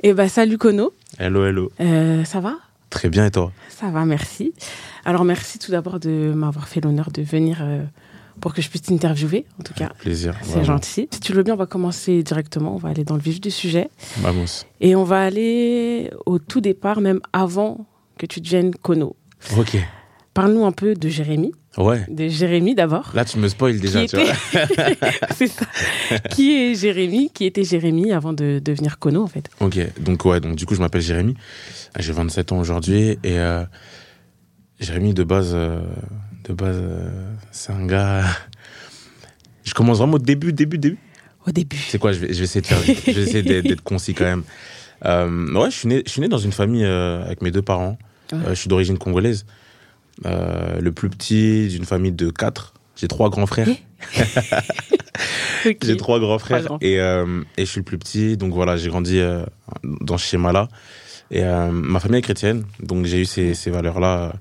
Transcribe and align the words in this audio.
Eh 0.00 0.12
ben, 0.12 0.28
salut 0.28 0.58
Kono. 0.58 0.92
Hello, 1.18 1.44
hello. 1.44 1.72
Euh, 1.80 2.24
ça 2.24 2.38
va? 2.38 2.54
Très 2.88 3.08
bien, 3.08 3.26
et 3.26 3.32
toi? 3.32 3.50
Ça 3.68 3.88
va, 3.90 4.04
merci. 4.04 4.52
Alors, 5.04 5.24
merci 5.24 5.58
tout 5.58 5.72
d'abord 5.72 5.98
de 5.98 6.32
m'avoir 6.32 6.68
fait 6.68 6.80
l'honneur 6.80 7.10
de 7.10 7.20
venir 7.22 7.58
euh, 7.62 7.82
pour 8.40 8.54
que 8.54 8.62
je 8.62 8.68
puisse 8.68 8.82
t'interviewer, 8.82 9.44
en 9.58 9.64
tout 9.64 9.74
cas. 9.74 9.90
Plaisir. 9.98 10.36
C'est 10.42 10.64
gentil. 10.64 11.08
Si 11.10 11.18
tu 11.18 11.32
le 11.32 11.38
veux 11.38 11.42
bien, 11.42 11.54
on 11.54 11.56
va 11.58 11.66
commencer 11.66 12.22
directement. 12.22 12.74
On 12.74 12.78
va 12.78 12.90
aller 12.90 13.02
dans 13.02 13.16
le 13.16 13.20
vif 13.20 13.40
du 13.40 13.50
sujet. 13.50 13.90
Vamos. 14.18 14.64
Et 14.80 14.94
on 14.94 15.02
va 15.02 15.20
aller 15.20 16.12
au 16.26 16.38
tout 16.38 16.60
départ, 16.60 17.00
même 17.00 17.20
avant 17.32 17.84
que 18.18 18.26
tu 18.26 18.40
deviennes 18.40 18.76
Kono. 18.76 19.16
Ok. 19.56 19.78
Parle-nous 20.38 20.64
un 20.64 20.70
peu 20.70 20.94
de 20.94 21.08
Jérémy. 21.08 21.50
Ouais. 21.76 22.06
De 22.08 22.28
Jérémy 22.28 22.76
d'abord. 22.76 23.10
Là, 23.12 23.24
tu 23.24 23.38
me 23.38 23.48
spoil 23.48 23.80
déjà, 23.80 24.02
Qui 24.02 24.06
tu 24.06 24.22
vois. 24.22 24.32
C'est 25.34 25.48
ça. 25.48 25.66
Qui 26.30 26.54
est 26.54 26.74
Jérémy 26.76 27.32
Qui 27.34 27.44
était 27.44 27.64
Jérémy 27.64 28.12
avant 28.12 28.32
de 28.32 28.60
devenir 28.64 29.00
Kono, 29.00 29.24
en 29.24 29.26
fait? 29.26 29.50
Ok, 29.58 29.80
donc 29.98 30.24
ouais, 30.26 30.38
donc 30.38 30.54
du 30.54 30.64
coup, 30.64 30.76
je 30.76 30.80
m'appelle 30.80 31.00
Jérémy. 31.00 31.34
J'ai 31.98 32.12
27 32.12 32.52
ans 32.52 32.60
aujourd'hui 32.60 33.18
et 33.24 33.40
euh, 33.40 33.64
Jérémy, 34.78 35.12
de 35.12 35.24
base, 35.24 35.50
euh, 35.54 35.80
de 36.48 36.52
base, 36.52 36.78
euh, 36.78 37.32
c'est 37.50 37.72
un 37.72 37.84
gars. 37.84 38.22
Je 39.64 39.74
commence 39.74 39.98
vraiment 39.98 40.14
au 40.14 40.20
début, 40.20 40.52
début, 40.52 40.78
début. 40.78 40.98
Au 41.48 41.50
début. 41.50 41.78
C'est 41.78 41.98
quoi? 41.98 42.12
Je 42.12 42.20
vais, 42.20 42.32
je 42.32 42.38
vais 42.38 42.44
essayer 42.44 42.60
de 42.60 42.66
faire 42.68 42.78
vite. 42.78 43.02
Je 43.04 43.10
vais 43.10 43.22
essayer 43.22 43.42
d'être 43.42 43.82
concis 43.82 44.14
quand 44.14 44.22
même. 44.22 44.44
Ouais, 45.56 45.68
je 45.72 45.76
suis 45.76 45.88
né, 45.88 46.04
je 46.06 46.12
suis 46.12 46.20
né 46.20 46.28
dans 46.28 46.38
une 46.38 46.52
famille 46.52 46.84
avec 46.84 47.42
mes 47.42 47.50
deux 47.50 47.60
parents. 47.60 47.98
Ouais. 48.30 48.38
Je 48.50 48.54
suis 48.54 48.68
d'origine 48.68 48.98
congolaise. 48.98 49.44
Euh, 50.26 50.80
le 50.80 50.92
plus 50.92 51.10
petit 51.10 51.68
d'une 51.68 51.84
famille 51.84 52.12
de 52.12 52.30
quatre. 52.30 52.74
J'ai 52.96 53.08
trois 53.08 53.30
grands 53.30 53.46
frères. 53.46 53.68
Ok. 55.66 55.78
J'ai 55.82 55.96
trois 55.96 56.20
grands 56.20 56.38
frères 56.38 56.62
grands 56.62 56.78
et, 56.80 57.00
euh, 57.00 57.42
et 57.56 57.64
je 57.64 57.70
suis 57.70 57.80
le 57.80 57.84
plus 57.84 57.98
petit. 57.98 58.36
Donc 58.36 58.54
voilà, 58.54 58.76
j'ai 58.76 58.88
grandi 58.88 59.18
euh, 59.18 59.44
dans 59.82 60.16
ce 60.16 60.24
schéma-là. 60.24 60.68
Et 61.32 61.42
ma 61.42 61.98
famille 61.98 62.20
est 62.20 62.22
chrétienne, 62.22 62.64
donc 62.80 63.04
j'ai 63.04 63.20
eu 63.20 63.24
ces, 63.24 63.52
ces 63.52 63.70
valeurs-là 63.70 64.32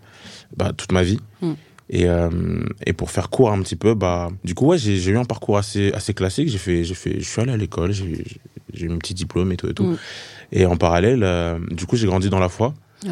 bah, 0.55 0.71
toute 0.77 0.91
ma 0.91 1.01
vie. 1.01 1.19
Mm. 1.41 1.53
Et, 1.89 2.05
et 2.85 2.93
pour 2.93 3.09
faire 3.11 3.29
court 3.29 3.51
un 3.51 3.61
petit 3.61 3.75
peu, 3.75 3.95
bah, 3.95 4.29
du 4.45 4.53
coup, 4.53 4.67
ouais, 4.67 4.77
j'ai 4.77 5.03
eu 5.09 5.17
un 5.17 5.25
parcours 5.25 5.57
assez, 5.57 5.91
assez 5.93 6.13
classique. 6.13 6.47
J'ai 6.47 6.59
fait, 6.59 6.83
fait, 6.85 7.19
je 7.19 7.27
suis 7.27 7.41
allé 7.41 7.51
à 7.51 7.57
l'école, 7.57 7.91
j'ai 7.91 8.85
eu 8.85 8.87
mon 8.87 8.99
petit 8.99 9.15
diplôme 9.15 9.51
et 9.51 9.57
tout 9.57 9.67
et 9.67 9.73
tout. 9.73 9.85
Mm. 9.85 9.97
Et 10.51 10.65
en 10.65 10.77
parallèle, 10.77 11.59
du 11.71 11.87
coup, 11.87 11.97
j'ai 11.97 12.07
grandi 12.07 12.29
dans 12.29 12.39
la 12.39 12.49
foi. 12.49 12.73
Ah. 13.05 13.11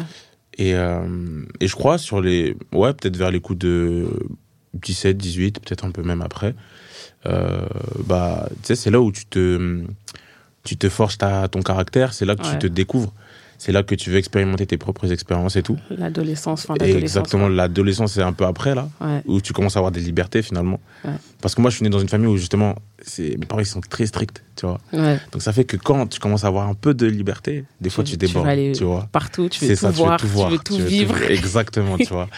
Et, 0.56 0.74
euh, 0.74 1.42
et 1.60 1.68
je 1.68 1.74
crois 1.74 1.98
sur 1.98 2.20
les, 2.20 2.56
ouais, 2.72 2.92
peut-être 2.94 3.16
vers 3.16 3.30
les 3.30 3.40
coups 3.40 3.58
de 3.58 4.06
17, 4.74 5.16
18, 5.16 5.60
peut-être 5.60 5.84
un 5.84 5.90
peu 5.90 6.02
même 6.02 6.22
après, 6.22 6.54
euh, 7.26 7.66
bah, 8.06 8.48
tu 8.50 8.58
sais, 8.68 8.74
c'est 8.76 8.90
là 8.90 9.00
où 9.00 9.12
tu 9.12 9.26
te, 9.26 9.82
tu 10.64 10.76
te 10.76 10.88
forges 10.88 11.18
ta, 11.18 11.48
ton 11.48 11.60
caractère, 11.62 12.12
c'est 12.14 12.24
là 12.24 12.36
que 12.36 12.42
Ouais. 12.42 12.52
tu 12.52 12.58
te 12.58 12.66
découvres, 12.66 13.12
c'est 13.58 13.72
là 13.72 13.82
que 13.82 13.94
tu 13.94 14.10
veux 14.10 14.18
expérimenter 14.18 14.66
tes 14.66 14.76
propres 14.76 15.10
expériences 15.12 15.56
et 15.56 15.62
tout. 15.62 15.78
L'adolescence, 15.90 16.66
fin 16.66 16.74
d'adolescence. 16.74 17.02
exactement, 17.02 17.48
l'adolescence, 17.48 18.12
c'est 18.12 18.22
un 18.22 18.32
peu 18.32 18.44
après, 18.44 18.74
là, 18.74 18.88
Ouais. 19.00 19.22
où 19.26 19.40
tu 19.40 19.52
commences 19.52 19.76
à 19.76 19.78
avoir 19.80 19.92
des 19.92 20.00
libertés 20.00 20.42
finalement. 20.42 20.80
Ouais. 21.04 21.12
Parce 21.40 21.54
que 21.54 21.60
moi, 21.60 21.70
je 21.70 21.76
suis 21.76 21.84
né 21.84 21.90
dans 21.90 21.98
une 21.98 22.08
famille 22.08 22.26
où 22.28 22.36
justement, 22.36 22.74
mes 23.18 23.36
parents, 23.46 23.60
ils 23.60 23.66
sont 23.66 23.80
très 23.80 24.06
stricts, 24.06 24.42
tu 24.56 24.66
vois. 24.66 24.80
Ouais. 24.92 25.18
Donc 25.32 25.42
ça 25.42 25.52
fait 25.52 25.64
que 25.64 25.76
quand 25.76 26.06
tu 26.06 26.18
commences 26.20 26.44
à 26.44 26.48
avoir 26.48 26.68
un 26.68 26.74
peu 26.74 26.94
de 26.94 27.06
liberté, 27.06 27.64
des 27.80 27.90
fois 27.90 28.04
Tu- 28.04 28.12
tu 28.12 28.18
tu 28.18 28.26
débordes, 28.26 28.46
vas 28.46 28.52
aller 28.52 28.72
tu 28.72 28.84
vois. 28.84 29.08
Partout, 29.12 29.48
tu 29.48 29.60
veux 29.60 29.66
C'est 29.68 29.74
tout 29.74 29.80
ça, 29.80 29.90
voir, 29.90 30.18
tu 30.20 30.26
veux 30.26 30.30
tout 30.32 30.36
voir, 30.36 30.48
tu 30.50 30.56
veux 30.56 30.62
tout 30.62 30.76
vivre. 30.86 31.16
Exactement, 31.30 31.96
tu 31.98 32.06
vois. 32.08 32.28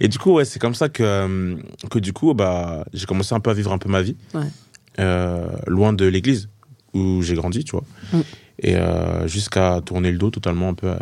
Et 0.00 0.08
du 0.08 0.18
coup, 0.18 0.32
ouais, 0.34 0.44
c'est 0.44 0.58
comme 0.58 0.74
ça 0.74 0.88
que, 0.88 1.02
euh, 1.02 1.56
que 1.90 1.98
du 1.98 2.12
coup, 2.12 2.34
bah, 2.34 2.84
j'ai 2.92 3.06
commencé 3.06 3.34
un 3.34 3.40
peu 3.40 3.50
à 3.50 3.54
vivre 3.54 3.72
un 3.72 3.78
peu 3.78 3.88
ma 3.88 4.02
vie, 4.02 4.16
euh, 4.98 5.46
loin 5.66 5.92
de 5.92 6.06
l'église 6.06 6.48
où 6.94 7.22
j'ai 7.22 7.34
grandi, 7.34 7.62
tu 7.64 7.72
vois. 7.72 7.84
Mm. 8.12 8.20
Et 8.58 8.76
euh, 8.76 9.26
jusqu'à 9.26 9.80
tourner 9.84 10.10
le 10.10 10.18
dos 10.18 10.30
totalement 10.30 10.68
un 10.70 10.74
peu 10.74 10.90
à, 10.90 10.98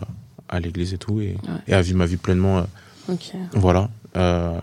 à 0.48 0.60
l'église 0.60 0.92
et 0.92 0.98
tout, 0.98 1.20
et, 1.20 1.36
et 1.68 1.74
à 1.74 1.80
vivre 1.82 1.98
ma 1.98 2.06
vie 2.06 2.16
pleinement, 2.16 2.58
euh, 2.58 2.62
voilà. 3.52 3.90
Euh, 4.16 4.58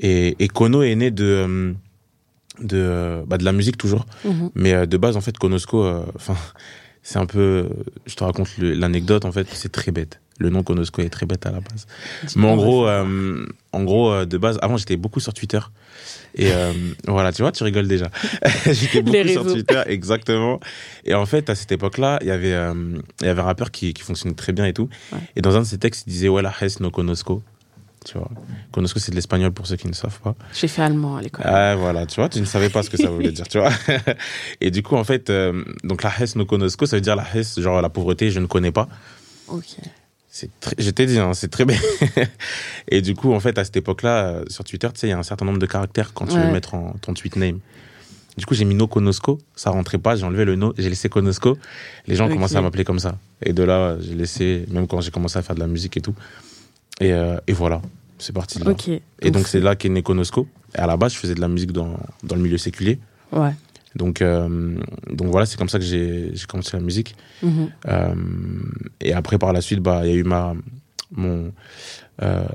et, 0.00 0.36
et 0.38 0.48
Kono 0.48 0.82
est 0.82 0.94
né 0.94 1.10
de, 1.10 1.24
euh, 1.24 1.72
de, 2.60 3.22
bah, 3.26 3.38
de 3.38 3.44
la 3.44 3.52
musique 3.52 3.78
toujours. 3.78 4.06
Mhm. 4.24 4.50
Mais 4.54 4.86
de 4.86 4.96
base, 4.96 5.16
en 5.16 5.20
fait, 5.20 5.36
Konosko, 5.38 5.84
euh, 5.84 6.02
enfin, 6.16 6.36
c'est 7.02 7.18
un 7.18 7.26
peu. 7.26 7.68
Je 8.06 8.14
te 8.14 8.24
raconte 8.24 8.48
l'anecdote, 8.58 9.24
en 9.24 9.32
fait, 9.32 9.46
c'est 9.52 9.72
très 9.72 9.90
bête. 9.92 10.20
Le 10.38 10.50
nom 10.50 10.62
Konosko 10.62 11.02
est 11.02 11.08
très 11.08 11.26
bête 11.26 11.46
à 11.46 11.50
la 11.50 11.60
base. 11.60 11.86
Mais 12.36 12.46
en 12.46 12.56
gros, 12.56 12.86
euh, 12.86 13.44
en 13.72 13.84
gros, 13.84 14.10
euh, 14.10 14.24
de 14.24 14.38
base, 14.38 14.58
avant, 14.62 14.76
j'étais 14.76 14.96
beaucoup 14.96 15.20
sur 15.20 15.34
Twitter. 15.34 15.60
Et 16.34 16.52
euh, 16.52 16.72
voilà, 17.06 17.32
tu 17.32 17.42
vois, 17.42 17.52
tu 17.52 17.64
rigoles 17.64 17.88
déjà. 17.88 18.10
j'étais 18.66 19.02
beaucoup 19.02 19.28
sur. 19.28 19.44
Twitter, 19.44 19.82
exactement. 19.86 20.60
Et 21.04 21.14
en 21.14 21.26
fait, 21.26 21.50
à 21.50 21.54
cette 21.54 21.72
époque-là, 21.72 22.18
il 22.22 22.28
y 22.28 22.30
avait, 22.30 22.52
euh, 22.52 22.74
il 23.20 23.26
y 23.26 23.28
avait 23.28 23.40
un 23.40 23.44
rappeur 23.44 23.70
qui, 23.70 23.92
qui 23.92 24.02
fonctionnait 24.02 24.34
très 24.34 24.52
bien 24.52 24.64
et 24.66 24.72
tout. 24.72 24.88
Ouais. 25.12 25.18
Et 25.36 25.42
dans 25.42 25.56
un 25.56 25.60
de 25.60 25.66
ses 25.66 25.78
textes, 25.78 26.04
il 26.06 26.10
disait, 26.10 26.28
ouais, 26.28 26.42
la 26.42 26.52
Hesse 26.60 26.80
no 26.80 26.90
Konosko. 26.90 27.42
Tu 28.04 28.16
vois. 28.16 28.30
Konosko, 28.70 29.00
c'est 29.00 29.10
de 29.10 29.16
l'espagnol 29.16 29.50
pour 29.52 29.66
ceux 29.66 29.76
qui 29.76 29.88
ne 29.88 29.92
savent 29.92 30.20
pas. 30.20 30.34
J'ai 30.54 30.68
fait 30.68 30.82
allemand 30.82 31.16
à 31.16 31.22
l'école. 31.22 31.44
Ah, 31.46 31.74
voilà, 31.76 32.06
tu 32.06 32.20
vois, 32.20 32.28
tu 32.28 32.40
ne 32.40 32.46
savais 32.46 32.70
pas 32.70 32.82
ce 32.82 32.90
que 32.90 32.96
ça 32.96 33.10
voulait 33.10 33.32
dire, 33.32 33.46
tu 33.48 33.58
vois. 33.58 33.72
Et 34.60 34.70
du 34.70 34.82
coup, 34.82 34.96
en 34.96 35.04
fait, 35.04 35.30
euh, 35.30 35.64
donc 35.82 36.02
la 36.02 36.12
Hesse 36.18 36.36
no 36.36 36.46
Konosko, 36.46 36.86
ça 36.86 36.96
veut 36.96 37.02
dire 37.02 37.16
la 37.16 37.26
Hesse, 37.34 37.60
genre 37.60 37.82
la 37.82 37.90
pauvreté, 37.90 38.30
je 38.30 38.38
ne 38.38 38.46
connais 38.46 38.72
pas. 38.72 38.88
Ok. 39.48 39.76
C'est 40.30 40.50
très, 40.60 40.74
je 40.78 40.90
t'ai 40.90 41.06
dit, 41.06 41.18
hein, 41.18 41.32
c'est 41.34 41.48
très 41.48 41.64
bien. 41.64 41.78
Et 42.88 43.00
du 43.00 43.14
coup, 43.14 43.32
en 43.32 43.40
fait, 43.40 43.58
à 43.58 43.64
cette 43.64 43.76
époque-là, 43.76 44.26
euh, 44.26 44.44
sur 44.48 44.62
Twitter, 44.64 44.88
tu 44.92 45.00
sais, 45.00 45.06
il 45.06 45.10
y 45.10 45.12
a 45.12 45.18
un 45.18 45.22
certain 45.22 45.44
nombre 45.46 45.58
de 45.58 45.66
caractères 45.66 46.12
quand 46.12 46.26
tu 46.26 46.34
Ouais. 46.34 46.46
veux 46.46 46.52
mettre 46.52 46.74
en, 46.74 46.94
ton 47.00 47.14
tweet 47.14 47.36
name. 47.36 47.58
Du 48.36 48.46
coup, 48.46 48.54
j'ai 48.54 48.64
mis 48.64 48.74
no 48.76 48.86
Konosko, 48.86 49.38
ça 49.56 49.70
rentrait 49.70 49.98
pas, 49.98 50.14
j'ai 50.14 50.24
enlevé 50.24 50.44
le 50.44 50.54
no, 50.54 50.72
j'ai 50.78 50.88
laissé 50.88 51.08
Konosko. 51.08 51.58
Les 52.06 52.14
gens 52.14 52.26
Ok. 52.26 52.34
commençaient 52.34 52.56
à 52.56 52.60
m'appeler 52.60 52.84
comme 52.84 53.00
ça. 53.00 53.18
Et 53.42 53.52
de 53.52 53.62
là, 53.64 53.96
j'ai 54.00 54.14
laissé, 54.14 54.64
même 54.70 54.86
quand 54.86 55.00
j'ai 55.00 55.10
commencé 55.10 55.38
à 55.38 55.42
faire 55.42 55.54
de 55.56 55.60
la 55.60 55.66
musique 55.66 55.96
et 55.96 56.00
tout. 56.00 56.14
Et, 57.00 57.12
euh, 57.12 57.38
et 57.48 57.52
voilà, 57.52 57.80
c'est 58.18 58.32
parti 58.32 58.58
de 58.60 58.64
là. 58.64 58.70
Ok. 58.70 58.88
Et 58.88 59.30
donc, 59.32 59.48
c'est 59.48 59.60
là 59.60 59.74
qu'est 59.76 59.88
né 59.88 60.02
Konosko. 60.02 60.46
Et 60.76 60.78
à 60.78 60.86
la 60.86 60.96
base, 60.96 61.14
je 61.14 61.18
faisais 61.18 61.34
de 61.34 61.40
la 61.40 61.48
musique 61.48 61.72
dans, 61.72 61.98
dans 62.22 62.36
le 62.36 62.42
milieu 62.42 62.58
séculier. 62.58 62.98
Ouais. 63.32 63.52
Donc, 63.98 64.22
euh, 64.22 64.78
donc 65.10 65.26
voilà, 65.28 65.44
c'est 65.44 65.58
comme 65.58 65.68
ça 65.68 65.78
que 65.78 65.84
j'ai 65.84 66.32
commencé 66.48 66.76
la 66.76 66.82
musique. 66.82 67.14
Mhm. 67.42 67.68
Euh, 67.88 68.14
et 69.00 69.12
après, 69.12 69.38
par 69.38 69.52
la 69.52 69.60
suite, 69.60 69.80
bah, 69.80 70.02
il 70.04 70.10
y 70.10 70.12
a 70.12 70.16
eu 70.16 70.22
ma, 70.24 70.54
mon, 71.10 71.52
euh, 72.22 72.46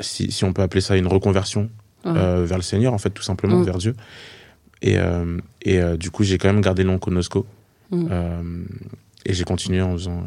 si, 0.00 0.32
si 0.32 0.44
on 0.44 0.52
peut 0.52 0.62
appeler 0.62 0.80
ça 0.80 0.96
une 0.96 1.06
reconversion 1.06 1.70
euh, 2.06 2.44
vers 2.44 2.58
le 2.58 2.62
Seigneur, 2.64 2.92
en 2.92 2.98
fait, 2.98 3.10
tout 3.10 3.22
simplement, 3.22 3.58
Mm. 3.58 3.64
vers 3.64 3.78
Dieu. 3.78 3.94
Et, 4.82 4.96
et 5.62 5.80
du 5.98 6.10
coup, 6.10 6.24
j'ai 6.24 6.38
quand 6.38 6.48
même 6.52 6.60
gardé 6.62 6.82
le 6.82 6.88
nom 6.90 6.98
Konosco. 6.98 7.46
Mm. 7.90 8.06
Euh, 8.10 8.42
et 9.26 9.32
j'ai 9.34 9.44
continué 9.44 9.82
en 9.82 9.92
faisant 9.92 10.24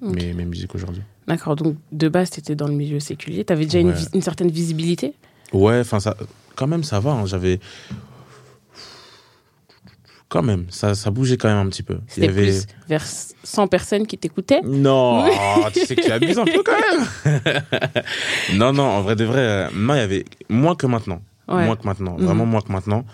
mes, 0.00 0.32
mes 0.34 0.44
musiques 0.44 0.74
aujourd'hui. 0.74 1.02
D'accord. 1.26 1.56
Donc, 1.56 1.76
de 1.90 2.08
base, 2.08 2.30
tu 2.30 2.38
étais 2.40 2.54
dans 2.54 2.68
le 2.68 2.74
milieu 2.74 3.00
séculier. 3.00 3.44
Tu 3.44 3.52
avais 3.52 3.64
déjà 3.64 3.80
une, 3.80 3.88
Ouais. 3.88 3.94
vis- 3.94 4.10
une 4.14 4.22
certaine 4.22 4.50
visibilité? 4.50 5.14
Ouais, 5.52 5.80
enfin, 5.80 5.98
quand 6.54 6.66
même, 6.66 6.84
ça 6.84 7.00
va. 7.00 7.12
hein, 7.12 7.26
J'avais. 7.26 7.58
Quand 10.28 10.42
même, 10.42 10.66
ça, 10.70 10.94
ça 10.96 11.10
bougeait 11.12 11.36
quand 11.36 11.48
même 11.48 11.64
un 11.64 11.68
petit 11.68 11.84
peu. 11.84 11.94
Il 11.94 11.98
y 11.98 12.12
C'était 12.14 12.28
avait. 12.28 12.42
plus 12.46 12.66
vers 12.88 13.04
100 13.06 13.68
personnes 13.68 14.06
qui 14.08 14.18
t'écoutaient 14.18 14.60
Non, 14.64 15.24
tu 15.72 15.80
sais 15.86 15.94
que 15.94 16.02
tu 16.02 16.10
abuses 16.10 16.38
un 16.38 16.44
peu 16.44 16.62
quand 16.64 16.72
même. 16.72 17.62
non, 18.54 18.72
non, 18.72 18.82
en 18.84 19.02
vrai 19.02 19.14
de 19.16 19.24
vrai, 19.24 19.40
euh, 19.40 19.68
non, 19.74 19.94
il 19.94 19.98
y 19.98 20.00
avait 20.00 20.24
moins 20.48 20.74
que 20.74 20.86
maintenant. 20.86 21.20
Ouais. 21.48 21.64
Moins 21.64 21.76
que 21.76 21.84
maintenant, 21.86 22.16
Mhm. 22.18 22.24
vraiment 22.26 22.44
moins 22.46 22.60
que 22.60 22.72
maintenant. 22.72 23.04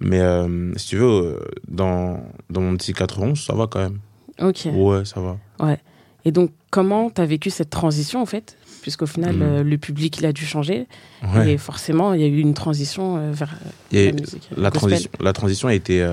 Mais 0.00 0.20
euh, 0.20 0.72
si 0.76 0.88
tu 0.90 0.96
veux, 0.98 1.06
euh, 1.06 1.38
dans, 1.68 2.22
dans 2.50 2.60
mon 2.60 2.76
petit 2.76 2.92
91, 2.92 3.44
ça 3.44 3.52
va 3.54 3.66
quand 3.66 3.80
même. 3.80 3.98
Ok. 4.40 4.68
Ouais, 4.72 5.04
ça 5.04 5.20
va. 5.20 5.38
Ouais. 5.58 5.78
Et 6.24 6.30
donc, 6.30 6.52
comment 6.70 7.10
tu 7.10 7.20
as 7.20 7.26
vécu 7.26 7.50
cette 7.50 7.70
transition, 7.70 8.22
en 8.22 8.26
fait? 8.26 8.56
Puisqu'au 8.82 9.06
final, 9.06 9.36
euh, 9.42 9.62
le 9.64 9.76
public, 9.76 10.18
il 10.18 10.26
a 10.26 10.32
dû 10.32 10.46
changer. 10.46 10.86
Ouais. 11.34 11.52
Et 11.52 11.58
forcément, 11.58 12.14
il 12.14 12.20
y 12.20 12.24
a 12.24 12.28
eu 12.28 12.38
une 12.38 12.54
transition 12.54 13.16
euh, 13.16 13.32
vers 13.32 13.52
euh, 13.92 14.06
la 14.06 14.12
musique. 14.12 14.48
la, 14.56 14.70
gospel. 14.70 14.90
transition, 14.90 15.10
la 15.20 15.32
transition 15.32 15.68
a 15.68 15.74
été 15.74 16.08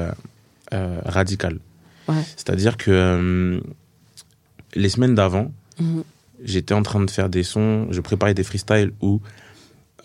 euh, 0.74 1.00
radicale. 1.06 1.60
Ouais. 2.08 2.16
C'est-à-dire 2.36 2.78
que 2.78 2.92
euh, 2.92 3.60
les 4.76 4.90
semaines 4.90 5.16
d'avant, 5.16 5.52
Mhm. 5.80 6.04
j'étais 6.44 6.74
en 6.74 6.84
train 6.84 7.04
de 7.04 7.10
faire 7.12 7.30
des 7.30 7.44
sons, 7.44 7.88
je 7.92 8.02
préparais 8.02 8.34
des 8.34 8.44
freestyles 8.44 8.92
où, 9.02 9.22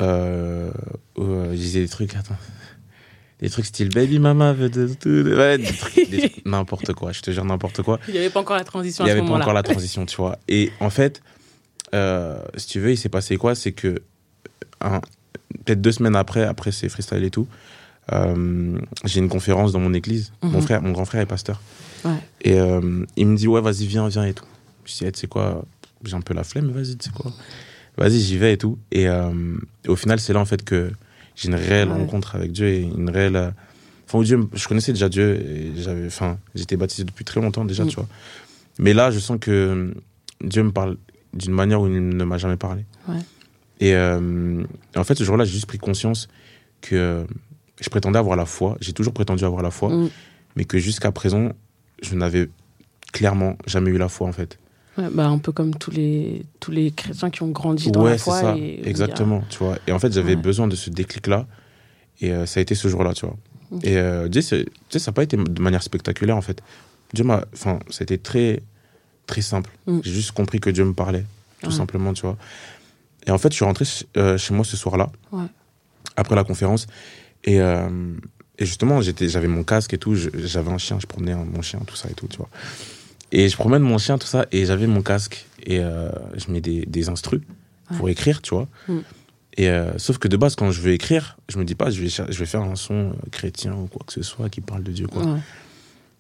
euh, 0.01 0.71
où, 1.17 1.23
euh, 1.23 1.51
je 1.53 1.57
disais 1.57 1.81
des 1.81 1.89
trucs, 1.89 2.15
attends, 2.17 2.37
des 3.41 3.51
trucs 3.51 3.67
style 3.67 3.89
Baby 3.89 4.19
Mama 4.19 4.53
veut 4.53 4.69
de 4.69 4.87
tout, 4.95 5.09
ouais, 5.09 5.59
des 5.59 5.65
trucs, 5.65 6.11
des 6.11 6.29
trucs- 6.31 6.47
n'importe 6.47 6.93
quoi, 6.95 7.13
je 7.13 7.21
te 7.23 7.31
jure 7.31 7.45
n'importe 7.45 7.83
quoi. 7.83 7.99
Il 8.09 8.13
n'y 8.15 8.19
avait 8.21 8.31
pas 8.31 8.41
encore 8.41 8.57
la 8.57 8.65
transition 8.65 9.05
Il 9.05 9.07
n'y 9.07 9.13
avait 9.13 9.21
pas 9.27 9.35
encore 9.35 9.53
la 9.53 9.63
transition, 9.63 10.07
tu 10.07 10.17
vois. 10.17 10.39
Et 10.49 10.71
en 10.81 10.91
fait, 10.91 11.23
euh, 11.95 12.39
si 12.57 12.67
tu 12.69 12.81
veux, 12.81 12.91
il 12.93 12.97
s'est 12.97 13.09
passé 13.09 13.37
quoi? 13.37 13.55
C'est 13.55 13.73
que 13.73 14.01
peut-être 15.65 15.81
deux 15.81 15.93
semaines 15.93 16.17
après, 16.17 16.45
après 16.45 16.73
ces 16.73 16.89
freestyles 16.89 17.25
et 17.25 17.31
tout, 17.31 17.47
euh, 18.13 18.79
j'ai 19.05 19.21
une 19.21 19.29
conférence 19.29 19.73
dans 19.73 19.81
mon 19.81 19.95
église. 19.95 20.33
Mon 20.43 20.51
Mhm. 20.51 20.63
frère, 20.63 20.83
mon 20.83 20.93
grand 20.93 21.05
frère 21.05 21.21
est 21.23 21.27
pasteur. 21.27 21.61
Ouais. 22.05 22.11
Et 22.43 22.59
euh, 22.61 23.05
il 23.17 23.27
me 23.27 23.37
dit 23.37 23.49
ouais, 23.49 23.61
vas-y, 23.61 23.87
viens, 23.87 24.09
viens 24.09 24.25
et 24.25 24.35
tout. 24.35 24.45
Je 24.85 24.93
dis, 24.93 25.05
Eh, 25.07 25.13
tu 25.13 25.21
sais 25.21 25.27
quoi, 25.29 25.65
j'ai 26.05 26.15
un 26.15 26.21
peu 26.21 26.35
la 26.35 26.45
flemme, 26.45 26.71
vas-y, 26.71 26.97
tu 26.97 27.07
sais 27.09 27.15
quoi. 27.15 27.33
Vas-y, 27.97 28.21
j'y 28.21 28.39
vais 28.39 28.55
et 28.55 28.59
tout. 28.59 28.79
Et, 28.91 29.07
euh, 29.09 29.33
et 29.85 29.89
au 29.89 29.97
final, 29.97 30.19
c'est 30.19 30.33
là 30.33 30.41
en 30.41 30.45
fait 30.45 30.65
que 30.65 30.91
j'ai 31.37 31.49
une 31.49 31.55
réelle 31.55 31.89
Ouais. 31.89 31.95
rencontre 31.97 32.35
avec 32.37 32.53
Dieu 32.53 32.67
et 32.69 32.81
une 32.83 33.11
réelle. 33.11 33.53
Enfin, 34.09 34.23
Dieu, 34.23 34.49
je 34.53 34.69
connaissais 34.69 34.93
déjà 34.93 35.09
Dieu 35.09 35.37
et 35.41 35.73
j'avais, 35.81 36.07
enfin, 36.07 36.39
j'étais 36.55 36.77
baptisé 36.77 37.05
depuis 37.05 37.25
très 37.25 37.41
longtemps 37.41 37.65
déjà, 37.65 37.85
Mm. 37.85 37.89
tu 37.89 37.97
vois. 37.97 38.09
Mais 38.79 38.93
là, 38.95 39.11
je 39.11 39.19
sens 39.19 39.39
que 39.41 39.95
Dieu 40.43 40.63
me 40.65 40.73
parle 40.73 40.97
d'une 41.35 41.53
manière 41.53 41.81
où 41.81 41.87
il 41.87 42.09
ne 42.09 42.25
m'a 42.25 42.37
jamais 42.39 42.57
parlé. 42.57 42.85
Ouais. 43.09 43.17
Et 43.81 43.97
en 43.97 45.05
fait, 45.05 45.15
ce 45.17 45.25
jour-là, 45.25 45.45
j'ai 45.45 45.53
juste 45.53 45.67
pris 45.67 45.79
conscience 45.79 46.29
que 46.83 47.25
je 47.81 47.89
prétendais 47.89 48.19
avoir 48.19 48.37
la 48.37 48.47
foi. 48.47 48.77
J'ai 48.81 48.93
toujours 48.93 49.13
prétendu 49.13 49.45
avoir 49.45 49.63
la 49.63 49.71
foi, 49.71 49.89
Mm. 49.91 50.11
mais 50.57 50.65
que 50.65 50.79
jusqu'à 50.79 51.13
présent, 51.13 51.51
je 52.03 52.15
n'avais 52.15 52.49
clairement 53.13 53.57
jamais 53.67 53.91
eu 53.91 53.99
la 53.99 54.09
foi, 54.09 54.27
en 54.29 54.33
fait. 54.33 54.59
Ouais, 54.99 55.09
bah, 55.11 55.27
un 55.27 55.39
peu 55.39 55.53
comme 55.53 55.75
tous 55.75 55.91
les, 55.91 56.45
tous 56.61 56.71
les 56.71 56.91
chrétiens 56.91 57.31
qui 57.31 57.43
ont 57.43 57.49
grandi 57.49 57.91
dans 57.91 58.03
ouais, 58.03 58.11
la 58.13 58.19
c'est 58.19 58.25
foi. 58.25 58.41
ça, 58.41 58.57
et 58.57 58.83
a- 58.85 58.89
exactement, 58.89 59.43
tu 59.49 59.59
vois. 59.59 59.79
Et 59.87 59.93
en 59.93 59.99
fait, 59.99 60.13
j'avais 60.13 60.35
Ouais. 60.35 60.43
besoin 60.43 60.69
de 60.69 60.77
ce 60.77 60.91
déclic-là, 60.91 61.47
et 62.21 62.31
euh, 62.33 62.45
ça 62.47 62.61
a 62.61 62.63
été 62.63 62.75
ce 62.75 62.89
jour-là, 62.89 63.15
tu 63.15 63.25
vois. 63.27 63.37
Et 63.83 63.97
euh, 63.97 64.29
tu 64.29 64.43
sais, 64.43 64.67
ça 64.91 64.99
n'a 65.11 65.13
pas 65.15 65.23
été 65.23 65.37
de 65.39 65.63
manière 65.63 65.83
spectaculaire, 65.83 66.37
en 66.37 66.43
fait. 66.43 66.63
Dieu 67.15 67.25
m'a, 67.25 67.45
enfin, 67.55 67.79
c'était 67.89 68.19
très, 68.19 68.63
très 69.27 69.41
simple. 69.41 69.71
Mm. 69.87 70.01
J'ai 70.05 70.13
juste 70.13 70.33
compris 70.33 70.61
que 70.61 70.69
Dieu 70.69 70.85
me 70.85 70.93
parlait, 70.93 71.25
tout 71.63 71.71
simplement, 71.71 72.13
tu 72.13 72.23
vois. 72.23 72.37
Et 73.27 73.31
en 73.31 73.39
fait, 73.39 73.49
je 73.51 73.55
suis 73.57 73.65
rentré 73.65 73.87
euh, 74.19 74.37
chez 74.37 74.53
moi 74.53 74.65
ce 74.65 74.77
soir-là, 74.77 75.11
après 76.17 76.35
la 76.35 76.45
conférence, 76.45 76.87
et, 77.45 77.61
euh, 77.61 77.89
et 78.59 78.67
justement, 78.67 79.01
j'avais 79.01 79.49
mon 79.49 79.65
casque 79.65 79.95
et 79.95 79.99
tout, 79.99 80.15
j'avais 80.15 80.71
un 80.71 80.79
chien, 80.79 80.99
je 81.01 81.07
promenais 81.07 81.35
mon 81.35 81.63
chien, 81.63 81.81
tout 81.87 81.97
ça 81.97 82.09
et 82.11 82.15
tout, 82.15 82.29
tu 82.29 82.37
vois. 82.39 82.49
Et 83.33 83.49
je 83.49 83.57
promène 83.57 83.83
mon 83.83 83.99
chien, 83.99 84.19
tout 84.19 84.27
ça, 84.27 84.47
et 84.53 84.67
j'avais 84.67 84.87
mon 84.87 85.03
casque, 85.03 85.47
et 85.65 85.81
euh, 85.81 86.11
je 86.37 86.51
mets 86.53 86.61
des, 86.61 86.85
des 86.87 87.09
instrus 87.09 87.41
pour 87.97 88.09
écrire, 88.09 88.43
tu 88.43 88.55
vois. 88.55 88.69
Mm. 88.89 88.99
Et 89.59 89.69
euh, 89.69 89.99
sauf 89.99 90.19
que 90.19 90.29
de 90.29 90.37
base, 90.37 90.55
quand 90.55 90.71
je 90.71 90.81
veux 90.81 90.93
écrire, 90.93 91.37
je 91.49 91.59
me 91.59 91.65
dis 91.65 91.75
pas, 91.75 91.91
je 91.91 92.03
vais, 92.03 92.09
je 92.09 92.39
vais 92.39 92.47
faire 92.47 92.63
un 92.63 92.77
son 92.77 93.13
chrétien 93.31 93.75
ou 93.75 93.87
quoi 93.87 94.03
que 94.07 94.13
ce 94.13 94.23
soit 94.23 94.49
qui 94.49 94.61
parle 94.61 94.83
de 94.83 94.93
Dieu, 94.93 95.07
quoi. 95.07 95.25
Ouais. 95.25 95.41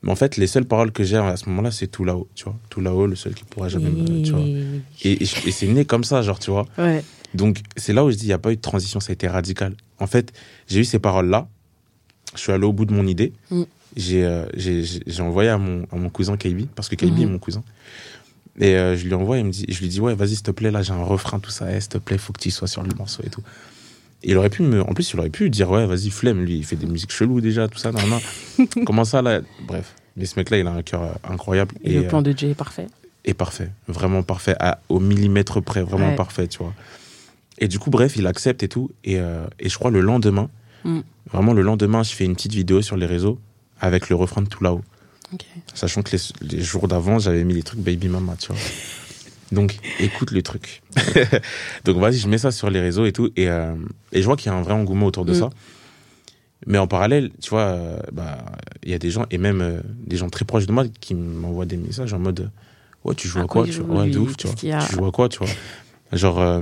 Mais 0.02 0.10
en 0.10 0.16
fait, 0.16 0.36
les 0.36 0.48
seules 0.48 0.64
paroles 0.64 0.90
que 0.90 1.04
j'ai 1.04 1.16
à 1.16 1.36
ce 1.36 1.48
moment-là, 1.48 1.70
c'est 1.70 1.86
tout 1.86 2.04
là-haut, 2.04 2.28
tu 2.34 2.44
vois. 2.44 2.56
Tout 2.70 2.80
là-haut, 2.80 3.06
le 3.06 3.14
seul 3.14 3.34
qui 3.34 3.44
pourra 3.44 3.68
jamais 3.68 3.90
me. 3.90 4.22
Tu 4.22 4.32
vois. 4.32 4.40
Et, 4.40 5.22
et 5.22 5.26
c'est 5.26 5.68
né 5.68 5.84
comme 5.84 6.02
ça, 6.02 6.22
genre, 6.22 6.40
tu 6.40 6.50
vois. 6.50 6.66
Ouais. 6.76 7.04
Donc, 7.34 7.58
c'est 7.76 7.92
là 7.92 8.04
où 8.04 8.10
je 8.10 8.16
dis, 8.16 8.24
il 8.24 8.28
n'y 8.28 8.32
a 8.32 8.38
pas 8.38 8.52
eu 8.52 8.56
de 8.56 8.60
transition, 8.60 9.00
ça 9.00 9.10
a 9.10 9.14
été 9.14 9.26
radical. 9.28 9.74
En 9.98 10.06
fait, 10.06 10.32
j'ai 10.68 10.80
eu 10.80 10.84
ces 10.84 10.98
paroles-là, 10.98 11.48
je 12.34 12.40
suis 12.40 12.52
allé 12.52 12.64
au 12.64 12.72
bout 12.72 12.84
de 12.84 12.92
mon 12.94 13.06
idée, 13.06 13.32
Mm. 13.50 13.62
j'ai 13.96 14.24
euh, 14.24 14.46
j'ai- 14.54 15.02
envoyé 15.20 15.48
à 15.50 15.58
mon, 15.58 15.84
à 15.92 15.96
mon 15.96 16.08
cousin 16.10 16.36
KB, 16.36 16.66
parce 16.74 16.88
que 16.88 16.94
KB 16.96 17.10
Mhm. 17.12 17.22
est 17.22 17.26
mon 17.26 17.38
cousin. 17.38 17.62
Et 18.60 18.74
euh, 18.76 18.96
je 18.96 19.06
lui 19.06 19.14
envoie, 19.14 19.38
il 19.38 19.46
me 19.46 19.50
dit, 19.50 19.64
je 19.68 19.80
lui 19.80 19.88
dis, 19.88 20.00
ouais, 20.00 20.14
vas-y, 20.14 20.30
s'il 20.36 20.42
te 20.42 20.50
plaît, 20.50 20.70
là, 20.70 20.82
j'ai 20.82 20.92
un 20.92 21.02
refrain, 21.02 21.38
tout 21.40 21.50
ça, 21.50 21.74
eh, 21.74 21.80
s'il 21.80 21.88
te 21.88 21.98
plaît, 21.98 22.18
faut 22.18 22.32
que 22.34 22.40
tu 22.40 22.50
sois 22.50 22.68
sur 22.68 22.82
le 22.82 22.94
morceau 22.94 23.22
et 23.24 23.30
tout. 23.30 23.42
Et 24.22 24.30
il 24.32 24.36
aurait 24.36 24.50
pu 24.50 24.62
me, 24.62 24.82
en 24.82 24.92
plus, 24.92 25.10
il 25.12 25.18
aurait 25.18 25.30
pu 25.30 25.48
dire, 25.50 25.70
ouais, 25.70 25.86
vas-y, 25.86 26.10
flemme, 26.10 26.44
lui, 26.44 26.58
il 26.58 26.64
fait 26.64 26.76
des 26.76 26.86
musiques 26.86 27.12
cheloues 27.12 27.40
déjà, 27.40 27.66
tout 27.68 27.78
ça, 27.78 27.92
non, 27.92 28.06
non. 28.06 28.20
Comment 28.86 29.04
ça, 29.04 29.22
là? 29.22 29.40
Bref. 29.66 29.94
Mais 30.16 30.26
ce 30.26 30.38
mec-là, 30.38 30.58
il 30.58 30.66
a 30.66 30.72
un 30.72 30.82
cœur 30.82 31.02
euh, 31.02 31.12
incroyable. 31.24 31.74
Et, 31.82 31.94
le 31.94 32.04
euh, 32.04 32.08
plan 32.08 32.20
de 32.20 32.32
Dieu 32.32 32.50
est 32.50 32.54
parfait. 32.54 32.86
est 33.24 33.34
parfait, 33.34 33.70
vraiment 33.88 34.22
parfait, 34.22 34.54
à- 34.60 34.80
au 34.90 35.00
millimètre 35.00 35.62
près, 35.62 35.82
vraiment 35.82 36.10
Ouais. 36.10 36.14
parfait, 36.16 36.46
tu 36.46 36.58
vois. 36.58 36.74
Et 37.62 37.68
du 37.68 37.78
coup, 37.78 37.90
bref, 37.90 38.16
il 38.16 38.26
accepte 38.26 38.62
et 38.64 38.68
tout. 38.68 38.90
Et, 39.04 39.18
euh, 39.20 39.46
et 39.60 39.68
je 39.68 39.78
crois 39.78 39.90
le 39.92 40.00
lendemain, 40.00 40.48
Mm. 40.84 41.00
vraiment 41.32 41.52
le 41.52 41.62
lendemain, 41.62 42.02
je 42.02 42.12
fais 42.12 42.24
une 42.24 42.34
petite 42.34 42.54
vidéo 42.54 42.82
sur 42.82 42.96
les 42.96 43.06
réseaux 43.06 43.38
avec 43.80 44.08
le 44.08 44.16
refrain 44.16 44.42
de 44.42 44.48
tout 44.48 44.64
là-haut. 44.64 44.82
Sachant 45.74 46.02
que 46.02 46.10
les, 46.16 46.22
les 46.56 46.60
jours 46.60 46.88
d'avant, 46.88 47.18
j'avais 47.20 47.44
mis 47.44 47.54
les 47.54 47.62
trucs 47.62 47.78
Baby 47.78 48.08
Mama, 48.08 48.34
tu 48.38 48.48
vois. 48.48 48.56
Donc, 49.52 49.76
écoute 50.00 50.32
le 50.32 50.42
truc. 50.42 50.82
Donc, 51.84 51.98
vas-y, 51.98 52.18
je 52.18 52.26
mets 52.28 52.38
ça 52.38 52.50
sur 52.50 52.68
les 52.68 52.80
réseaux 52.80 53.04
et 53.06 53.12
tout. 53.12 53.30
Et, 53.36 53.48
euh, 53.48 53.74
et 54.12 54.20
je 54.22 54.26
vois 54.26 54.36
qu'il 54.36 54.50
y 54.50 54.54
a 54.54 54.58
un 54.58 54.62
vrai 54.62 54.72
engouement 54.74 55.06
autour 55.06 55.24
de 55.24 55.32
Mm. 55.32 55.36
ça. 55.36 55.50
Mais 56.66 56.78
en 56.78 56.86
parallèle, 56.88 57.30
tu 57.40 57.50
vois, 57.50 57.60
euh, 57.66 57.98
bah, 58.12 58.38
il 58.82 58.90
y 58.90 58.94
a 58.94 58.98
des 58.98 59.10
gens, 59.10 59.26
et 59.30 59.38
même 59.38 59.60
euh, 59.60 59.80
des 60.06 60.16
gens 60.16 60.28
très 60.30 60.44
proches 60.44 60.66
de 60.66 60.72
moi, 60.72 60.84
qui 61.00 61.14
m'envoient 61.14 61.66
des 61.66 61.76
messages 61.76 62.12
en 62.12 62.18
mode 62.18 62.50
Ouais, 63.04 63.14
tu 63.14 63.26
joues 63.28 63.40
À 63.40 63.42
à 63.42 63.46
quoi 63.46 63.64
tu 63.66 63.80
vois? 63.82 64.02
Ouais, 64.02 64.10
de 64.10 64.18
ouf, 64.18 64.36
tu 64.36 64.46
vois. 64.46 64.56
Tu 64.56 64.92
joues 64.94 65.06
à 65.06 65.10
quoi, 65.12 65.28
tu 65.28 65.38
vois? 65.38 65.48
Genre, 66.12 66.40
euh, 66.40 66.60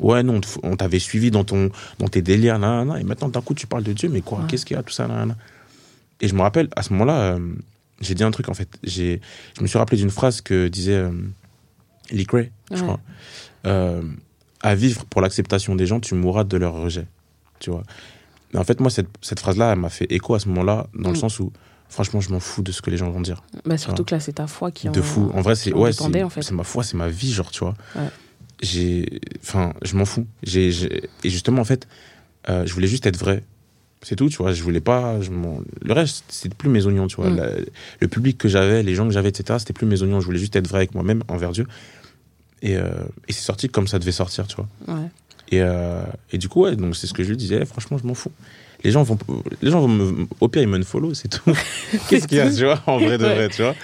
ouais, 0.00 0.22
non, 0.22 0.40
on 0.62 0.76
t'avait 0.76 0.98
suivi 0.98 1.30
dans, 1.30 1.44
ton, 1.44 1.70
dans 1.98 2.08
tes 2.08 2.22
délires, 2.22 2.58
nan, 2.58 2.88
nan, 2.88 2.98
et 2.98 3.04
maintenant 3.04 3.28
d'un 3.28 3.42
coup 3.42 3.52
tu 3.54 3.66
parles 3.66 3.82
de 3.84 3.92
Dieu, 3.92 4.08
mais 4.08 4.22
quoi 4.22 4.38
Ouais. 4.38 4.44
Qu'est-ce 4.48 4.64
qu'il 4.64 4.74
y 4.76 4.80
a, 4.80 4.82
tout 4.82 4.92
ça, 4.92 5.06
nan. 5.06 5.36
Et 6.20 6.28
je 6.28 6.34
me 6.34 6.40
rappelle, 6.40 6.68
à 6.76 6.82
ce 6.82 6.92
moment-là, 6.94 7.34
euh, 7.34 7.38
j'ai 8.00 8.14
dit 8.14 8.24
un 8.24 8.30
truc 8.30 8.48
en 8.48 8.54
fait. 8.54 8.68
J'ai, 8.82 9.20
je 9.56 9.62
me 9.62 9.66
suis 9.66 9.76
rappelé 9.78 9.98
d'une 9.98 10.10
phrase 10.10 10.40
que 10.40 10.68
disait 10.68 10.94
euh, 10.94 11.10
Lee 12.10 12.24
Cray, 12.26 12.50
je 12.70 12.76
Ouais. 12.76 12.82
crois. 12.82 13.00
À 14.62 14.74
vivre 14.74 15.04
pour 15.04 15.20
l'acceptation 15.20 15.74
des 15.76 15.86
gens, 15.86 16.00
tu 16.00 16.14
mourras 16.14 16.44
de 16.44 16.56
leur 16.56 16.72
rejet. 16.74 17.06
Tu 17.60 17.70
vois. 17.70 17.82
Mais 18.52 18.58
en 18.58 18.64
fait, 18.64 18.80
moi, 18.80 18.90
cette, 18.90 19.08
cette 19.20 19.40
phrase-là, 19.40 19.72
elle 19.72 19.78
m'a 19.78 19.90
fait 19.90 20.10
écho 20.10 20.34
à 20.34 20.40
ce 20.40 20.48
moment-là, 20.48 20.86
dans 20.94 21.10
le 21.10 21.14
Mm. 21.16 21.20
sens 21.20 21.40
où, 21.40 21.52
franchement, 21.88 22.20
je 22.20 22.30
m'en 22.30 22.40
fous 22.40 22.62
de 22.62 22.72
ce 22.72 22.80
que 22.80 22.90
les 22.90 22.96
gens 22.96 23.10
vont 23.10 23.20
dire. 23.20 23.42
Bah, 23.66 23.76
surtout 23.76 24.04
que 24.04 24.14
là, 24.14 24.20
c'est 24.20 24.32
ta 24.32 24.46
foi 24.46 24.70
qui 24.70 24.88
en- 24.88 24.92
de 24.92 25.02
fou. 25.02 25.30
En 25.34 25.42
vrai, 25.42 25.54
c'est 25.54 25.72
ouais, 25.74 25.90
en 26.22 26.30
fait. 26.30 26.50
ma 26.52 26.64
foi, 26.64 26.82
c'est 26.84 26.96
ma 26.96 27.08
vie, 27.08 27.32
genre, 27.32 27.50
tu 27.50 27.60
vois. 27.60 27.74
Ouais. 27.94 28.08
J'ai, 28.62 29.20
enfin, 29.42 29.72
je 29.82 29.96
m'en 29.96 30.04
fous. 30.04 30.26
J'ai, 30.42 30.68
et 31.24 31.30
justement, 31.30 31.60
en 31.60 31.64
fait, 31.64 31.86
euh, 32.48 32.64
je 32.66 32.72
voulais 32.72 32.86
juste 32.88 33.06
être 33.06 33.18
vrai. 33.18 33.42
C'est 34.02 34.16
tout, 34.16 34.28
tu 34.28 34.36
vois. 34.36 34.52
Je 34.52 34.62
voulais 34.62 34.80
pas. 34.80 35.20
Je 35.20 35.30
le 35.30 35.92
reste, 35.92 36.24
c'était 36.28 36.54
plus 36.54 36.68
mes 36.68 36.86
oignons, 36.86 37.06
tu 37.06 37.16
vois. 37.16 37.30
Mm. 37.30 37.36
La- 37.36 37.50
le 38.00 38.08
public 38.08 38.38
que 38.38 38.48
j'avais, 38.48 38.82
les 38.82 38.94
gens 38.94 39.06
que 39.06 39.12
j'avais, 39.12 39.28
etc., 39.30 39.58
c'était 39.58 39.72
plus 39.72 39.86
mes 39.86 40.02
oignons. 40.02 40.20
Je 40.20 40.26
voulais 40.26 40.38
juste 40.38 40.56
être 40.56 40.68
vrai 40.68 40.78
avec 40.78 40.94
moi-même, 40.94 41.22
envers 41.28 41.52
Dieu. 41.52 41.66
Et, 42.62 42.76
euh, 42.76 42.90
et 43.28 43.32
c'est 43.32 43.42
sorti 43.42 43.68
comme 43.68 43.86
ça 43.86 43.98
devait 43.98 44.12
sortir, 44.12 44.46
tu 44.46 44.56
vois. 44.56 44.68
Ouais. 44.88 45.08
Et, 45.50 45.60
euh, 45.60 46.02
et 46.32 46.38
du 46.38 46.48
coup, 46.48 46.62
ouais, 46.62 46.76
donc 46.76 46.96
c'est 46.96 47.06
ce 47.06 47.14
que 47.14 47.22
je 47.22 47.30
lui 47.30 47.36
disais. 47.36 47.64
Franchement, 47.64 47.98
je 47.98 48.06
m'en 48.06 48.14
fous. 48.14 48.32
Les 48.84 48.90
gens 48.90 49.02
vont, 49.02 49.18
les 49.62 49.70
gens 49.70 49.80
vont 49.80 49.88
me, 49.88 50.26
au 50.40 50.48
pire, 50.48 50.62
ils 50.62 50.68
me 50.68 50.82
follow, 50.82 51.14
c'est 51.14 51.28
tout. 51.28 51.50
Qu'est-ce 52.08 52.28
qu'il 52.28 52.38
y 52.38 52.40
a, 52.40 52.50
tu 52.52 52.64
vois, 52.64 52.82
en 52.86 52.98
vrai 52.98 53.18
de 53.18 53.24
vrai, 53.24 53.48
tu 53.48 53.62
vois. 53.62 53.74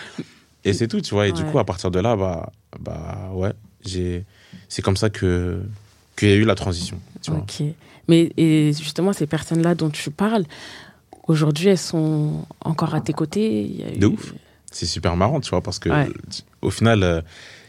Et 0.65 0.73
c'est 0.73 0.87
tout, 0.89 1.01
tu 1.01 1.15
vois. 1.15 1.27
Et 1.29 1.33
du 1.33 1.45
coup, 1.45 1.59
à 1.59 1.65
partir 1.65 1.91
de 1.91 1.99
là, 1.99 2.17
bah, 2.17 2.53
bah, 2.79 3.31
ouais, 3.33 3.53
j'ai, 3.85 4.25
c'est 4.73 4.81
comme 4.81 4.97
ça 4.97 5.11
que, 5.11 5.61
qu'il 6.17 6.31
y 6.31 6.33
a 6.33 6.37
eu 6.37 6.45
la 6.45 6.55
transition, 6.55 6.99
tu 7.21 7.31
vois. 7.31 7.41
Ok. 7.41 7.63
Mais 8.09 8.33
et 8.39 8.73
justement, 8.73 9.13
ces 9.13 9.27
personnes-là 9.27 9.75
dont 9.75 9.91
tu 9.91 10.11
parles, 10.11 10.45
aujourd'hui, 11.29 11.69
elles 11.69 11.77
sont 11.79 12.47
encore 12.65 12.95
à 12.95 13.03
tes 13.03 13.13
côtés. 13.13 13.63
Il 13.65 13.81
y 13.81 13.85
a 13.85 13.91
De 13.91 14.07
eu- 14.07 14.15
ouf. 14.15 14.33
C'est 14.71 14.87
super 14.87 15.15
marrant, 15.15 15.41
tu 15.41 15.51
vois, 15.51 15.61
parce 15.61 15.79
que, 15.79 15.91
Ouais. 15.91 16.09
au 16.63 16.71
final, 16.71 17.03
euh, 17.03 17.21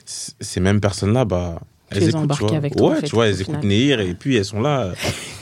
ces 0.06 0.62
mêmes 0.62 0.80
personnes-là, 0.80 1.26
bah, 1.26 1.60
Tu 1.92 1.98
elles 1.98 2.04
les 2.06 2.10
écoutent, 2.12 2.32
tu 2.38 2.46
vois. 2.46 2.56
avec 2.56 2.76
toi, 2.78 2.88
en 2.88 2.92
ouais, 2.94 3.02
fait, 3.02 3.08
tu 3.08 3.16
vois, 3.16 3.28
elles 3.28 3.42
écoutent 3.42 3.64
Nehir 3.66 4.00
et 4.00 4.14
puis 4.14 4.38
elles 4.38 4.46
sont 4.46 4.62
là. 4.62 4.94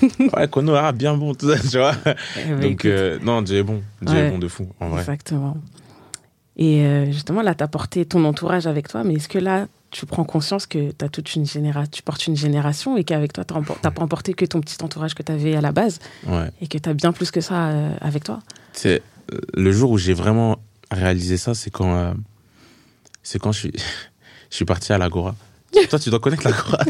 ouais, 0.36 0.48
Kono, 0.48 0.74
ah, 0.74 0.92
bien 0.92 1.16
bon, 1.16 1.36
tout 1.36 1.48
ça, 1.48 1.60
tu 1.60 1.78
vois. 1.78 1.94
Eh 2.40 2.46
ben, 2.50 2.60
Donc, 2.60 2.86
euh, 2.86 3.20
non, 3.22 3.44
Dieu 3.44 3.60
est 3.60 3.64
bon. 3.64 3.82
Dieu 4.02 4.16
Ouais. 4.18 4.28
est 4.28 4.32
bon 4.32 4.40
de 4.40 4.48
fou, 4.48 4.68
en 4.80 4.90
vrai. 4.90 5.02
Exactement. 5.02 5.58
Et 6.64 6.86
euh, 6.86 7.06
justement, 7.12 7.42
là, 7.42 7.56
tu 7.56 7.64
as 7.64 7.68
porté 7.68 8.06
ton 8.06 8.24
entourage 8.24 8.68
avec 8.68 8.88
toi, 8.88 9.04
mais 9.04 9.16
est-ce 9.16 9.28
que 9.28 9.40
là, 9.40 9.68
tu 9.90 10.06
prends 10.06 10.24
conscience 10.24 10.68
que 10.68 10.92
as 11.04 11.10
toute 11.10 11.34
une 11.36 11.46
génération, 11.48 11.90
tu 11.92 12.04
portes 12.04 12.28
une 12.28 12.38
génération 12.38 12.98
et 12.98 13.04
qu'avec 13.04 13.34
toi, 13.34 13.44
tu 13.44 13.54
n'as 13.84 13.92
pas 13.92 14.02
emporté 14.04 14.34
que 14.36 14.46
ton 14.46 14.62
petit 14.62 14.78
entourage 14.84 15.16
que 15.16 15.24
tu 15.24 15.32
avais 15.32 15.56
à 15.56 15.62
la 15.62 15.72
base 15.72 15.98
Ouais. 16.28 16.52
et 16.62 16.68
que 16.68 16.78
tu 16.78 16.88
as 16.88 16.94
bien 16.94 17.14
plus 17.14 17.32
que 17.32 17.42
ça 17.42 17.70
euh, 17.70 17.90
avec 18.00 18.24
toi? 18.24 18.40
C'est 18.74 19.02
euh, 19.34 19.40
le 19.56 19.72
jour 19.72 19.90
où 19.90 19.98
j'ai 19.98 20.14
vraiment 20.14 20.58
réalisé 20.92 21.38
ça, 21.38 21.56
c'est 21.56 21.72
quand 21.72 21.96
euh, 21.96 22.14
c'est 23.24 23.40
quand 23.40 23.52
je 23.52 23.60
suis 23.60 23.72
je 24.52 24.56
suis 24.56 24.66
parti 24.66 24.94
à 24.94 24.98
l'Agora. 25.00 25.36
Toi, 25.90 25.98
tu 26.00 26.10
dois 26.12 26.20
connaître 26.20 26.44
l'Agora. 26.46 26.78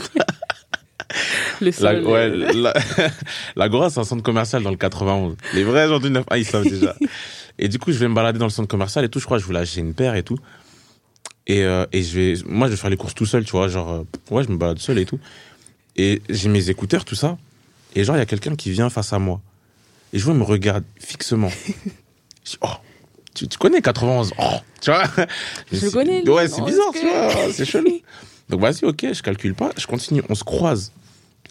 Le 1.59 1.67
La, 1.67 1.71
sol, 1.73 2.07
ouais, 2.07 2.29
la- 2.55 2.73
l'Agora, 3.55 3.89
c'est 3.91 3.99
un 3.99 4.03
centre 4.03 4.23
commercial 4.23 4.63
dans 4.63 4.71
le 4.71 4.77
91. 4.77 5.35
Les 5.53 5.63
vrais 5.63 5.87
gens 5.87 5.99
du 5.99 6.09
9 6.09 6.23
ah, 6.29 6.37
ils 6.39 6.45
savent 6.45 6.63
déjà. 6.67 6.95
Et 7.61 7.69
du 7.69 7.77
coup, 7.77 7.91
je 7.91 7.99
vais 7.99 8.07
me 8.07 8.15
balader 8.15 8.39
dans 8.39 8.45
le 8.45 8.51
centre 8.51 8.67
commercial 8.67 9.05
et 9.05 9.09
tout. 9.09 9.19
Je 9.19 9.25
crois 9.25 9.37
que 9.37 9.41
je 9.41 9.47
voulais 9.47 9.59
acheter 9.59 9.79
une 9.79 9.93
paire 9.93 10.15
et 10.15 10.23
tout. 10.23 10.37
Et, 11.45 11.63
euh, 11.63 11.85
et 11.93 12.01
je 12.01 12.19
vais, 12.19 12.33
moi, 12.45 12.67
je 12.67 12.71
vais 12.71 12.77
faire 12.77 12.89
les 12.89 12.97
courses 12.97 13.13
tout 13.13 13.27
seul, 13.27 13.45
tu 13.45 13.51
vois. 13.51 13.67
Genre, 13.67 13.89
euh, 13.91 14.03
ouais, 14.31 14.43
je 14.43 14.49
me 14.49 14.57
balade 14.57 14.79
seul 14.79 14.97
et 14.97 15.05
tout. 15.05 15.19
Et 15.95 16.23
j'ai 16.27 16.49
mes 16.49 16.71
écouteurs, 16.71 17.05
tout 17.05 17.15
ça. 17.15 17.37
Et 17.95 18.03
genre, 18.03 18.15
il 18.15 18.19
y 18.19 18.23
a 18.23 18.25
quelqu'un 18.25 18.55
qui 18.55 18.71
vient 18.71 18.89
face 18.89 19.13
à 19.13 19.19
moi. 19.19 19.41
Et 20.11 20.19
je 20.19 20.25
vois, 20.25 20.33
il 20.33 20.39
me 20.39 20.43
regarde 20.43 20.83
fixement. 20.99 21.49
Je 22.43 22.53
dis, 22.53 22.57
oh, 22.61 22.67
tu, 23.35 23.47
tu 23.47 23.59
connais 23.59 23.81
91 23.81 24.33
Oh, 24.39 24.43
tu 24.81 24.89
vois? 24.89 25.03
Je 25.71 25.85
le 25.85 25.91
connais. 25.91 26.27
Ouais, 26.27 26.47
c'est 26.47 26.63
bizarre, 26.63 26.91
tu 26.91 27.07
vois. 27.07 27.53
C'est 27.53 27.65
chelou. 27.65 28.01
Donc, 28.49 28.61
vas-y, 28.61 28.83
ok, 28.83 29.13
je 29.13 29.21
calcule 29.21 29.53
pas. 29.53 29.69
Je 29.77 29.85
continue. 29.85 30.23
On 30.27 30.33
se 30.33 30.43
croise. 30.43 30.91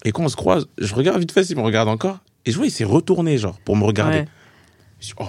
Et 0.05 0.11
quand 0.11 0.25
on 0.25 0.29
se 0.29 0.35
croise, 0.35 0.67
je 0.79 0.93
regarde 0.93 1.21
vite 1.21 1.31
fait 1.31 1.45
s'il 1.45 1.57
me 1.57 1.63
regarde 1.63 1.89
encore. 1.89 2.19
Et 2.45 2.51
je 2.51 2.57
vois, 2.57 2.67
il 2.67 2.73
s'est 2.73 2.83
retourné, 2.83 3.39
genre, 3.39 3.57
pour 3.61 3.77
me 3.77 3.85
regarder. 3.85 4.19
Ouais. 4.19 4.29
Je 4.99 5.07
dis, 5.07 5.15
oh. 5.21 5.29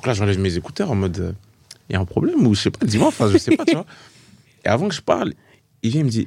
Donc 0.00 0.06
là, 0.06 0.14
j'enlève 0.14 0.38
mes 0.38 0.56
écouteurs 0.56 0.90
en 0.90 0.94
mode, 0.94 1.34
il 1.90 1.92
y 1.92 1.96
a 1.96 2.00
un 2.00 2.06
problème 2.06 2.46
ou 2.46 2.54
je 2.54 2.62
sais 2.62 2.70
pas, 2.70 2.86
dis-moi, 2.86 3.08
enfin, 3.08 3.30
je 3.30 3.36
sais 3.36 3.54
pas, 3.54 3.66
tu 3.66 3.74
vois. 3.74 3.84
Et 4.64 4.68
avant 4.68 4.88
que 4.88 4.94
je 4.94 5.02
parle, 5.02 5.34
il 5.82 5.90
vient, 5.90 6.00
il 6.00 6.04
me 6.06 6.10
dit, 6.10 6.26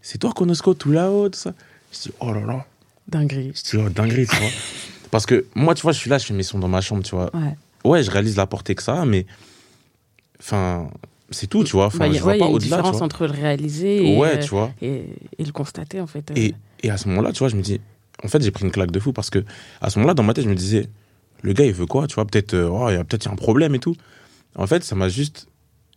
c'est 0.00 0.16
toi, 0.16 0.32
Konosko, 0.32 0.72
tout 0.72 0.90
là-haut, 0.92 1.28
tout 1.28 1.38
ça. 1.38 1.52
Je 1.92 1.98
dis, 2.08 2.10
oh 2.20 2.32
là 2.32 2.40
là. 2.40 2.64
Dinguerie. 3.08 3.52
Je 3.54 3.62
dis, 3.70 3.76
oh, 3.84 3.90
dinguerie, 3.90 4.26
tu 4.26 4.34
vois. 4.36 4.48
Parce 5.10 5.26
que 5.26 5.44
moi, 5.54 5.74
tu 5.74 5.82
vois, 5.82 5.92
je 5.92 5.98
suis 5.98 6.08
là, 6.08 6.16
je 6.16 6.24
fais 6.24 6.32
mes 6.32 6.42
sons 6.42 6.58
dans 6.58 6.68
ma 6.68 6.80
chambre, 6.80 7.02
tu 7.02 7.14
vois. 7.14 7.30
Ouais. 7.36 7.54
Ouais, 7.84 8.02
je 8.02 8.10
réalise 8.10 8.36
la 8.38 8.46
portée 8.46 8.74
que 8.74 8.82
ça 8.82 9.02
a, 9.02 9.04
mais. 9.04 9.26
Enfin, 10.40 10.88
c'est 11.30 11.48
tout, 11.48 11.64
tu 11.64 11.72
vois. 11.72 11.86
Enfin, 11.88 11.98
Bah, 11.98 12.12
je 12.12 12.22
ouais, 12.22 12.38
il 12.38 12.40
y 12.40 12.44
a 12.44 12.48
une 12.48 12.56
différence 12.58 13.02
entre 13.02 13.26
le 13.26 13.32
réaliser 13.32 14.14
et, 14.14 14.16
Ouais, 14.18 14.38
euh, 14.38 14.42
tu 14.42 14.48
vois. 14.48 14.72
et, 14.80 15.04
et 15.38 15.44
le 15.44 15.52
constater, 15.52 16.00
en 16.00 16.06
fait. 16.06 16.30
euh. 16.30 16.34
Et, 16.36 16.54
et 16.82 16.90
à 16.90 16.96
ce 16.96 17.08
moment-là, 17.08 17.32
tu 17.32 17.40
vois, 17.40 17.48
je 17.48 17.56
me 17.56 17.62
dis, 17.62 17.78
en 18.24 18.28
fait, 18.28 18.42
j'ai 18.42 18.50
pris 18.50 18.64
une 18.64 18.70
claque 18.70 18.90
de 18.90 19.00
fou 19.00 19.12
parce 19.12 19.28
que 19.28 19.44
à 19.82 19.90
ce 19.90 19.98
moment-là, 19.98 20.14
dans 20.14 20.22
ma 20.22 20.32
tête, 20.32 20.44
je 20.44 20.48
me 20.48 20.54
disais, 20.54 20.88
le 21.42 21.52
gars, 21.52 21.64
il 21.64 21.72
veut 21.72 21.86
quoi, 21.86 22.06
tu 22.06 22.14
vois, 22.14 22.24
peut-être, 22.26 22.54
euh, 22.54 22.68
oh, 22.70 22.88
il 22.88 22.94
y 22.94 22.96
a 22.96 23.04
peut-être 23.04 23.28
un 23.28 23.36
problème 23.36 23.74
et 23.74 23.78
tout. 23.78 23.94
En 24.54 24.66
fait, 24.66 24.84
ça 24.84 24.94
m'a 24.94 25.08
juste, 25.08 25.48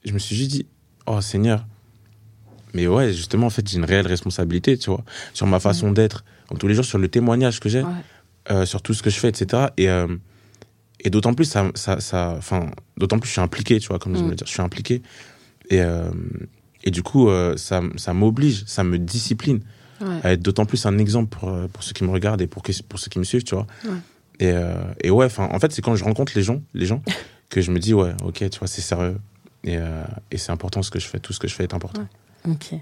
je 0.03 0.11
me 0.13 0.19
suis 0.19 0.35
juste 0.35 0.51
dit, 0.51 0.65
oh 1.07 1.21
Seigneur. 1.21 1.65
Mais 2.73 2.87
ouais, 2.87 3.13
justement, 3.13 3.47
en 3.47 3.49
fait, 3.49 3.67
j'ai 3.69 3.77
une 3.77 3.85
réelle 3.85 4.07
responsabilité, 4.07 4.77
tu 4.77 4.89
vois, 4.89 5.03
sur 5.33 5.47
ma 5.47 5.59
façon 5.59 5.91
d'être, 5.91 6.25
donc 6.49 6.59
tous 6.59 6.67
les 6.67 6.73
jours, 6.73 6.83
sur 6.85 6.97
le 6.97 7.07
témoignage 7.07 7.59
que 7.59 7.69
j'ai, 7.69 7.83
Ouais. 7.83 7.89
euh, 8.51 8.65
sur 8.65 8.81
tout 8.81 8.93
ce 8.93 9.01
que 9.01 9.09
je 9.09 9.17
fais, 9.19 9.29
etc. 9.29 9.67
Et, 9.77 9.89
euh, 9.89 10.07
et 10.99 11.09
d'autant 11.09 11.33
plus, 11.33 11.45
ça, 11.45 11.71
ça, 11.75 11.99
ça, 12.01 12.33
enfin, 12.37 12.69
d'autant 12.97 13.17
plus, 13.19 13.27
je 13.27 13.33
suis 13.33 13.41
impliqué, 13.41 13.79
tu 13.79 13.87
vois, 13.87 13.99
comme 13.99 14.15
je 14.15 14.21
Mm. 14.21 14.25
me 14.25 14.29
le 14.31 14.35
dire, 14.35 14.47
je 14.47 14.51
suis 14.51 14.61
impliqué. 14.61 15.01
Et, 15.69 15.79
euh, 15.81 16.09
et 16.83 16.91
du 16.91 17.01
coup, 17.03 17.29
ça, 17.55 17.81
ça 17.95 18.13
m'oblige, 18.13 18.63
ça 18.67 18.83
me 18.83 18.97
discipline 18.99 19.61
Ouais. 20.01 20.19
à 20.23 20.31
être 20.33 20.41
d'autant 20.41 20.65
plus 20.65 20.85
un 20.85 20.97
exemple 20.97 21.29
pour, 21.37 21.51
pour 21.69 21.83
ceux 21.83 21.93
qui 21.93 22.03
me 22.03 22.09
regardent 22.11 22.41
et 22.41 22.47
pour, 22.47 22.61
que- 22.61 22.81
pour 22.83 22.99
ceux 22.99 23.09
qui 23.09 23.17
me 23.19 23.23
suivent, 23.23 23.43
tu 23.45 23.55
vois. 23.55 23.65
Et, 24.39 24.51
euh, 24.51 24.75
et 25.01 25.09
ouais, 25.09 25.27
en 25.37 25.59
fait, 25.59 25.71
c'est 25.71 25.81
quand 25.81 25.95
je 25.95 26.03
rencontre 26.03 26.33
les 26.35 26.43
gens, 26.43 26.61
les 26.73 26.85
gens, 26.85 27.01
que 27.49 27.61
je 27.61 27.71
me 27.71 27.79
dis, 27.79 27.93
ouais, 27.93 28.13
ok, 28.23 28.49
tu 28.49 28.59
vois, 28.59 28.67
c'est 28.67 28.81
sérieux. 28.81 29.17
Et, 29.65 29.77
euh, 29.77 30.03
et 30.31 30.37
c'est 30.37 30.51
important 30.51 30.83
ce 30.83 30.91
que 30.91 30.99
je 30.99 31.07
fais, 31.07 31.19
tout 31.19 31.33
ce 31.33 31.39
que 31.39 31.47
je 31.47 31.55
fais 31.55 31.63
est 31.63 31.73
important. 31.73 32.07
Ok. 32.47 32.75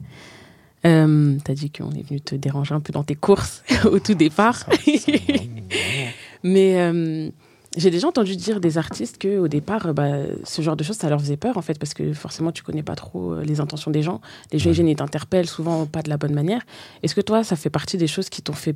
Euh, 0.85 1.37
T'as 1.43 1.53
dit 1.53 1.71
qu'on 1.71 1.91
est 1.91 2.05
venu 2.05 2.19
te 2.19 2.35
déranger 2.35 2.75
un 2.75 2.81
peu 2.81 2.91
dans 2.91 3.05
tes 3.05 3.15
courses 3.15 3.63
au 3.85 3.99
tout 3.99 4.15
départ. 4.15 4.65
Mais 6.43 6.81
euh, 6.81 7.29
j'ai 7.77 7.89
déjà 7.89 8.09
entendu 8.09 8.35
dire 8.35 8.59
des 8.59 8.77
artistes 8.77 9.17
que 9.17 9.37
au 9.37 9.47
départ, 9.47 9.93
bah, 9.93 10.11
ce 10.43 10.61
genre 10.61 10.75
de 10.75 10.83
choses, 10.83 10.97
ça 10.97 11.09
leur 11.09 11.21
faisait 11.21 11.37
peur 11.37 11.57
en 11.57 11.61
fait, 11.61 11.79
parce 11.79 11.93
que 11.93 12.11
forcément, 12.11 12.51
tu 12.51 12.63
connais 12.63 12.83
pas 12.83 12.95
trop 12.95 13.39
les 13.39 13.61
intentions 13.61 13.91
des 13.91 14.01
gens. 14.01 14.19
Les 14.51 14.59
gens, 14.59 14.71
ils 14.71 14.95
t'interpellent 14.95 15.47
souvent 15.47 15.85
pas 15.85 16.01
de 16.01 16.09
la 16.09 16.17
bonne 16.17 16.33
manière. 16.33 16.63
Est-ce 17.01 17.15
que 17.15 17.21
toi, 17.21 17.45
ça 17.45 17.55
fait 17.55 17.69
partie 17.69 17.95
des 17.95 18.07
choses 18.07 18.27
qui 18.27 18.41
t'ont 18.41 18.51
fait 18.51 18.75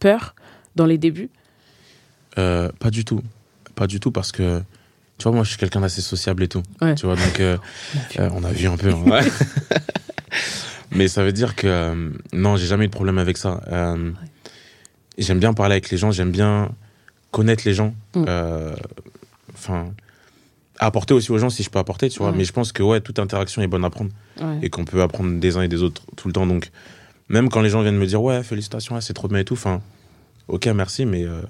peur 0.00 0.34
dans 0.74 0.86
les 0.86 0.98
débuts 0.98 1.30
Euh, 2.38 2.70
pas 2.78 2.90
du 2.90 3.04
tout. 3.04 3.20
Pas 3.74 3.86
du 3.86 4.00
tout 4.00 4.10
parce 4.12 4.32
que, 4.32 4.60
tu 5.18 5.22
vois, 5.24 5.32
moi, 5.32 5.44
je 5.44 5.48
suis 5.50 5.58
quelqu'un 5.58 5.80
d'assez 5.80 6.00
sociable 6.02 6.42
et 6.42 6.48
tout. 6.48 6.62
Ouais. 6.80 6.94
Tu 6.94 7.06
vois, 7.06 7.16
donc, 7.16 7.40
euh, 7.40 7.56
euh, 8.18 8.30
on 8.34 8.44
a 8.44 8.50
vu 8.52 8.66
un 8.66 8.76
peu. 8.76 8.90
hein. 8.90 9.02
Ouais. 9.04 9.22
Mais 10.92 11.08
ça 11.08 11.24
veut 11.24 11.32
dire 11.32 11.56
que, 11.56 11.66
euh, 11.66 12.10
non, 12.32 12.56
j'ai 12.56 12.66
jamais 12.66 12.84
eu 12.84 12.88
de 12.88 12.92
problème 12.92 13.18
avec 13.18 13.36
ça. 13.36 13.60
Euh, 13.68 14.10
J'aime 15.16 15.38
bien 15.38 15.54
parler 15.54 15.74
avec 15.74 15.90
les 15.90 15.96
gens, 15.96 16.10
j'aime 16.10 16.32
bien 16.32 16.70
connaître 17.30 17.62
les 17.66 17.74
gens. 17.74 17.94
Mm. 18.14 18.24
Euh, 18.28 18.74
Enfin, 19.56 19.92
apporter 20.80 21.14
aussi 21.14 21.30
aux 21.30 21.38
gens 21.38 21.48
si 21.48 21.62
je 21.62 21.70
peux 21.70 21.78
apporter, 21.78 22.08
tu 22.10 22.18
vois. 22.18 22.30
Ouais. 22.30 22.36
Mais 22.36 22.44
je 22.44 22.52
pense 22.52 22.72
que, 22.72 22.82
ouais, 22.82 23.00
toute 23.00 23.18
interaction 23.20 23.62
est 23.62 23.68
bonne 23.68 23.84
à 23.84 23.90
prendre 23.90 24.10
Ouais. 24.40 24.58
et 24.62 24.70
qu'on 24.70 24.84
peut 24.84 25.00
apprendre 25.00 25.38
des 25.38 25.56
uns 25.56 25.62
et 25.62 25.68
des 25.68 25.82
autres 25.84 26.02
tout 26.16 26.26
le 26.26 26.32
temps. 26.34 26.46
Donc, 26.46 26.70
même 27.28 27.48
quand 27.48 27.60
les 27.62 27.70
gens 27.70 27.80
viennent 27.82 27.96
me 27.96 28.06
dire, 28.06 28.20
ouais, 28.20 28.42
félicitations, 28.42 28.96
ouais, 28.96 29.00
c'est 29.00 29.14
trop 29.14 29.28
bien 29.28 29.38
et 29.38 29.44
tout, 29.44 29.54
enfin, 29.54 29.80
ok, 30.48 30.66
merci, 30.66 31.06
mais. 31.06 31.22
euh, 31.24 31.40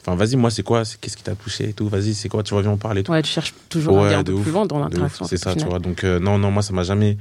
Enfin, 0.00 0.14
vas-y, 0.14 0.36
moi, 0.36 0.50
c'est 0.50 0.62
quoi? 0.62 0.82
Qu'est-ce 1.00 1.16
qui 1.16 1.22
t'a 1.22 1.34
touché 1.34 1.68
et 1.70 1.72
tout? 1.72 1.88
Vas-y, 1.88 2.14
c'est 2.14 2.28
quoi? 2.28 2.42
Tu 2.42 2.54
vois, 2.54 2.62
viens, 2.62 2.70
on 2.72 2.76
parle 2.78 2.98
et 2.98 3.02
tout. 3.02 3.12
Ouais, 3.12 3.22
tu 3.22 3.30
cherches 3.30 3.54
toujours 3.68 3.98
à 3.98 4.00
Ouais, 4.02 4.06
aller 4.08 4.16
un 4.16 4.24
peu 4.24 4.32
ouf, 4.32 4.42
plus 4.42 4.52
loin 4.52 4.66
dans 4.66 4.78
l'interaction. 4.78 5.24
C'est 5.26 5.36
ça, 5.36 5.54
tu 5.54 5.64
vois. 5.66 5.78
Donc, 5.78 6.04
euh, 6.04 6.18
non, 6.18 6.38
non, 6.38 6.50
moi, 6.50 6.62
ça 6.62 6.72
m'a 6.72 6.82
jamais 6.84 7.18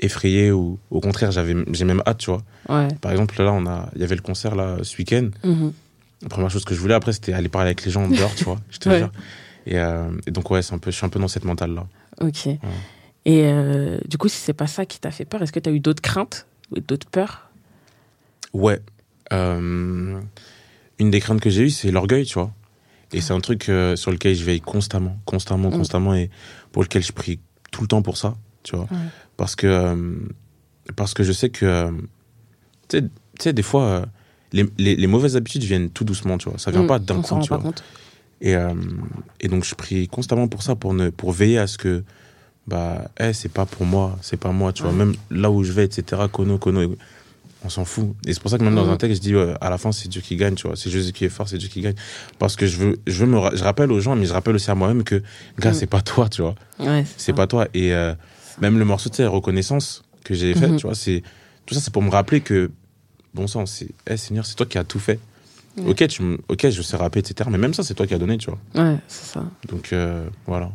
effrayé 0.00 0.50
ou 0.50 0.78
au 0.90 1.00
contraire, 1.00 1.30
j'avais, 1.30 1.54
j'ai 1.72 1.84
même 1.84 2.02
hâte, 2.06 2.18
tu 2.18 2.30
vois. 2.30 2.42
Ouais. 2.68 2.88
Par 3.00 3.12
exemple, 3.12 3.40
là, 3.42 3.52
on 3.52 3.66
a, 3.66 3.90
il 3.94 4.00
y 4.00 4.04
avait 4.04 4.16
le 4.16 4.22
concert, 4.22 4.54
là, 4.54 4.78
ce 4.82 4.96
week-end. 4.96 5.28
Mhm. 5.44 5.72
La 6.22 6.28
première 6.28 6.50
chose 6.50 6.64
que 6.64 6.74
je 6.74 6.80
voulais 6.80 6.94
après, 6.94 7.12
c'était 7.12 7.32
aller 7.34 7.48
parler 7.50 7.68
avec 7.68 7.84
les 7.84 7.90
gens 7.90 8.08
dehors, 8.08 8.34
tu 8.34 8.44
vois. 8.44 8.58
Je 8.70 8.78
te 8.78 8.88
Ouais. 8.90 8.98
jure. 8.98 9.12
Et, 9.66 9.78
euh, 9.78 10.10
et 10.26 10.30
donc, 10.30 10.50
ouais, 10.50 10.62
c'est 10.62 10.74
un 10.74 10.78
peu, 10.78 10.90
je 10.90 10.96
suis 10.96 11.04
un 11.06 11.10
peu 11.10 11.18
dans 11.20 11.28
cette 11.28 11.44
mentale-là. 11.44 11.86
Ok. 12.20 12.46
Et 12.46 12.58
euh, 13.46 13.98
du 14.06 14.18
coup, 14.18 14.28
si 14.28 14.36
c'est 14.38 14.52
pas 14.52 14.66
ça 14.66 14.84
qui 14.86 14.98
t'a 14.98 15.10
fait 15.10 15.24
peur, 15.24 15.42
est-ce 15.42 15.52
que 15.52 15.60
tu 15.60 15.68
as 15.68 15.72
eu 15.72 15.80
d'autres 15.80 16.02
craintes 16.02 16.46
ou 16.70 16.80
d'autres 16.80 17.08
peurs? 17.08 17.50
Ouais. 18.52 18.80
Euh, 19.32 20.20
une 20.98 21.10
des 21.10 21.20
craintes 21.20 21.40
que 21.40 21.50
j'ai 21.50 21.62
eues, 21.64 21.70
c'est 21.70 21.90
l'orgueil, 21.90 22.24
tu 22.24 22.34
vois. 22.34 22.52
Et 23.12 23.20
c'est 23.20 23.32
un 23.32 23.40
truc 23.40 23.68
euh, 23.68 23.94
sur 23.96 24.10
lequel 24.10 24.34
je 24.34 24.44
veille 24.44 24.60
constamment, 24.60 25.16
constamment, 25.24 25.68
Mm. 25.68 25.72
constamment, 25.76 26.14
et 26.14 26.30
pour 26.72 26.82
lequel 26.82 27.02
je 27.04 27.12
prie 27.12 27.38
tout 27.70 27.82
le 27.82 27.86
temps 27.88 28.02
pour 28.02 28.16
ça, 28.16 28.36
tu 28.62 28.74
vois. 28.76 28.86
Ouais. 28.90 28.96
Parce 29.36 29.54
que 29.56 29.66
euh, 29.66 30.14
parce 30.96 31.14
que 31.14 31.22
je 31.22 31.32
sais 31.32 31.50
que 31.50 31.64
euh, 31.66 31.90
tu 32.88 33.00
sais- 33.38 33.52
des 33.52 33.62
fois 33.62 34.06
les, 34.52 34.64
les, 34.78 34.94
les 34.96 35.06
mauvaises 35.06 35.36
habitudes 35.36 35.62
viennent 35.64 35.90
tout 35.90 36.04
doucement, 36.04 36.38
tu 36.38 36.48
vois. 36.48 36.58
Ça 36.58 36.70
vient 36.70 36.82
Mm, 36.82 36.86
pas 36.86 36.98
d'un 36.98 37.20
coup, 37.20 37.38
tu 37.40 37.48
vois. 37.48 37.58
compte. 37.58 37.84
Et 38.40 38.54
et 39.40 39.48
donc 39.48 39.64
je 39.64 39.74
prie 39.74 40.06
constamment 40.08 40.48
pour 40.48 40.62
ça, 40.62 40.74
pour 40.76 40.92
ne 40.94 41.08
pour 41.10 41.32
veiller 41.32 41.58
à 41.58 41.66
ce 41.66 41.78
que 41.78 42.04
bah 42.66 43.08
eh, 43.20 43.32
c'est 43.32 43.48
pas 43.52 43.64
pour 43.66 43.84
moi, 43.86 44.18
c'est 44.22 44.36
pas 44.38 44.50
moi, 44.52 44.72
tu 44.72 44.82
vois. 44.82 44.92
Même 44.92 45.14
là 45.30 45.50
où 45.50 45.62
je 45.64 45.72
vais, 45.72 45.84
etc. 45.84 46.22
Kono, 46.32 46.58
kono, 46.58 46.94
on 47.64 47.68
s'en 47.70 47.84
fout. 47.84 48.14
Et 48.26 48.34
c'est 48.34 48.40
pour 48.40 48.50
ça 48.50 48.58
que 48.58 48.62
même 48.64 48.74
dans 48.74 48.86
Mm. 48.86 48.90
un 48.90 48.96
texte, 48.96 49.22
je 49.24 49.28
dis 49.28 49.34
à 49.60 49.70
la 49.70 49.78
fin 49.78 49.90
c'est 49.92 50.08
Dieu 50.08 50.20
qui 50.20 50.36
gagne, 50.36 50.54
tu 50.54 50.66
vois. 50.66 50.76
C'est 50.76 50.90
Jésus 50.90 51.12
qui 51.12 51.24
est 51.24 51.28
fort, 51.30 51.48
c'est 51.48 51.58
Dieu 51.58 51.68
qui 51.68 51.80
gagne. 51.80 51.94
Parce 52.38 52.56
que 52.56 52.66
je 52.66 52.76
veux 52.78 52.98
je 53.06 53.24
veux 53.24 53.26
me 53.30 53.38
ra- 53.38 53.52
je 53.54 53.62
rappelle 53.64 53.90
aux 53.90 54.00
gens, 54.00 54.14
mais 54.16 54.26
je 54.26 54.32
rappelle 54.32 54.54
aussi 54.54 54.70
à 54.70 54.74
moi-même 54.74 55.02
que 55.04 55.22
gars 55.58 55.70
Mm. 55.70 55.74
c'est 55.74 55.86
pas 55.86 56.02
toi, 56.02 56.28
tu 56.28 56.42
vois 56.42 56.54
Ouais, 56.78 57.04
c'est 57.16 57.32
pas 57.32 57.46
toi. 57.46 57.66
Et 57.74 57.92
euh, 57.94 58.14
même 58.60 58.78
le 58.78 58.84
morceau, 58.84 59.10
sais, 59.12 59.26
reconnaissance 59.26 60.04
que 60.24 60.34
j'ai 60.34 60.54
fait, 60.54 60.68
Mhm. 60.68 60.76
tu 60.76 60.86
vois, 60.86 60.94
c'est 60.94 61.22
tout 61.66 61.74
ça, 61.74 61.80
c'est 61.80 61.92
pour 61.92 62.02
me 62.02 62.10
rappeler 62.10 62.40
que 62.40 62.70
bon 63.34 63.46
sang, 63.46 63.66
c'est, 63.66 63.88
eh 64.06 64.16
Seigneur, 64.16 64.44
c'est 64.46 64.54
toi 64.54 64.66
qui 64.66 64.78
as 64.78 64.84
tout 64.84 64.98
fait. 64.98 65.18
Ouais. 65.76 65.90
Ok, 65.90 66.06
tu, 66.08 66.22
ok, 66.48 66.68
je 66.70 66.82
sais 66.82 66.96
rapper, 66.96 67.18
etc. 67.18 67.48
Mais 67.50 67.58
même 67.58 67.74
ça, 67.74 67.82
c'est 67.82 67.94
toi 67.94 68.06
qui 68.06 68.14
as 68.14 68.18
donné, 68.18 68.38
tu 68.38 68.48
vois. 68.50 68.58
Ouais, 68.82 68.96
c'est 69.08 69.24
ça. 69.32 69.44
Donc 69.68 69.92
euh, 69.92 70.28
voilà. 70.46 70.70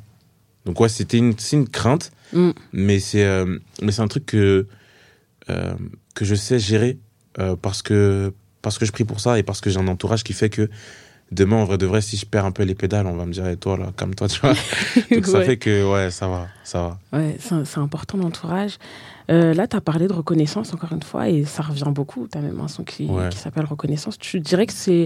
Donc 0.66 0.80
ouais, 0.82 0.90
c'était 0.90 1.18
une, 1.18 1.34
une 1.54 1.68
crainte, 1.70 2.12
Mm. 2.34 2.52
mais 2.74 3.00
c'est, 3.00 3.24
euh, 3.24 3.58
mais 3.82 3.92
c'est 3.94 4.02
un 4.02 4.08
truc 4.10 4.26
que 4.26 4.68
que 6.20 6.26
je 6.26 6.36
sais 6.36 6.60
gérer 6.60 7.00
euh, 7.40 7.56
parce 7.56 7.82
que 7.82 8.34
parce 8.62 8.78
que 8.78 8.86
je 8.86 8.92
prie 8.92 9.06
pour 9.06 9.22
ça 9.22 9.40
et 9.40 9.44
parce 9.44 9.62
que 9.62 9.70
j'ai 9.70 9.80
un 9.80 9.88
entourage 9.88 10.24
qui 10.26 10.34
fait 10.34 10.50
que 10.50 10.70
demain, 11.32 11.56
en 11.56 11.64
vrai 11.64 11.78
de 11.78 11.86
vrai, 11.86 12.02
si 12.02 12.18
je 12.18 12.26
perds 12.26 12.44
un 12.44 12.52
peu 12.52 12.64
les 12.64 12.76
pédales, 12.76 13.08
on 13.08 13.16
va 13.16 13.26
me 13.26 13.32
dire, 13.32 13.48
et 13.48 13.56
toi 13.56 13.78
là, 13.78 13.94
comme 13.96 14.16
toi, 14.16 14.28
tu 14.28 14.42
vois. 14.42 14.54
Donc 15.12 15.26
ça 15.26 15.38
Ouais. 15.40 15.46
fait 15.46 15.58
que 15.58 15.90
ouais, 15.90 16.12
ça 16.12 16.28
va, 16.28 16.48
ça 16.66 16.82
va. 17.12 17.18
Ouais, 17.18 17.38
c'est 17.40 17.78
important 17.78 18.18
l'entourage. 18.18 18.78
Euh, 19.32 19.54
là, 19.54 19.66
tu 19.68 19.78
as 19.78 19.82
parlé 19.82 20.08
de 20.10 20.14
reconnaissance 20.14 20.74
encore 20.74 20.92
une 20.92 21.04
fois 21.04 21.30
et 21.30 21.46
ça 21.46 21.64
revient 21.64 21.92
beaucoup. 21.96 22.28
Tu 22.30 22.38
as 22.38 22.42
même 22.42 22.60
un 22.60 22.68
son 22.68 22.84
qui, 22.84 23.06
Ouais. 23.06 23.30
qui 23.30 23.38
s'appelle 23.38 23.66
Reconnaissance. 23.66 24.18
Tu 24.18 24.42
dirais 24.42 24.66
que 24.66 24.74
c'est 24.74 25.06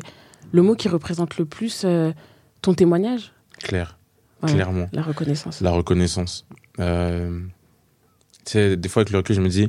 le 0.51 0.61
mot 0.63 0.73
qui 0.75 0.87
représente 0.89 1.37
le 1.37 1.45
plus 1.45 1.83
euh, 1.85 2.11
ton 2.63 2.73
témoignage? 2.73 3.33
Clair, 3.59 3.99
Ouais, 4.41 4.51
clairement. 4.53 4.87
La 4.93 5.03
reconnaissance. 5.03 5.61
La 5.61 5.69
reconnaissance. 5.71 6.45
Euh, 6.79 7.39
tu 8.45 8.51
sais, 8.53 8.77
des 8.77 8.89
fois, 8.89 9.01
avec 9.01 9.11
le 9.11 9.17
recul, 9.19 9.35
je 9.35 9.41
me 9.41 9.49
dis. 9.49 9.67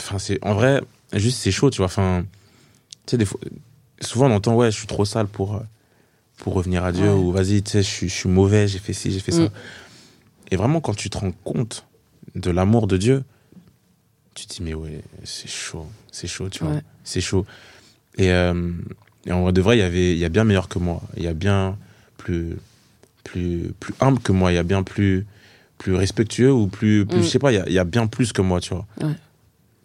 Enfin, 0.00 0.18
c'est. 0.18 0.38
En 0.44 0.54
vrai, 0.54 0.80
juste, 1.12 1.38
c'est 1.38 1.50
chaud, 1.50 1.70
tu 1.70 1.78
vois. 1.78 1.86
Enfin. 1.86 2.24
Tu 3.06 3.12
sais, 3.12 3.16
des 3.18 3.24
fois. 3.24 3.40
Souvent, 4.00 4.26
on 4.30 4.34
entend, 4.34 4.54
ouais, 4.54 4.70
je 4.70 4.76
suis 4.78 4.86
trop 4.86 5.04
sale 5.04 5.26
pour. 5.26 5.56
euh, 5.56 5.60
Pour 6.38 6.54
revenir 6.54 6.84
à 6.84 6.92
Dieu, 6.92 7.08
Ouais. 7.12 7.18
ou 7.18 7.32
vas-y, 7.32 7.62
tu 7.64 7.72
sais, 7.72 7.82
je 7.82 7.88
suis, 7.88 8.08
je 8.08 8.14
suis 8.14 8.28
mauvais, 8.28 8.68
j'ai 8.68 8.78
fait 8.78 8.92
ci, 8.92 9.10
j'ai 9.10 9.18
fait 9.18 9.32
ça. 9.32 9.40
Mm. 9.42 9.50
Et 10.52 10.56
vraiment, 10.56 10.80
quand 10.80 10.94
tu 10.94 11.10
te 11.10 11.18
rends 11.18 11.32
compte 11.42 11.84
de 12.36 12.52
l'amour 12.52 12.86
de 12.86 12.96
Dieu, 12.96 13.24
tu 14.36 14.46
te 14.46 14.54
dis, 14.54 14.62
mais 14.62 14.72
ouais, 14.72 15.02
c'est 15.24 15.48
chaud, 15.50 15.86
c'est 16.12 16.28
chaud, 16.28 16.48
tu 16.48 16.62
vois. 16.62 16.74
Ouais. 16.74 16.82
C'est 17.02 17.20
chaud. 17.20 17.44
Et, 18.18 18.30
euh, 18.30 18.70
et 19.26 19.32
en 19.32 19.42
vrai 19.42 19.52
de 19.52 19.60
vrai, 19.60 19.78
il 19.78 19.80
y 19.80 19.82
avait, 19.82 20.12
il 20.12 20.18
y 20.18 20.24
a 20.24 20.28
bien 20.28 20.44
meilleur 20.44 20.68
que 20.68 20.78
moi. 20.78 21.02
Il 21.16 21.24
y 21.24 21.26
a 21.26 21.34
bien 21.34 21.76
plus, 22.18 22.56
plus, 23.24 23.72
plus 23.80 23.94
humble 23.98 24.20
que 24.20 24.30
moi. 24.30 24.52
Il 24.52 24.54
y 24.54 24.58
a 24.58 24.62
bien 24.62 24.84
plus, 24.84 25.26
plus 25.76 25.96
respectueux 25.96 26.52
ou 26.52 26.68
plus, 26.68 27.04
plus 27.04 27.18
Mm. 27.18 27.22
je 27.24 27.28
sais 27.28 27.38
pas. 27.40 27.50
Il 27.50 27.56
y, 27.56 27.58
a, 27.58 27.66
il 27.66 27.72
y 27.72 27.80
a 27.80 27.84
bien 27.84 28.06
plus 28.06 28.32
que 28.32 28.42
moi, 28.42 28.60
tu 28.60 28.72
vois. 28.74 28.86
Ouais. 29.02 29.14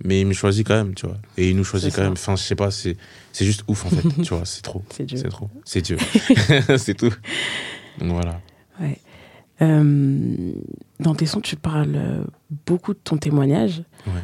Mais 0.03 0.21
il 0.21 0.27
me 0.27 0.33
choisit 0.33 0.65
quand 0.65 0.75
même, 0.75 0.95
tu 0.95 1.05
vois. 1.05 1.17
Et 1.37 1.49
il 1.49 1.55
nous 1.55 1.63
choisit 1.63 1.91
quand 1.91 1.97
ça. 1.97 2.03
même. 2.03 2.13
Enfin, 2.13 2.35
je 2.35 2.43
sais 2.43 2.55
pas. 2.55 2.71
C'est, 2.71 2.97
c'est 3.31 3.45
juste 3.45 3.63
ouf 3.67 3.85
en 3.85 3.89
fait, 3.89 4.21
tu 4.23 4.33
vois. 4.33 4.45
C'est 4.45 4.61
trop. 4.61 4.83
C'est 4.89 5.05
Dieu. 5.05 5.17
C'est 5.17 5.29
trop. 5.29 5.49
C'est 5.65 5.81
Dieu. 5.81 5.97
c'est 6.77 6.95
tout. 6.95 7.13
Donc 7.99 8.11
voilà. 8.11 8.41
Ouais. 8.79 8.97
Euh, 9.61 10.53
dans 10.99 11.15
tes 11.15 11.25
sons, 11.25 11.41
tu 11.41 11.55
parles 11.55 11.95
euh, 11.95 12.23
beaucoup 12.65 12.93
de 12.93 12.99
ton 13.01 13.17
témoignage. 13.17 13.83
Ouais. 14.07 14.21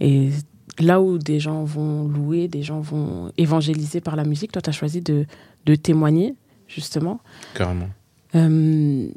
Et 0.00 0.30
là 0.78 1.00
où 1.00 1.18
des 1.18 1.40
gens 1.40 1.64
vont 1.64 2.08
louer, 2.08 2.48
des 2.48 2.62
gens 2.62 2.80
vont 2.80 3.32
évangéliser 3.36 4.00
par 4.00 4.16
la 4.16 4.24
musique, 4.24 4.52
toi, 4.52 4.62
tu 4.62 4.70
as 4.70 4.72
choisi 4.72 5.00
de, 5.00 5.26
de 5.66 5.74
témoigner, 5.74 6.34
justement. 6.66 7.20
Carrément. 7.54 7.88
Euh, 8.34 9.08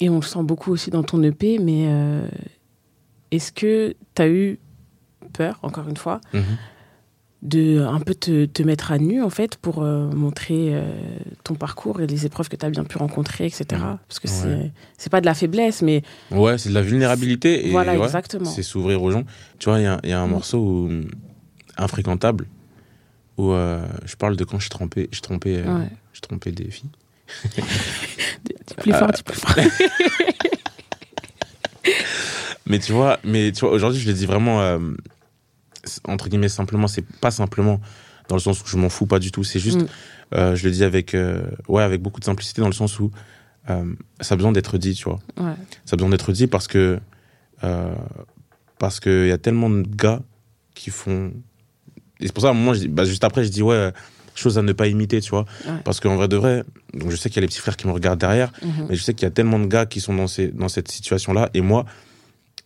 et 0.00 0.10
on 0.10 0.16
le 0.16 0.22
sent 0.22 0.42
beaucoup 0.42 0.72
aussi 0.72 0.90
dans 0.90 1.02
ton 1.02 1.22
EP, 1.22 1.58
mais 1.58 1.86
euh, 1.88 2.28
est-ce 3.30 3.52
que 3.52 3.94
tu 4.14 4.22
as 4.22 4.28
eu 4.28 4.58
peur, 5.34 5.58
encore 5.62 5.88
une 5.88 5.96
fois, 5.98 6.20
Mhm. 6.32 6.42
de 7.42 7.82
un 7.82 8.00
peu 8.00 8.14
te, 8.14 8.46
te 8.46 8.62
mettre 8.62 8.90
à 8.90 8.96
nu, 8.98 9.22
en 9.22 9.28
fait, 9.28 9.56
pour 9.58 9.82
euh, 9.82 10.10
montrer 10.12 10.70
euh, 10.72 10.82
ton 11.44 11.54
parcours 11.54 12.00
et 12.00 12.06
les 12.06 12.24
épreuves 12.24 12.48
que 12.48 12.56
tu 12.56 12.64
as 12.64 12.70
bien 12.70 12.84
pu 12.84 12.96
rencontrer, 12.96 13.44
etc. 13.44 13.66
Mhm. 13.72 13.98
Parce 14.08 14.18
que 14.20 14.28
Ouais. 14.28 14.70
c'est 14.96 15.10
pas 15.10 15.20
de 15.20 15.26
la 15.26 15.34
faiblesse, 15.34 15.82
mais 15.82 16.02
Ouais, 16.30 16.56
c'est 16.56 16.70
de 16.70 16.74
la 16.74 16.80
vulnérabilité. 16.82 17.66
Et 17.68 17.70
Voilà, 17.70 17.98
ouais, 17.98 18.04
exactement. 18.04 18.46
C'est 18.50 18.62
s'ouvrir 18.62 19.02
aux 19.02 19.10
gens. 19.10 19.24
Tu 19.58 19.68
vois, 19.68 19.78
il 19.78 19.82
y 20.04 20.08
y 20.08 20.12
a 20.12 20.20
un 20.20 20.26
Mm. 20.26 20.30
morceau 20.30 20.58
où, 20.58 20.90
infréquentable 21.76 22.46
où 23.36 23.50
euh, 23.52 23.84
je 24.06 24.14
parle 24.16 24.36
de 24.36 24.44
quand 24.44 24.60
je 24.60 24.70
trompais, 24.70 25.08
je 25.12 25.20
trompais, 25.20 25.56
Ouais. 25.62 25.88
je 26.14 26.20
trompais 26.20 26.52
des 26.52 26.70
filles. 26.70 26.90
dis 28.44 28.74
plus 28.78 28.92
fort, 28.92 29.10
dis 29.10 29.22
plus 29.22 29.38
fort. 29.40 29.54
Mais 32.66 32.78
tu 32.78 32.92
vois, 32.92 33.18
mais 33.24 33.52
tu 33.52 33.60
vois, 33.60 33.72
aujourd'hui, 33.74 34.00
je 34.00 34.06
le 34.08 34.14
dis 34.14 34.24
vraiment 34.24 34.62
euh, 34.62 34.78
entre 36.06 36.28
guillemets 36.28 36.48
simplement. 36.48 36.86
C'est 36.88 37.04
pas 37.20 37.30
simplement 37.30 37.80
dans 38.28 38.36
le 38.36 38.40
sens 38.40 38.62
où 38.62 38.66
je 38.66 38.76
m'en 38.76 38.88
fous 38.88 39.06
pas 39.06 39.18
du 39.18 39.30
tout. 39.32 39.44
C'est 39.44 39.58
juste, 39.60 39.80
Mm. 39.82 39.86
euh, 40.34 40.56
je 40.56 40.64
le 40.64 40.70
dis 40.72 40.84
avec, 40.84 41.14
euh, 41.14 41.42
ouais, 41.68 41.82
avec 41.82 42.00
beaucoup 42.02 42.20
de 42.20 42.24
simplicité 42.24 42.60
dans 42.62 42.68
le 42.68 42.72
sens 42.74 42.98
où 43.00 43.10
euh, 43.70 43.84
ça 44.20 44.34
a 44.34 44.36
besoin 44.36 44.52
d'être 44.52 44.76
dit, 44.78 44.94
tu 44.94 45.04
vois. 45.04 45.20
Ouais. 45.38 45.52
Ça 45.84 45.94
a 45.94 45.96
besoin 45.96 46.10
d'être 46.10 46.32
dit 46.32 46.46
parce 46.46 46.66
que 46.68 46.98
parce 48.78 49.00
qu'il 49.00 49.26
y 49.26 49.32
a 49.32 49.38
tellement 49.38 49.70
de 49.70 49.82
gars 49.88 50.20
qui 50.74 50.90
font. 50.90 51.32
Et 52.20 52.26
c'est 52.26 52.32
pour 52.32 52.42
ça, 52.42 52.48
à 52.48 52.50
un 52.50 52.54
moment, 52.54 52.74
je 52.74 52.80
dis- 52.80 52.88
bah, 52.88 53.04
juste 53.04 53.24
après, 53.24 53.44
je 53.44 53.48
dis 53.50 53.62
ouais, 53.62 53.92
chose 54.34 54.58
à 54.58 54.62
ne 54.62 54.72
pas 54.72 54.86
imiter, 54.88 55.20
tu 55.20 55.30
vois. 55.30 55.46
Ouais. 55.66 55.72
Parce 55.84 56.00
qu'en 56.00 56.16
vrai 56.16 56.28
de 56.28 56.36
vrai, 56.36 56.64
donc 56.92 57.10
je 57.10 57.16
sais 57.16 57.28
qu'il 57.30 57.36
y 57.36 57.38
a 57.38 57.42
les 57.42 57.46
petits 57.48 57.60
frères 57.60 57.76
qui 57.76 57.86
me 57.86 57.92
regardent 57.92 58.20
derrière, 58.20 58.52
Mhm. 58.62 58.86
mais 58.88 58.96
je 58.96 59.02
sais 59.02 59.14
qu'il 59.14 59.24
y 59.24 59.28
a 59.28 59.30
tellement 59.30 59.58
de 59.58 59.66
gars 59.66 59.86
qui 59.86 60.00
sont 60.00 60.14
dans, 60.14 60.26
ces, 60.26 60.48
dans 60.48 60.68
cette 60.68 60.90
situation-là. 60.90 61.50
Et 61.54 61.60
moi, 61.60 61.84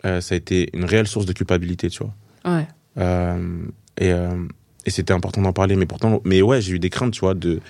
ça 0.03 0.19
a 0.31 0.35
été 0.35 0.71
une 0.75 0.85
réelle 0.85 1.07
source 1.09 1.27
de 1.27 1.33
culpabilité, 1.33 1.91
tu 1.91 2.03
vois. 2.03 2.15
Ouais. 2.57 2.67
Euh, 2.99 3.63
et 3.97 4.13
euh, 4.13 4.47
et 4.87 4.91
c'était 4.91 5.13
important 5.13 5.43
d'en 5.43 5.53
parler. 5.53 5.77
Mais 5.77 5.87
pourtant, 5.87 6.23
mais 6.25 6.41
ouais, 6.41 6.63
j'ai 6.63 6.73
eu 6.73 6.79
des 6.79 6.89
craintes, 6.89 7.13
tu 7.13 7.21
vois, 7.21 7.35
de, 7.35 7.61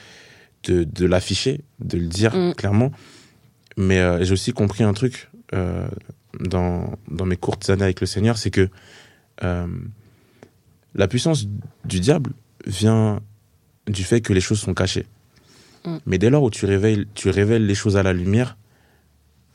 de, 0.65 0.85
de 0.85 1.07
l'afficher, 1.07 1.63
de 1.81 1.99
le 1.99 2.07
dire 2.07 2.35
Mm. 2.35 2.55
clairement. 2.55 2.93
Mais 3.77 3.99
euh, 3.99 4.23
j'ai 4.25 4.33
aussi 4.33 4.53
compris 4.53 4.85
un 4.85 4.93
truc 4.93 5.29
euh, 5.53 5.89
dans, 6.41 6.93
dans 7.11 7.27
mes 7.27 7.37
courtes 7.37 7.69
années 7.71 7.85
avec 7.85 8.01
le 8.01 8.07
Seigneur, 8.07 8.39
c'est 8.39 8.51
que 8.51 8.69
euh, 9.43 9.67
la 10.95 11.09
puissance 11.09 11.47
du 11.85 12.01
diable 12.01 12.33
vient 12.67 13.21
du 13.87 14.05
fait 14.05 14.21
que 14.21 14.33
les 14.33 14.41
choses 14.41 14.61
sont 14.61 14.75
cachées. 14.75 15.07
Mm. 15.85 15.97
Mais 16.07 16.19
dès 16.19 16.31
lors 16.31 16.43
où 16.43 16.51
tu 16.51 16.67
révèles, 16.67 17.07
tu 17.15 17.31
révèles 17.31 17.67
les 17.67 17.75
choses 17.75 17.97
à 17.97 18.03
la 18.03 18.13
lumière, 18.13 18.57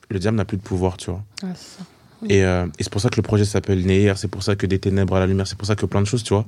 le 0.10 0.20
diable 0.20 0.38
n'a 0.38 0.46
plus 0.46 0.58
de 0.58 0.64
pouvoir, 0.64 0.98
tu 0.98 1.12
vois. 1.12 1.24
Ça. 1.42 1.84
Et, 2.30 2.44
euh, 2.44 2.66
et 2.80 2.84
c'est 2.84 2.92
pour 2.92 3.02
ça 3.02 3.10
que 3.10 3.18
le 3.18 3.22
projet 3.22 3.46
s'appelle 3.46 3.86
Neir, 3.86 4.18
c'est 4.18 4.28
pour 4.28 4.44
ça 4.44 4.56
que 4.56 4.66
des 4.66 4.80
ténèbres 4.80 5.16
à 5.16 5.20
la 5.20 5.28
lumière, 5.28 5.48
c'est 5.48 5.58
pour 5.58 5.68
ça 5.68 5.76
que 5.76 5.86
plein 5.86 6.02
de 6.02 6.08
choses, 6.08 6.24
tu 6.24 6.34
vois. 6.34 6.46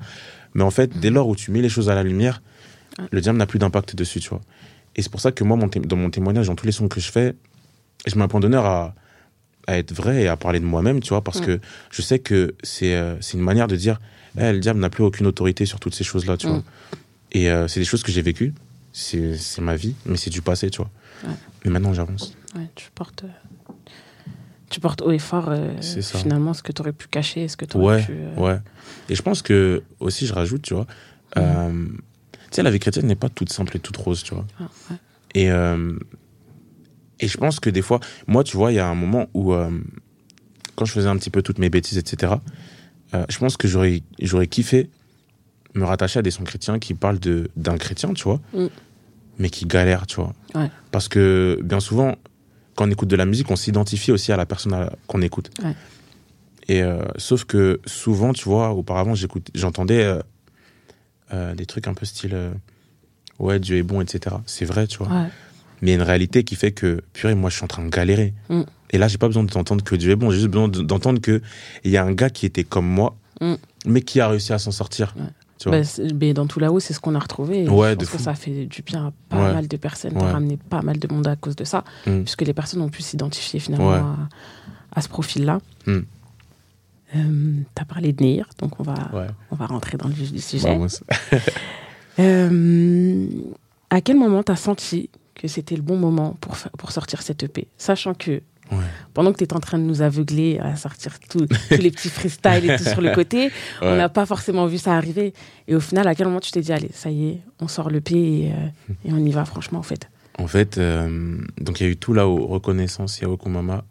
Mais 0.53 0.63
en 0.63 0.71
fait, 0.71 0.97
dès 0.99 1.09
lors 1.09 1.27
où 1.27 1.35
tu 1.35 1.51
mets 1.51 1.61
les 1.61 1.69
choses 1.69 1.89
à 1.89 1.95
la 1.95 2.03
lumière, 2.03 2.41
Ouais. 2.97 3.05
le 3.11 3.19
diable 3.19 3.37
n'a 3.37 3.45
plus 3.45 3.59
d'impact 3.59 3.93
dessus, 3.95 4.21
tu 4.21 4.29
vois. 4.29 4.39
Et 4.95 5.01
c'est 5.01 5.11
pour 5.11 5.19
ça 5.19 5.33
que 5.33 5.43
moi, 5.43 5.57
mon 5.57 5.67
dans 5.67 5.97
mon 5.97 6.09
témoignage, 6.09 6.47
dans 6.47 6.55
tous 6.55 6.65
les 6.65 6.71
sons 6.71 6.87
que 6.87 7.01
je 7.01 7.11
fais, 7.11 7.35
je 8.07 8.15
mets 8.15 8.21
un 8.23 8.29
point 8.29 8.39
d'honneur 8.39 8.65
à, 8.65 8.95
à 9.67 9.77
être 9.77 9.91
vrai 9.93 10.23
et 10.23 10.27
à 10.29 10.37
parler 10.37 10.61
de 10.61 10.65
moi-même, 10.65 11.01
tu 11.01 11.09
vois, 11.09 11.21
parce 11.21 11.41
Mm. 11.41 11.45
que 11.45 11.59
je 11.91 12.01
sais 12.01 12.19
que 12.19 12.55
c'est 12.63 12.95
euh, 12.95 13.15
c'est 13.19 13.33
une 13.37 13.43
manière 13.43 13.67
de 13.67 13.75
dire, 13.75 13.99
Eh, 14.39 14.51
le 14.53 14.59
diable 14.59 14.79
n'a 14.79 14.89
plus 14.89 15.03
aucune 15.03 15.27
autorité 15.27 15.65
sur 15.65 15.79
toutes 15.81 15.95
ces 15.95 16.03
choses-là, 16.05 16.37
tu 16.37 16.47
Mm. 16.47 16.49
vois. 16.51 16.63
Et 17.33 17.49
euh, 17.49 17.67
c'est 17.67 17.81
des 17.81 17.85
choses 17.85 18.03
que 18.03 18.11
j'ai 18.13 18.21
vécues, 18.21 18.53
c'est 18.93 19.35
ma 19.59 19.75
vie, 19.75 19.95
mais 20.05 20.15
c'est 20.15 20.29
du 20.29 20.41
passé, 20.41 20.69
tu 20.69 20.77
vois. 20.77 20.89
Ouais. 21.25 21.35
Et 21.65 21.69
maintenant, 21.69 21.93
j'avance. 21.93 22.33
Ouais, 22.55 22.69
tu 22.75 22.89
portes. 22.95 23.25
Tu 24.75 24.81
portes 24.81 25.01
haut 25.03 25.11
et 25.11 25.19
fort 25.19 25.45
euh, 25.47 25.73
finalement 26.01 26.53
ce 26.53 26.61
que 26.61 26.73
tu 26.73 26.81
aurais 26.81 26.91
pu 26.91 27.07
cacher, 27.07 27.47
ce 27.47 27.55
que 27.55 27.63
tu 27.63 27.77
aurais 27.77 27.95
Ouais, 27.95 28.03
pu. 28.03 28.11
euh, 28.13 28.35
ouais. 28.35 28.59
Et 29.07 29.15
je 29.15 29.21
pense 29.21 29.41
que, 29.41 29.83
aussi, 30.01 30.27
je 30.27 30.33
rajoute, 30.33 30.63
tu 30.63 30.73
vois, 30.73 30.85
euh, 31.37 31.85
tu 32.33 32.37
sais, 32.51 32.61
la 32.61 32.71
vie 32.71 32.79
chrétienne 32.79 33.05
n'est 33.07 33.15
pas 33.15 33.29
toute 33.29 33.53
simple 33.53 33.77
et 33.77 33.79
toute 33.79 33.95
rose, 33.95 34.21
tu 34.21 34.33
vois. 34.33 34.45
ah, 34.59 34.63
ouais. 34.91 34.97
Et, 35.33 35.49
euh, 35.49 35.97
et 37.21 37.29
je 37.29 37.37
pense 37.37 37.61
que 37.61 37.69
des 37.69 37.81
fois, 37.81 38.01
moi, 38.27 38.43
tu 38.43 38.57
vois, 38.57 38.73
il 38.73 38.75
y 38.75 38.79
a 38.79 38.85
un 38.89 38.95
moment 38.95 39.27
où, 39.33 39.53
quand 40.75 40.83
je 40.83 40.91
faisais 40.91 41.07
un 41.07 41.15
petit 41.15 41.29
peu 41.29 41.41
toutes 41.41 41.59
mes 41.59 41.69
bêtises, 41.69 41.97
etc., 41.97 42.33
je 43.29 43.37
pense 43.37 43.55
que 43.55 43.69
j'aurais, 43.69 44.03
j'aurais 44.21 44.47
kiffé 44.47 44.89
me 45.73 45.85
rattacher 45.85 46.19
à 46.19 46.21
des 46.21 46.31
sons 46.31 46.43
chrétiens 46.43 46.79
qui 46.79 46.95
parlent 46.95 47.19
de, 47.19 47.49
d'un 47.55 47.77
chrétien, 47.77 48.13
tu 48.13 48.25
vois, 48.25 48.41
Mm. 48.53 48.65
mais 49.39 49.49
qui 49.49 49.65
galère, 49.67 50.05
tu 50.05 50.17
vois. 50.17 50.33
Ouais. 50.53 50.69
Parce 50.91 51.07
que 51.07 51.61
bien 51.63 51.79
souvent, 51.79 52.15
quand 52.75 52.87
on 52.87 52.91
écoute 52.91 53.07
de 53.09 53.15
la 53.15 53.25
musique, 53.25 53.49
on 53.51 53.55
s'identifie 53.55 54.11
aussi 54.11 54.31
à 54.31 54.37
la 54.37 54.45
personne 54.45 54.89
qu'on 55.07 55.21
écoute. 55.21 55.49
Ouais. 55.63 55.75
Et 56.67 56.81
euh, 56.83 57.03
sauf 57.17 57.45
que 57.45 57.79
souvent, 57.85 58.33
tu 58.33 58.43
vois, 58.45 58.71
auparavant, 58.71 59.13
j'entendais 59.53 60.03
euh, 60.03 60.19
euh, 61.33 61.55
des 61.55 61.65
trucs 61.65 61.87
un 61.87 61.93
peu 61.93 62.05
style 62.05 62.35
ouais, 63.39 63.59
Dieu 63.59 63.77
est 63.77 63.83
bon, 63.83 64.01
etc. 64.01 64.35
C'est 64.45 64.65
vrai, 64.65 64.87
tu 64.87 64.97
vois. 64.97 65.07
Ouais. 65.07 65.27
Mais 65.81 65.89
il 65.89 65.91
y 65.91 65.93
a 65.93 65.95
une 65.95 66.01
réalité 66.07 66.43
qui 66.43 66.55
fait 66.55 66.71
que, 66.71 67.01
purée, 67.13 67.35
moi, 67.35 67.49
je 67.49 67.55
suis 67.57 67.63
en 67.63 67.67
train 67.67 67.83
de 67.83 67.89
galérer. 67.89 68.33
Mm. 68.49 68.61
Et 68.91 68.97
là, 68.97 69.07
j'ai 69.07 69.17
pas 69.17 69.27
besoin 69.27 69.43
d'entendre 69.43 69.83
que 69.83 69.95
Dieu 69.95 70.11
est 70.11 70.15
bon. 70.15 70.31
J'ai 70.31 70.37
juste 70.37 70.49
besoin 70.49 70.67
de- 70.69 70.81
d'entendre 70.81 71.19
que 71.19 71.41
il 71.83 71.91
y 71.91 71.97
a 71.97 72.03
un 72.03 72.13
gars 72.13 72.29
qui 72.29 72.45
était 72.45 72.63
comme 72.63 72.87
moi, 72.87 73.15
Mm. 73.41 73.55
mais 73.85 74.01
qui 74.01 74.19
a 74.21 74.27
réussi 74.29 74.53
à 74.53 74.57
s'en 74.59 74.71
sortir. 74.71 75.13
Ouais. 75.17 75.23
Bah, 75.65 75.81
mais 76.19 76.33
dans 76.33 76.45
tout 76.47 76.59
là-haut, 76.59 76.79
c'est 76.79 76.93
ce 76.93 76.99
qu'on 76.99 77.15
a 77.15 77.19
retrouvé. 77.19 77.67
Ouais, 77.69 77.91
je 77.91 77.95
pense 77.95 78.09
que 78.09 78.17
ça 78.19 78.35
fait 78.35 78.65
du 78.65 78.81
bien 78.81 79.07
à 79.07 79.11
pas 79.29 79.37
Ouais. 79.47 79.53
mal 79.53 79.67
de 79.67 79.77
personnes, 79.77 80.15
Ouais. 80.17 80.31
ramener 80.31 80.57
pas 80.57 80.81
mal 80.81 80.99
de 80.99 81.07
monde 81.13 81.25
à 81.27 81.35
cause 81.35 81.55
de 81.55 81.63
ça, 81.63 81.83
Mm. 82.05 82.21
puisque 82.23 82.41
les 82.41 82.53
personnes 82.53 82.81
ont 82.81 82.89
pu 82.89 83.01
s'identifier 83.01 83.59
finalement 83.59 83.91
à, 83.93 84.17
à 84.93 85.01
ce 85.01 85.07
profil-là. 85.09 85.59
Mm. 85.87 85.99
tu 87.13 87.81
as 87.81 87.85
parlé 87.85 88.11
de 88.11 88.21
Nir, 88.23 88.47
donc 88.59 88.79
on 88.79 88.83
va, 88.83 88.95
on 89.51 89.55
va 89.55 89.65
rentrer 89.67 89.97
dans 89.97 90.07
le 90.09 90.13
vif 90.13 90.31
du 90.33 90.41
sujet. 90.41 90.77
Euh, 92.19 93.27
à 93.89 93.99
quel 94.01 94.17
moment 94.17 94.41
tu 94.43 94.51
as 94.51 94.55
senti 94.55 95.09
que 95.35 95.47
c'était 95.49 95.75
le 95.75 95.81
bon 95.81 95.97
moment 95.97 96.37
pour, 96.39 96.55
pour 96.77 96.91
sortir 96.91 97.21
cette 97.21 97.43
EP 97.43 97.67
Sachant 97.77 98.13
que 98.13 98.41
Ouais. 98.71 98.77
pendant 99.13 99.31
que 99.31 99.37
tu 99.37 99.43
étais 99.43 99.53
en 99.55 99.59
train 99.59 99.77
de 99.77 99.83
nous 99.83 100.01
aveugler 100.01 100.57
à 100.59 100.75
sortir 100.75 101.19
tout- 101.29 101.45
tous 101.45 101.77
les 101.81 101.91
petits 101.91 102.09
freestyles 102.09 102.69
et 102.69 102.77
tout 102.77 102.83
sur 102.83 103.01
le 103.01 103.13
côté, 103.13 103.51
on 103.81 103.95
n'a 103.95 104.09
pas 104.09 104.25
forcément 104.25 104.65
vu 104.65 104.77
ça 104.79 104.95
arriver. 104.95 105.33
Et 105.67 105.75
au 105.75 105.79
final, 105.79 106.07
à 106.07 106.15
quel 106.15 106.25
moment 106.27 106.39
tu 106.39 106.51
t'es 106.51 106.61
dit, 106.61 106.73
allez, 106.73 106.89
ça 106.93 107.11
y 107.11 107.27
est, 107.29 107.39
on 107.59 107.67
sort 107.67 107.89
l'EP 107.89 108.13
et, 108.15 108.51
euh, 108.51 108.55
et 109.05 109.13
on 109.13 109.17
y 109.23 109.31
va, 109.31 109.45
franchement, 109.45 109.79
en 109.79 109.83
fait? 109.83 110.09
En 110.39 110.47
fait, 110.47 110.77
euh, 110.79 111.37
donc 111.61 111.79
il 111.79 111.83
y 111.83 111.85
a 111.87 111.89
eu 111.91 111.95
tout 111.97 112.13
là 112.13 112.27
au 112.27 112.47
Reconnaissance 112.47 113.21
et 113.21 113.25
au 113.25 113.37
Kumama 113.37 113.83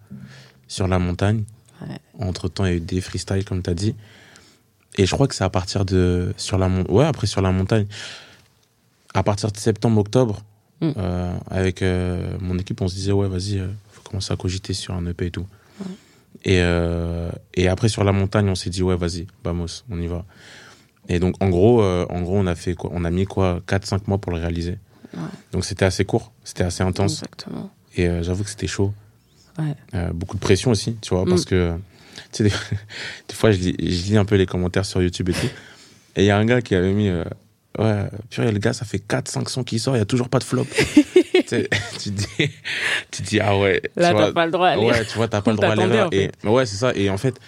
sur 0.68 0.88
la 0.88 0.98
montagne. 0.98 1.44
Ouais. 1.80 1.98
Entre 2.18 2.48
temps, 2.48 2.64
il 2.66 2.70
y 2.70 2.72
a 2.72 2.76
eu 2.76 2.80
des 2.80 3.00
freestyles, 3.00 3.44
comme 3.44 3.62
tu 3.62 3.70
as 3.70 3.74
dit. 3.74 3.94
Et 4.98 5.06
je 5.06 5.10
crois 5.14 5.26
que 5.28 5.34
c'est 5.34 5.44
à 5.44 5.50
partir 5.50 5.84
de. 5.84 6.34
Sur 6.36 6.58
la 6.58 6.68
mon- 6.68 6.84
Ouais, 6.88 7.04
après 7.04 7.26
sur 7.26 7.40
la 7.42 7.50
montagne. 7.52 7.86
À 9.14 9.22
partir 9.22 9.50
de 9.52 9.56
septembre-octobre, 9.56 10.42
Mm. 10.80 10.90
euh, 10.96 11.34
avec 11.50 11.82
mon 12.40 12.58
équipe, 12.58 12.80
on 12.82 12.88
se 12.88 12.94
disait, 12.96 13.12
ouais, 13.12 13.28
vas-y, 13.28 13.62
commencer 14.04 14.32
à 14.32 14.36
cogiter 14.36 14.74
sur 14.74 14.94
un 14.94 15.06
EP 15.06 15.26
et 15.26 15.30
tout. 15.30 15.46
Et, 16.44 16.58
euh, 16.60 17.30
et 17.54 17.68
après, 17.68 17.88
sur 17.88 18.04
la 18.04 18.12
montagne, 18.12 18.48
on 18.48 18.54
s'est 18.54 18.70
dit, 18.70 18.82
ouais, 18.82 18.96
vas-y, 18.96 19.26
vamos, 19.44 19.66
on 19.90 20.00
y 20.00 20.06
va. 20.06 20.24
Et 21.08 21.18
donc, 21.18 21.34
en 21.42 21.48
gros, 21.48 21.82
euh, 21.82 22.06
en 22.10 22.22
gros 22.22 22.36
on, 22.38 22.46
a 22.46 22.54
fait 22.54 22.74
quoi 22.74 22.90
on 22.92 23.04
a 23.04 23.10
mis 23.10 23.24
quoi 23.24 23.60
4-5 23.66 24.02
mois 24.06 24.18
pour 24.18 24.32
le 24.32 24.38
réaliser. 24.38 24.78
Ouais. 25.14 25.20
Donc, 25.52 25.64
c'était 25.64 25.84
assez 25.84 26.04
court, 26.04 26.32
c'était 26.44 26.64
assez 26.64 26.82
intense. 26.82 27.22
Exactement. 27.22 27.70
Et 27.96 28.08
euh, 28.08 28.22
j'avoue 28.22 28.42
que 28.44 28.50
c'était 28.50 28.66
chaud. 28.66 28.92
Ouais. 29.58 30.10
Beaucoup 30.12 30.36
de 30.36 30.40
pression 30.40 30.70
aussi, 30.70 30.96
tu 31.00 31.14
vois, 31.14 31.24
Mm. 31.24 31.28
parce 31.28 31.44
que, 31.44 31.74
tu 32.32 32.42
sais, 32.42 32.44
des, 32.44 32.50
des 33.28 33.34
fois, 33.34 33.52
je 33.52 33.58
lis, 33.58 33.76
je 33.78 34.10
lis 34.10 34.16
un 34.16 34.24
peu 34.24 34.34
les 34.36 34.46
commentaires 34.46 34.84
sur 34.84 35.00
YouTube 35.02 35.28
et 35.30 35.34
tout. 35.34 35.48
Et 36.16 36.22
il 36.22 36.26
y 36.26 36.30
a 36.30 36.36
un 36.38 36.44
gars 36.44 36.60
qui 36.62 36.74
avait 36.74 36.92
mis, 36.92 37.10
ouais, 37.78 38.08
purée, 38.30 38.52
le 38.52 38.58
gars, 38.58 38.72
ça 38.72 38.84
fait 38.84 38.98
4-5 38.98 39.48
sons 39.48 39.64
qui 39.64 39.78
sort, 39.78 39.94
il 39.94 39.98
n'y 39.98 40.02
a 40.02 40.06
toujours 40.06 40.28
pas 40.28 40.38
de 40.38 40.44
flop. 40.44 40.66
tu, 41.98 42.10
dis, 42.10 42.26
tu 43.10 43.22
dis, 43.22 43.40
ah 43.40 43.58
ouais. 43.58 43.80
tu 43.82 44.00
Là, 44.00 44.12
t'as 44.14 44.32
pas 44.32 44.46
le 44.46 44.52
droit 44.52 44.68
à. 44.68 44.78
Ouais, 44.78 45.04
tu 45.04 45.16
vois, 45.16 45.28
t'as 45.28 45.40
pas 45.40 45.50
le 45.50 45.56
droit 45.58 45.70
à 45.70 45.74
l'erreur. 45.76 46.06
en 46.08 46.10
Et 46.12 46.30
ouais, 46.44 46.66
c'est 46.66 46.76
ça. 46.76 46.92
Et 46.94 47.10
en 47.10 47.18
fait, 47.18 47.38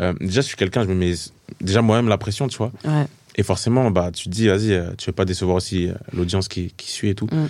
euh, 0.00 0.12
déjà, 0.20 0.40
je 0.40 0.46
suis 0.46 0.56
quelqu'un, 0.56 0.82
je 0.84 0.88
me 0.88 0.94
mets 0.94 1.14
déjà 1.60 1.82
moi-même 1.82 2.08
la 2.08 2.18
pression, 2.18 2.48
tu 2.48 2.58
vois. 2.58 2.72
Ouais. 2.84 3.06
Et 3.36 3.42
forcément, 3.42 3.90
bah, 3.90 4.10
tu 4.12 4.24
te 4.24 4.30
dis, 4.30 4.48
vas-y, 4.48 4.72
euh, 4.72 4.92
tu 4.96 5.06
veux 5.06 5.12
pas 5.14 5.24
décevoir 5.24 5.56
aussi 5.56 5.88
euh, 5.88 5.94
l'audience 6.12 6.48
qui, 6.48 6.72
qui 6.76 6.90
suit 6.90 7.10
et 7.10 7.14
tout. 7.14 7.26
Mm. 7.30 7.46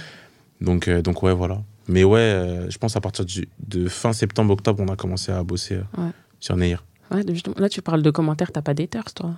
Donc, 0.64 0.88
euh, 0.88 1.00
donc, 1.02 1.22
ouais, 1.22 1.32
voilà. 1.32 1.58
Mais 1.88 2.02
ouais, 2.02 2.66
je 2.68 2.78
pense 2.78 2.96
à 2.96 3.00
partir 3.00 3.24
du, 3.24 3.48
de 3.60 3.88
fin 3.88 4.12
septembre-octobre, 4.12 4.82
on 4.84 4.92
a 4.92 4.96
commencé 4.96 5.30
à 5.30 5.44
bosser 5.44 5.76
Ouais. 5.96 6.10
sur 6.40 6.56
Neir. 6.56 6.82
Ouais, 7.12 7.22
justement, 7.28 7.54
là, 7.58 7.68
tu 7.68 7.80
parles 7.82 8.02
de 8.02 8.10
commentaires, 8.10 8.50
t'as 8.50 8.62
pas 8.62 8.74
d'haters, 8.74 9.14
toi? 9.14 9.34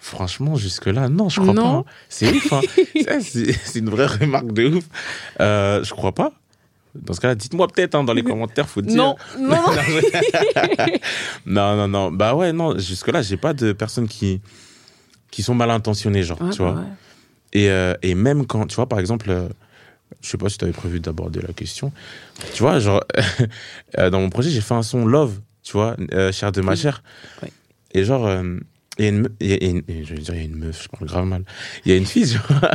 Franchement, 0.00 0.56
jusque-là, 0.56 1.08
non, 1.10 1.28
je 1.28 1.40
crois 1.40 1.52
Non. 1.52 1.82
pas. 1.82 1.90
C'est 2.08 2.30
ouf, 2.32 2.52
hein. 2.54 2.60
C'est 3.20 3.78
une 3.78 3.90
vraie 3.90 4.06
remarque 4.06 4.52
de 4.52 4.66
ouf. 4.76 4.84
Euh, 5.40 5.84
je 5.84 5.90
crois 5.92 6.12
pas. 6.12 6.32
Dans 6.94 7.12
ce 7.12 7.20
cas-là, 7.20 7.34
dites-moi 7.36 7.68
peut-être 7.68 7.94
hein, 7.94 8.02
dans 8.02 8.14
les 8.14 8.22
commentaires, 8.24 8.68
faut 8.68 8.80
dire. 8.82 8.96
Non, 8.96 9.14
non, 9.38 9.48
non. 9.50 9.60
non, 11.46 11.76
non, 11.76 11.88
non. 11.88 12.10
Bah 12.12 12.34
ouais, 12.34 12.52
non, 12.52 12.78
jusque-là, 12.78 13.22
j'ai 13.22 13.36
pas 13.36 13.52
de 13.52 13.72
personnes 13.72 14.08
qui, 14.08 14.40
qui 15.30 15.42
sont 15.42 15.54
mal 15.54 15.70
intentionnées, 15.70 16.22
genre, 16.22 16.40
Ouais, 16.40 16.50
tu 16.50 16.58
bah 16.60 16.70
vois. 16.72 16.80
ouais. 16.80 16.86
Et, 17.52 17.70
euh, 17.70 17.94
et 18.02 18.14
même 18.14 18.46
quand, 18.46 18.66
tu 18.66 18.76
vois, 18.76 18.88
par 18.88 18.98
exemple, 19.00 19.30
euh, 19.30 19.48
je 20.20 20.28
sais 20.30 20.38
pas 20.38 20.48
si 20.48 20.58
tu 20.58 20.64
avais 20.64 20.72
prévu 20.72 20.98
d'aborder 21.00 21.40
la 21.40 21.52
question. 21.52 21.92
Tu 22.54 22.62
vois, 22.62 22.78
genre, 22.78 23.04
euh, 23.98 24.10
dans 24.10 24.20
mon 24.20 24.30
projet, 24.30 24.50
j'ai 24.50 24.60
fait 24.60 24.74
un 24.74 24.82
son 24.82 25.04
Love, 25.06 25.34
tu 25.62 25.72
vois, 25.72 25.96
Cher 26.32 26.52
de 26.52 26.60
ma 26.60 26.74
chère. 26.74 27.02
Ouais. 27.42 27.52
Et 27.92 28.04
genre, 28.04 28.28
il 29.00 29.04
y 29.04 29.06
a 29.06 29.10
une, 29.10 29.20
me- 29.22 29.32
il 29.40 29.46
y 29.48 29.52
a 29.54 29.68
une- 29.68 29.82
je 29.88 30.14
vais 30.14 30.20
dire, 30.20 30.34
il 30.34 30.38
y 30.38 30.42
a 30.42 30.44
une 30.44 30.56
meuf, 30.56 30.82
je 30.84 30.88
parle 30.88 31.06
grave 31.08 31.24
mal. 31.26 31.42
Il 31.84 31.90
y 31.90 31.94
a 31.94 31.98
une 31.98 32.06
fille, 32.06 32.24
vois, 32.48 32.70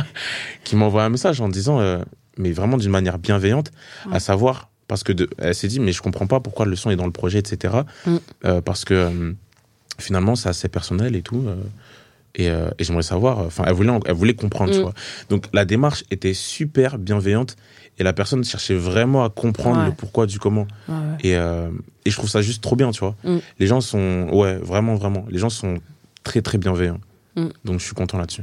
qui 0.64 0.76
m'envoie 0.76 1.04
un 1.04 1.08
message 1.08 1.40
en 1.40 1.48
disant, 1.48 1.80
euh, 1.80 1.98
mais 2.36 2.52
vraiment 2.52 2.76
d'une 2.76 2.90
manière 2.90 3.18
bienveillante, 3.18 3.70
Ouais. 4.06 4.16
à 4.16 4.20
savoir, 4.20 4.68
parce 4.88 5.02
que 5.04 5.12
de, 5.12 5.28
elle 5.38 5.54
s'est 5.54 5.68
dit, 5.68 5.80
mais 5.80 5.92
je 5.92 6.02
comprends 6.02 6.26
pas 6.26 6.40
pourquoi 6.40 6.66
le 6.66 6.76
son 6.76 6.90
est 6.90 6.96
dans 6.96 7.06
le 7.06 7.12
projet, 7.12 7.38
etc. 7.38 7.74
Mm. 8.06 8.16
Euh, 8.44 8.60
parce 8.60 8.84
que 8.84 8.94
euh, 8.94 9.32
finalement, 9.98 10.36
c'est 10.36 10.48
assez 10.48 10.68
personnel 10.68 11.16
et 11.16 11.22
tout. 11.22 11.44
euh, 11.46 11.56
et, 12.38 12.48
et 12.48 12.84
j'aimerais 12.84 13.02
savoir, 13.02 13.38
enfin, 13.38 13.64
elle 13.66 13.72
voulait, 13.72 13.90
elle 14.04 14.12
voulait 14.12 14.34
comprendre, 14.34 14.70
tu 14.70 14.78
Mm. 14.80 14.82
vois. 14.82 14.92
Donc 15.30 15.46
la 15.54 15.64
démarche 15.64 16.04
était 16.10 16.34
super 16.34 16.98
bienveillante 16.98 17.56
et 17.98 18.02
la 18.02 18.12
personne 18.12 18.44
cherchait 18.44 18.74
vraiment 18.74 19.24
à 19.24 19.30
comprendre 19.30 19.78
Ouais. 19.80 19.86
le 19.86 19.92
pourquoi 19.92 20.26
du 20.26 20.38
comment. 20.38 20.66
Ouais, 20.86 20.94
ouais. 20.94 21.00
Et, 21.24 21.34
euh, 21.36 21.70
et 22.04 22.10
je 22.10 22.14
trouve 22.16 22.28
ça 22.28 22.42
juste 22.42 22.62
trop 22.62 22.76
bien, 22.76 22.90
tu 22.90 23.00
vois. 23.00 23.16
Mm. 23.24 23.36
Les 23.58 23.66
gens 23.66 23.80
sont, 23.80 24.28
ouais, 24.32 24.56
vraiment, 24.56 24.96
vraiment. 24.96 25.24
Les 25.30 25.38
gens 25.38 25.48
sont 25.48 25.78
très, 26.26 26.42
très 26.42 26.58
bienveillants. 26.58 27.00
Mm. 27.36 27.46
Donc 27.64 27.80
je 27.80 27.84
suis 27.84 27.94
content 27.94 28.18
là-dessus. 28.18 28.42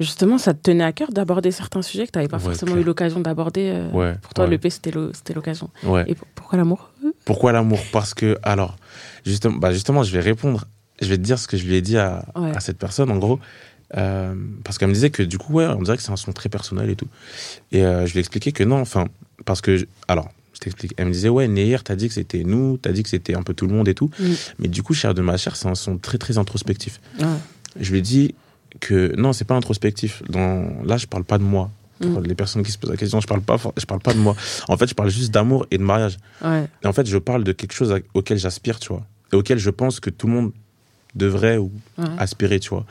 Justement, 0.00 0.38
ça 0.38 0.54
te 0.54 0.60
tenait 0.62 0.84
à 0.84 0.92
cœur 0.92 1.10
d'aborder 1.10 1.50
certains 1.50 1.82
sujets 1.82 2.06
que 2.06 2.12
tu 2.12 2.18
n'avais 2.18 2.28
pas 2.28 2.36
Ouais, 2.36 2.42
forcément 2.44 2.72
clair. 2.72 2.82
eu 2.82 2.86
l'occasion 2.86 3.18
d'aborder. 3.20 3.70
euh, 3.74 3.90
Ouais, 3.90 4.14
Pour 4.22 4.32
toi, 4.34 4.46
l'EP, 4.46 4.70
c'était 4.70 4.92
l'occasion. 5.34 5.70
Et 6.06 6.14
pour- 6.14 6.28
pourquoi 6.36 6.56
l'amour? 6.58 6.92
Pourquoi 7.24 7.50
l'amour? 7.52 7.80
Parce 7.92 8.14
que, 8.14 8.38
alors, 8.44 8.76
justement, 9.26 9.56
bah 9.58 9.72
justement, 9.72 10.04
je 10.04 10.12
vais 10.12 10.20
répondre, 10.20 10.66
je 11.02 11.08
vais 11.08 11.16
te 11.16 11.22
dire 11.22 11.38
ce 11.38 11.48
que 11.48 11.56
je 11.56 11.66
lui 11.66 11.74
ai 11.74 11.82
dit 11.82 11.98
à, 11.98 12.24
à 12.36 12.60
cette 12.60 12.78
personne, 12.78 13.10
en 13.10 13.16
gros. 13.16 13.40
Euh, 13.96 14.34
parce 14.64 14.78
qu'elle 14.78 14.88
me 14.88 14.94
disait 14.94 15.10
que, 15.10 15.22
du 15.24 15.36
coup, 15.38 15.54
ouais, 15.54 15.66
on 15.66 15.82
dirait 15.82 15.96
que 15.96 16.02
c'est 16.02 16.12
un 16.12 16.16
son 16.16 16.32
très 16.32 16.48
personnel 16.48 16.90
et 16.90 16.94
tout. 16.96 17.08
Et 17.72 17.84
euh, 17.84 18.06
je 18.06 18.12
lui 18.12 18.18
ai 18.18 18.20
expliqué 18.20 18.52
que 18.52 18.62
non, 18.62 18.80
enfin, 18.80 19.06
parce 19.46 19.60
que, 19.62 19.78
je- 19.78 19.86
alors, 20.06 20.28
t'explique. 20.60 20.94
Elle 20.96 21.06
me 21.06 21.12
disait, 21.12 21.28
ouais, 21.28 21.48
Nehir, 21.48 21.84
t'as 21.84 21.96
dit 21.96 22.08
que 22.08 22.14
c'était 22.14 22.44
nous, 22.44 22.78
t'as 22.78 22.92
dit 22.92 23.02
que 23.02 23.08
c'était 23.08 23.34
un 23.34 23.42
peu 23.42 23.54
tout 23.54 23.66
le 23.66 23.74
monde 23.74 23.88
et 23.88 23.94
tout. 23.94 24.10
Mm. 24.18 24.24
Mais 24.60 24.68
du 24.68 24.82
coup, 24.82 24.94
Cher 24.94 25.14
de 25.14 25.22
ma 25.22 25.36
chair, 25.36 25.56
c'est 25.56 25.68
un 25.68 25.74
son 25.74 25.98
très, 25.98 26.18
très 26.18 26.38
introspectif. 26.38 27.00
Je 27.80 27.90
lui 27.92 27.98
ai 27.98 28.02
dit 28.02 28.34
que 28.80 29.14
non, 29.16 29.32
c'est 29.32 29.44
pas 29.46 29.54
introspectif. 29.54 30.22
Dans... 30.28 30.68
Là, 30.84 30.96
je 30.96 31.06
parle 31.06 31.24
pas 31.24 31.38
de 31.38 31.44
moi. 31.44 31.70
Pour 32.00 32.20
Mm. 32.20 32.24
les 32.26 32.34
personnes 32.36 32.62
qui 32.62 32.70
se 32.70 32.78
posent 32.78 32.90
la 32.90 32.96
question, 32.96 33.20
je 33.20 33.26
parle 33.26 33.40
pas, 33.40 33.56
je 33.76 33.84
parle 33.84 34.00
pas 34.00 34.14
de 34.14 34.18
moi. 34.20 34.36
En 34.68 34.76
fait, 34.76 34.86
je 34.88 34.94
parle 34.94 35.10
juste 35.10 35.32
d'amour 35.32 35.66
et 35.72 35.78
de 35.78 35.82
mariage. 35.82 36.16
Ouais. 36.44 36.64
Et 36.84 36.86
en 36.86 36.92
fait, 36.92 37.06
je 37.08 37.18
parle 37.18 37.42
de 37.42 37.50
quelque 37.52 37.72
chose 37.72 37.92
auquel 38.14 38.38
j'aspire, 38.38 38.78
tu 38.78 38.88
vois. 38.90 39.04
Et 39.32 39.36
auquel 39.36 39.58
je 39.58 39.70
pense 39.70 39.98
que 39.98 40.08
tout 40.10 40.28
le 40.28 40.32
monde 40.32 40.52
devrait 41.16 41.56
ou 41.56 41.72
Ouais. 41.98 42.04
aspirer, 42.18 42.60
tu 42.60 42.68
vois. 42.70 42.86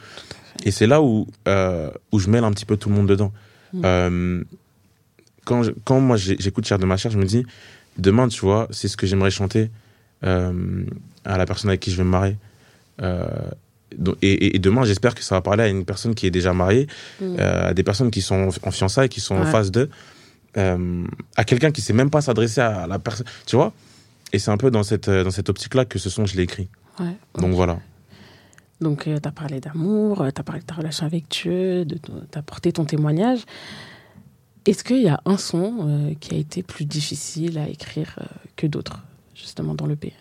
Et 0.65 0.71
c'est 0.71 0.87
là 0.87 1.01
où, 1.01 1.25
euh, 1.47 1.89
où 2.11 2.19
je 2.19 2.29
mêle 2.29 2.43
un 2.43 2.51
petit 2.51 2.65
peu 2.65 2.75
tout 2.75 2.89
le 2.89 2.95
monde 2.95 3.07
dedans. 3.07 3.31
Mm. 3.73 3.81
Euh, 3.85 4.43
quand, 5.47 5.63
je- 5.63 5.71
quand 5.85 5.99
moi 5.99 6.17
j'écoute 6.17 6.65
Cher 6.67 6.77
de 6.79 6.85
ma 6.85 6.97
chair, 6.97 7.11
je 7.11 7.17
me 7.17 7.25
dis, 7.25 7.43
demain, 7.97 8.27
tu 8.27 8.41
vois, 8.41 8.67
c'est 8.71 8.87
ce 8.87 8.97
que 8.97 9.07
j'aimerais 9.07 9.31
chanter 9.31 9.63
euh, 10.23 10.83
à 11.25 11.37
la 11.37 11.45
personne 11.45 11.69
avec 11.69 11.79
qui 11.83 11.91
je 11.91 11.97
vais 11.97 12.03
me 12.03 12.09
marier. 12.09 12.35
Euh, 13.01 13.25
et, 14.21 14.31
et- 14.33 14.55
et 14.55 14.59
demain, 14.59 14.83
j'espère 14.83 15.13
que 15.15 15.23
ça 15.23 15.35
va 15.35 15.41
parler 15.41 15.63
à 15.63 15.67
une 15.67 15.85
personne 15.85 16.13
qui 16.15 16.25
est 16.27 16.31
déjà 16.39 16.51
mariée, 16.53 16.87
Mm. 17.21 17.35
euh, 17.39 17.69
à 17.69 17.73
des 17.73 17.83
personnes 17.83 18.11
qui 18.11 18.21
sont 18.21 18.49
en 18.63 18.71
fiançailles, 18.71 19.09
qui 19.09 19.21
sont 19.21 19.35
en 19.35 19.45
phase 19.45 19.71
de, 19.71 19.89
euh, 20.57 21.03
à 21.35 21.43
quelqu'un 21.43 21.71
qui 21.71 21.81
sait 21.81 21.93
même 21.93 22.09
pas 22.09 22.21
s'adresser 22.21 22.61
à 22.61 22.87
la 22.87 22.99
personne, 22.99 23.25
tu 23.45 23.55
vois. 23.55 23.71
Et 24.33 24.39
c'est 24.39 24.51
un 24.51 24.57
peu 24.57 24.71
dans 24.71 24.83
cette, 24.83 25.09
dans 25.09 25.31
cette 25.31 25.49
optique-là 25.49 25.85
que 25.85 25.99
ce 25.99 26.09
son, 26.09 26.25
je 26.25 26.35
l'ai 26.35 26.43
écrit. 26.43 26.67
Ouais. 26.99 27.15
Donc 27.39 27.53
voilà. 27.53 27.77
Donc, 28.81 29.05
tu 29.05 29.11
as 29.11 29.31
parlé 29.31 29.59
d'amour, 29.59 30.25
tu 30.35 30.39
as 30.41 30.43
parlé 30.43 30.61
de 30.61 30.65
ta 30.65 30.75
relation 30.75 31.05
avec 31.05 31.25
Dieu, 31.29 31.85
tu 31.89 32.37
as 32.37 32.41
porté 32.41 32.71
ton 32.73 32.85
témoignage. 32.85 33.39
Est-ce 34.67 34.83
qu'il 34.83 35.01
y 35.01 35.07
a 35.07 35.21
un 35.25 35.37
son 35.37 35.77
euh, 35.87 36.13
qui 36.19 36.35
a 36.35 36.37
été 36.37 36.61
plus 36.61 36.85
difficile 36.85 37.57
à 37.57 37.67
écrire 37.69 38.15
euh, 38.21 38.25
que 38.55 38.67
d'autres, 38.67 39.01
justement, 39.33 39.73
dans 39.73 39.85
l'EP 39.87 40.13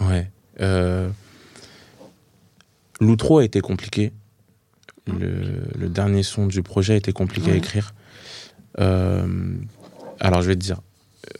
Ouais. 0.00 0.30
Euh, 0.60 1.08
L'outro 3.00 3.38
a 3.38 3.44
été 3.44 3.60
compliqué. 3.60 4.12
Le, 5.06 5.62
le 5.78 5.88
dernier 5.88 6.22
son 6.22 6.46
du 6.46 6.62
projet 6.62 6.94
a 6.94 6.96
été 6.96 7.12
compliqué 7.12 7.52
à 7.52 7.54
écrire. 7.54 7.94
Euh, 8.80 9.54
alors, 10.20 10.42
je 10.42 10.48
vais 10.48 10.54
te 10.56 10.60
dire. 10.60 10.80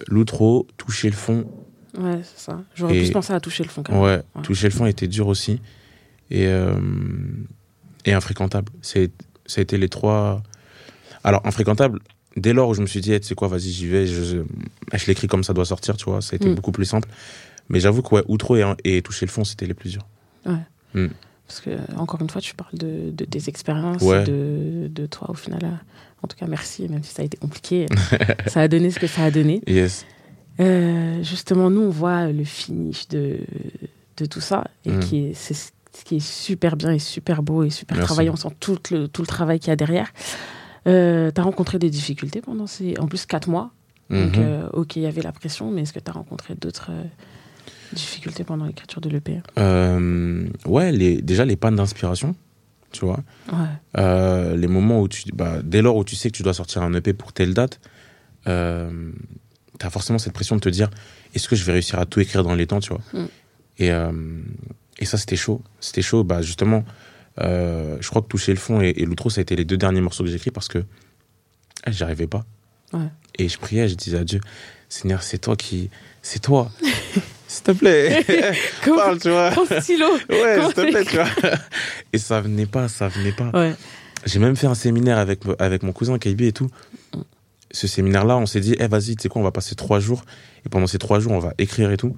L'outro, 0.06 0.66
toucher 0.76 1.10
le 1.10 1.16
fond. 1.16 1.44
Ouais, 1.98 2.20
c'est 2.22 2.38
ça. 2.38 2.62
J'aurais 2.74 2.96
Et- 2.96 3.00
plus 3.02 3.10
pensé 3.10 3.32
à 3.32 3.40
toucher 3.40 3.64
le 3.64 3.68
fond 3.70 3.82
quand 3.82 3.92
même. 3.92 4.02
Ouais, 4.02 4.22
Ouais. 4.36 4.42
toucher 4.42 4.68
le 4.68 4.74
fond 4.74 4.86
était 4.86 5.08
dur 5.08 5.26
aussi. 5.26 5.60
Et, 6.30 6.46
et 8.04 8.12
infréquentable. 8.12 8.70
C'est, 8.82 9.10
ça 9.46 9.60
a 9.60 9.62
été 9.62 9.78
les 9.78 9.88
trois. 9.88 10.42
Alors, 11.24 11.44
infréquentable, 11.46 12.00
dès 12.40 12.52
lors 12.52 12.68
où 12.68 12.74
je 12.74 12.80
me 12.80 12.86
suis 12.86 13.00
dit, 13.00 13.12
Eh, 13.12 13.20
tu 13.20 13.26
sais 13.28 13.34
quoi, 13.34 13.48
vas-y, 13.48 13.70
j'y 13.70 13.86
vais, 13.86 14.06
je, 14.06 14.22
je, 14.22 14.36
je 14.94 15.06
l'écris 15.06 15.26
comme 15.26 15.44
ça 15.44 15.52
doit 15.52 15.64
sortir, 15.64 15.96
tu 15.96 16.04
vois, 16.06 16.20
ça 16.22 16.30
a 16.34 16.36
été 16.36 16.48
Mm. 16.48 16.54
beaucoup 16.54 16.72
plus 16.72 16.84
simple. 16.86 17.08
Mais 17.68 17.80
j'avoue 17.80 18.02
que, 18.02 18.14
ouais, 18.14 18.22
outro 18.28 18.56
et, 18.56 18.64
et 18.84 19.02
toucher 19.02 19.26
le 19.26 19.30
fond, 19.30 19.44
c'était 19.44 19.66
les 19.66 19.74
plus 19.74 19.90
durs. 19.90 20.06
Parce 21.46 21.60
que, 21.60 21.70
encore 21.96 22.20
une 22.20 22.28
fois, 22.28 22.40
tu 22.42 22.54
parles 22.54 22.74
de, 22.78 23.10
de 23.10 23.24
tes 23.24 23.48
expériences, 23.48 24.02
Ouais. 24.02 24.24
de, 24.24 24.88
de 24.90 25.06
toi, 25.06 25.30
au 25.30 25.34
final. 25.34 25.60
euh, 25.64 25.68
En 26.22 26.28
tout 26.28 26.36
cas, 26.36 26.46
merci, 26.46 26.88
même 26.88 27.02
si 27.02 27.14
ça 27.14 27.22
a 27.22 27.24
été 27.24 27.36
compliqué. 27.38 27.86
ça 28.48 28.60
a 28.60 28.68
donné 28.68 28.90
ce 28.90 28.98
que 28.98 29.06
ça 29.06 29.24
a 29.24 29.30
donné. 29.30 29.62
Yes. 29.66 30.04
Euh, 30.60 31.22
justement, 31.22 31.70
nous, 31.70 31.82
on 31.82 31.90
voit 31.90 32.26
le 32.32 32.44
finish 32.44 33.08
de, 33.08 33.38
de 34.18 34.26
tout 34.26 34.40
ça, 34.40 34.64
et 34.84 34.90
Mm. 34.90 35.00
qui 35.00 35.30
c'est 35.34 35.54
ce 35.54 35.70
qui 36.04 36.16
est 36.16 36.20
super 36.26 36.76
bien 36.76 36.92
et 36.92 36.98
super 36.98 37.42
beau 37.42 37.62
et 37.64 37.70
super 37.70 37.96
Merci. 37.96 38.06
travaillant, 38.08 38.34
on 38.34 38.36
sent 38.36 38.54
tout 38.60 38.78
le, 38.90 39.08
tout 39.08 39.22
le 39.22 39.26
travail 39.26 39.58
qu'il 39.58 39.68
y 39.68 39.72
a 39.72 39.76
derrière. 39.76 40.10
Euh, 40.86 41.30
tu 41.34 41.40
as 41.40 41.44
rencontré 41.44 41.78
des 41.78 41.90
difficultés 41.90 42.40
pendant 42.40 42.66
ces, 42.66 42.94
en 42.98 43.06
plus, 43.06 43.26
quatre 43.26 43.48
mois. 43.48 43.70
Donc, 44.10 44.36
Mhm. 44.36 44.42
euh, 44.42 44.68
ok, 44.72 44.96
il 44.96 45.02
y 45.02 45.06
avait 45.06 45.20
la 45.22 45.32
pression, 45.32 45.70
mais 45.70 45.82
est-ce 45.82 45.92
que 45.92 45.98
tu 46.00 46.08
as 46.10 46.14
rencontré 46.14 46.54
d'autres 46.54 46.88
euh, 46.90 47.02
difficultés 47.92 48.44
pendant 48.44 48.64
l'écriture 48.64 49.00
de 49.02 49.10
l'EP 49.10 49.40
Euh, 49.58 50.48
ouais, 50.66 50.92
les, 50.92 51.20
déjà 51.20 51.44
les 51.44 51.56
pannes 51.56 51.76
d'inspiration, 51.76 52.34
tu 52.92 53.04
vois. 53.04 53.20
Ouais, 53.52 54.56
les 54.56 54.66
moments 54.66 55.00
où 55.02 55.08
tu. 55.08 55.24
Bah, 55.34 55.58
dès 55.62 55.82
lors 55.82 55.96
où 55.96 56.04
tu 56.04 56.16
sais 56.16 56.30
que 56.30 56.36
tu 56.36 56.42
dois 56.42 56.54
sortir 56.54 56.82
un 56.82 56.94
EP 56.94 57.12
pour 57.12 57.32
telle 57.34 57.52
date, 57.54 57.80
tu 58.44 58.50
as 58.50 59.90
forcément 59.90 60.18
cette 60.18 60.32
pression 60.32 60.56
de 60.56 60.60
te 60.60 60.68
dire 60.70 60.88
est-ce 61.34 61.48
que 61.48 61.56
je 61.56 61.64
vais 61.64 61.72
réussir 61.72 61.98
à 61.98 62.06
tout 62.06 62.20
écrire 62.20 62.42
dans 62.42 62.54
les 62.54 62.66
temps, 62.66 62.80
tu 62.80 62.88
vois. 62.90 63.02
Mm. 63.12 63.26
Et, 63.80 63.90
et 65.00 65.04
ça, 65.04 65.18
c'était 65.18 65.36
chaud. 65.36 65.60
C'était 65.80 66.02
chaud, 66.02 66.24
bah, 66.24 66.40
justement. 66.42 66.84
Euh, 67.40 67.96
je 68.00 68.08
crois 68.08 68.22
que 68.22 68.28
Toucher 68.28 68.52
le 68.52 68.58
fond 68.58 68.80
et, 68.80 68.88
et 68.96 69.04
L'outro, 69.04 69.30
ça 69.30 69.40
a 69.40 69.42
été 69.42 69.56
les 69.56 69.64
deux 69.64 69.76
derniers 69.76 70.00
morceaux 70.00 70.24
que 70.24 70.30
j'ai 70.30 70.36
écrits 70.36 70.50
parce 70.50 70.68
que 70.68 70.84
eh, 71.86 71.92
j'y 71.92 72.02
arrivais 72.02 72.26
pas. 72.26 72.44
Ouais. 72.92 73.08
Et 73.36 73.48
je 73.48 73.58
priais, 73.58 73.88
je 73.88 73.94
disais 73.94 74.18
à 74.18 74.24
Dieu 74.24 74.40
Seigneur, 74.88 75.22
c'est 75.22 75.38
toi 75.38 75.56
qui. 75.56 75.90
C'est 76.22 76.40
toi. 76.40 76.70
S'il 77.46 77.62
te 77.62 77.70
plaît. 77.72 78.24
Parle, 78.84 79.18
tu 79.18 79.30
vois. 79.30 79.52
Stylo 79.80 80.06
Ouais, 80.28 80.62
s'il 80.62 80.74
te 80.74 80.90
plaît, 80.90 81.04
tu 81.04 81.16
vois. 81.16 81.28
Et 82.12 82.18
ça 82.18 82.42
venait 82.42 82.66
pas, 82.66 82.88
ça 82.88 83.08
venait 83.08 83.32
pas. 83.32 83.50
Ouais, 83.54 83.74
J'ai 84.26 84.38
même 84.38 84.54
fait 84.54 84.66
un 84.66 84.74
séminaire 84.74 85.16
avec, 85.16 85.40
avec 85.58 85.82
mon 85.82 85.92
cousin 85.92 86.18
KB 86.18 86.42
et 86.42 86.52
tout. 86.52 86.68
Ce 87.70 87.86
séminaire-là, 87.86 88.36
on 88.36 88.44
s'est 88.44 88.60
dit, 88.60 88.76
eh, 88.78 88.86
vas-y, 88.86 89.16
tu 89.16 89.22
sais 89.22 89.28
quoi, 89.30 89.40
on 89.40 89.44
va 89.44 89.50
passer 89.50 89.74
trois 89.74 89.98
jours. 89.98 90.24
Et 90.66 90.68
pendant 90.68 90.86
ces 90.86 90.98
trois 90.98 91.20
jours, 91.20 91.32
on 91.32 91.38
va 91.38 91.54
écrire 91.56 91.90
et 91.90 91.96
tout. 91.96 92.14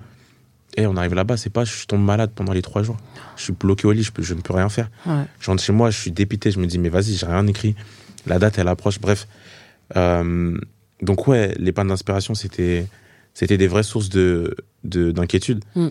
Et 0.77 0.87
on 0.87 0.97
arrive 0.97 1.15
là-bas, 1.15 1.37
c'est 1.37 1.51
pas, 1.51 1.65
je 1.65 1.85
tombe 1.87 2.05
malade 2.05 2.31
pendant 2.35 2.53
les 2.53 2.63
trois 2.63 2.83
jours. 2.83 2.97
Je 3.37 3.43
suis 3.45 3.53
bloqué 3.53 3.87
au 3.87 3.93
lit, 3.93 4.03
je, 4.05 4.13
peux, 4.13 4.23
je 4.23 4.35
ne 4.35 4.41
peux 4.41 4.53
rien 4.55 4.69
faire. 4.69 4.89
ouais, 5.07 5.25
Je 5.41 5.47
rentre 5.51 5.63
chez 5.63 5.73
moi, 5.73 5.91
je 5.91 5.99
suis 6.01 6.13
dépité, 6.13 6.51
je 6.53 6.59
me 6.61 6.67
dis, 6.67 6.79
mais 6.79 6.89
vas-y, 6.89 7.15
j'ai 7.15 7.27
rien 7.27 7.47
écrit. 7.49 7.75
La 8.27 8.39
date, 8.39 8.59
elle 8.59 8.69
approche, 8.69 9.01
bref. 9.01 9.27
Euh, 9.97 10.57
donc, 11.03 11.27
ouais, 11.27 11.55
les 11.59 11.73
pannes 11.73 11.89
d'inspiration, 11.89 12.35
c'était, 12.35 12.87
c'était 13.35 13.57
des 13.59 13.67
vraies 13.67 13.83
sources 13.83 14.09
de, 14.11 14.55
de, 14.85 15.11
d'inquiétude. 15.11 15.65
Mm. 15.75 15.89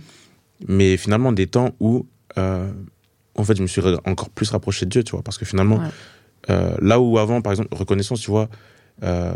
Mais 0.68 0.98
finalement, 0.98 1.32
des 1.32 1.48
temps 1.48 1.76
où, 1.80 2.06
euh, 2.38 2.72
en 3.36 3.44
fait, 3.44 3.56
je 3.58 3.62
me 3.62 3.68
suis 3.68 3.82
re- 3.82 4.00
encore 4.06 4.30
plus 4.30 4.50
rapproché 4.52 4.86
de 4.86 4.92
Dieu, 4.92 5.04
tu 5.04 5.12
vois, 5.12 5.24
parce 5.24 5.38
que 5.38 5.46
finalement, 5.46 5.78
Ouais. 5.80 5.90
euh, 6.52 6.76
là 6.82 7.00
où 7.00 7.18
avant, 7.18 7.42
par 7.42 7.52
exemple, 7.52 7.70
reconnaissance, 7.76 8.22
tu 8.22 8.32
vois, 8.32 8.50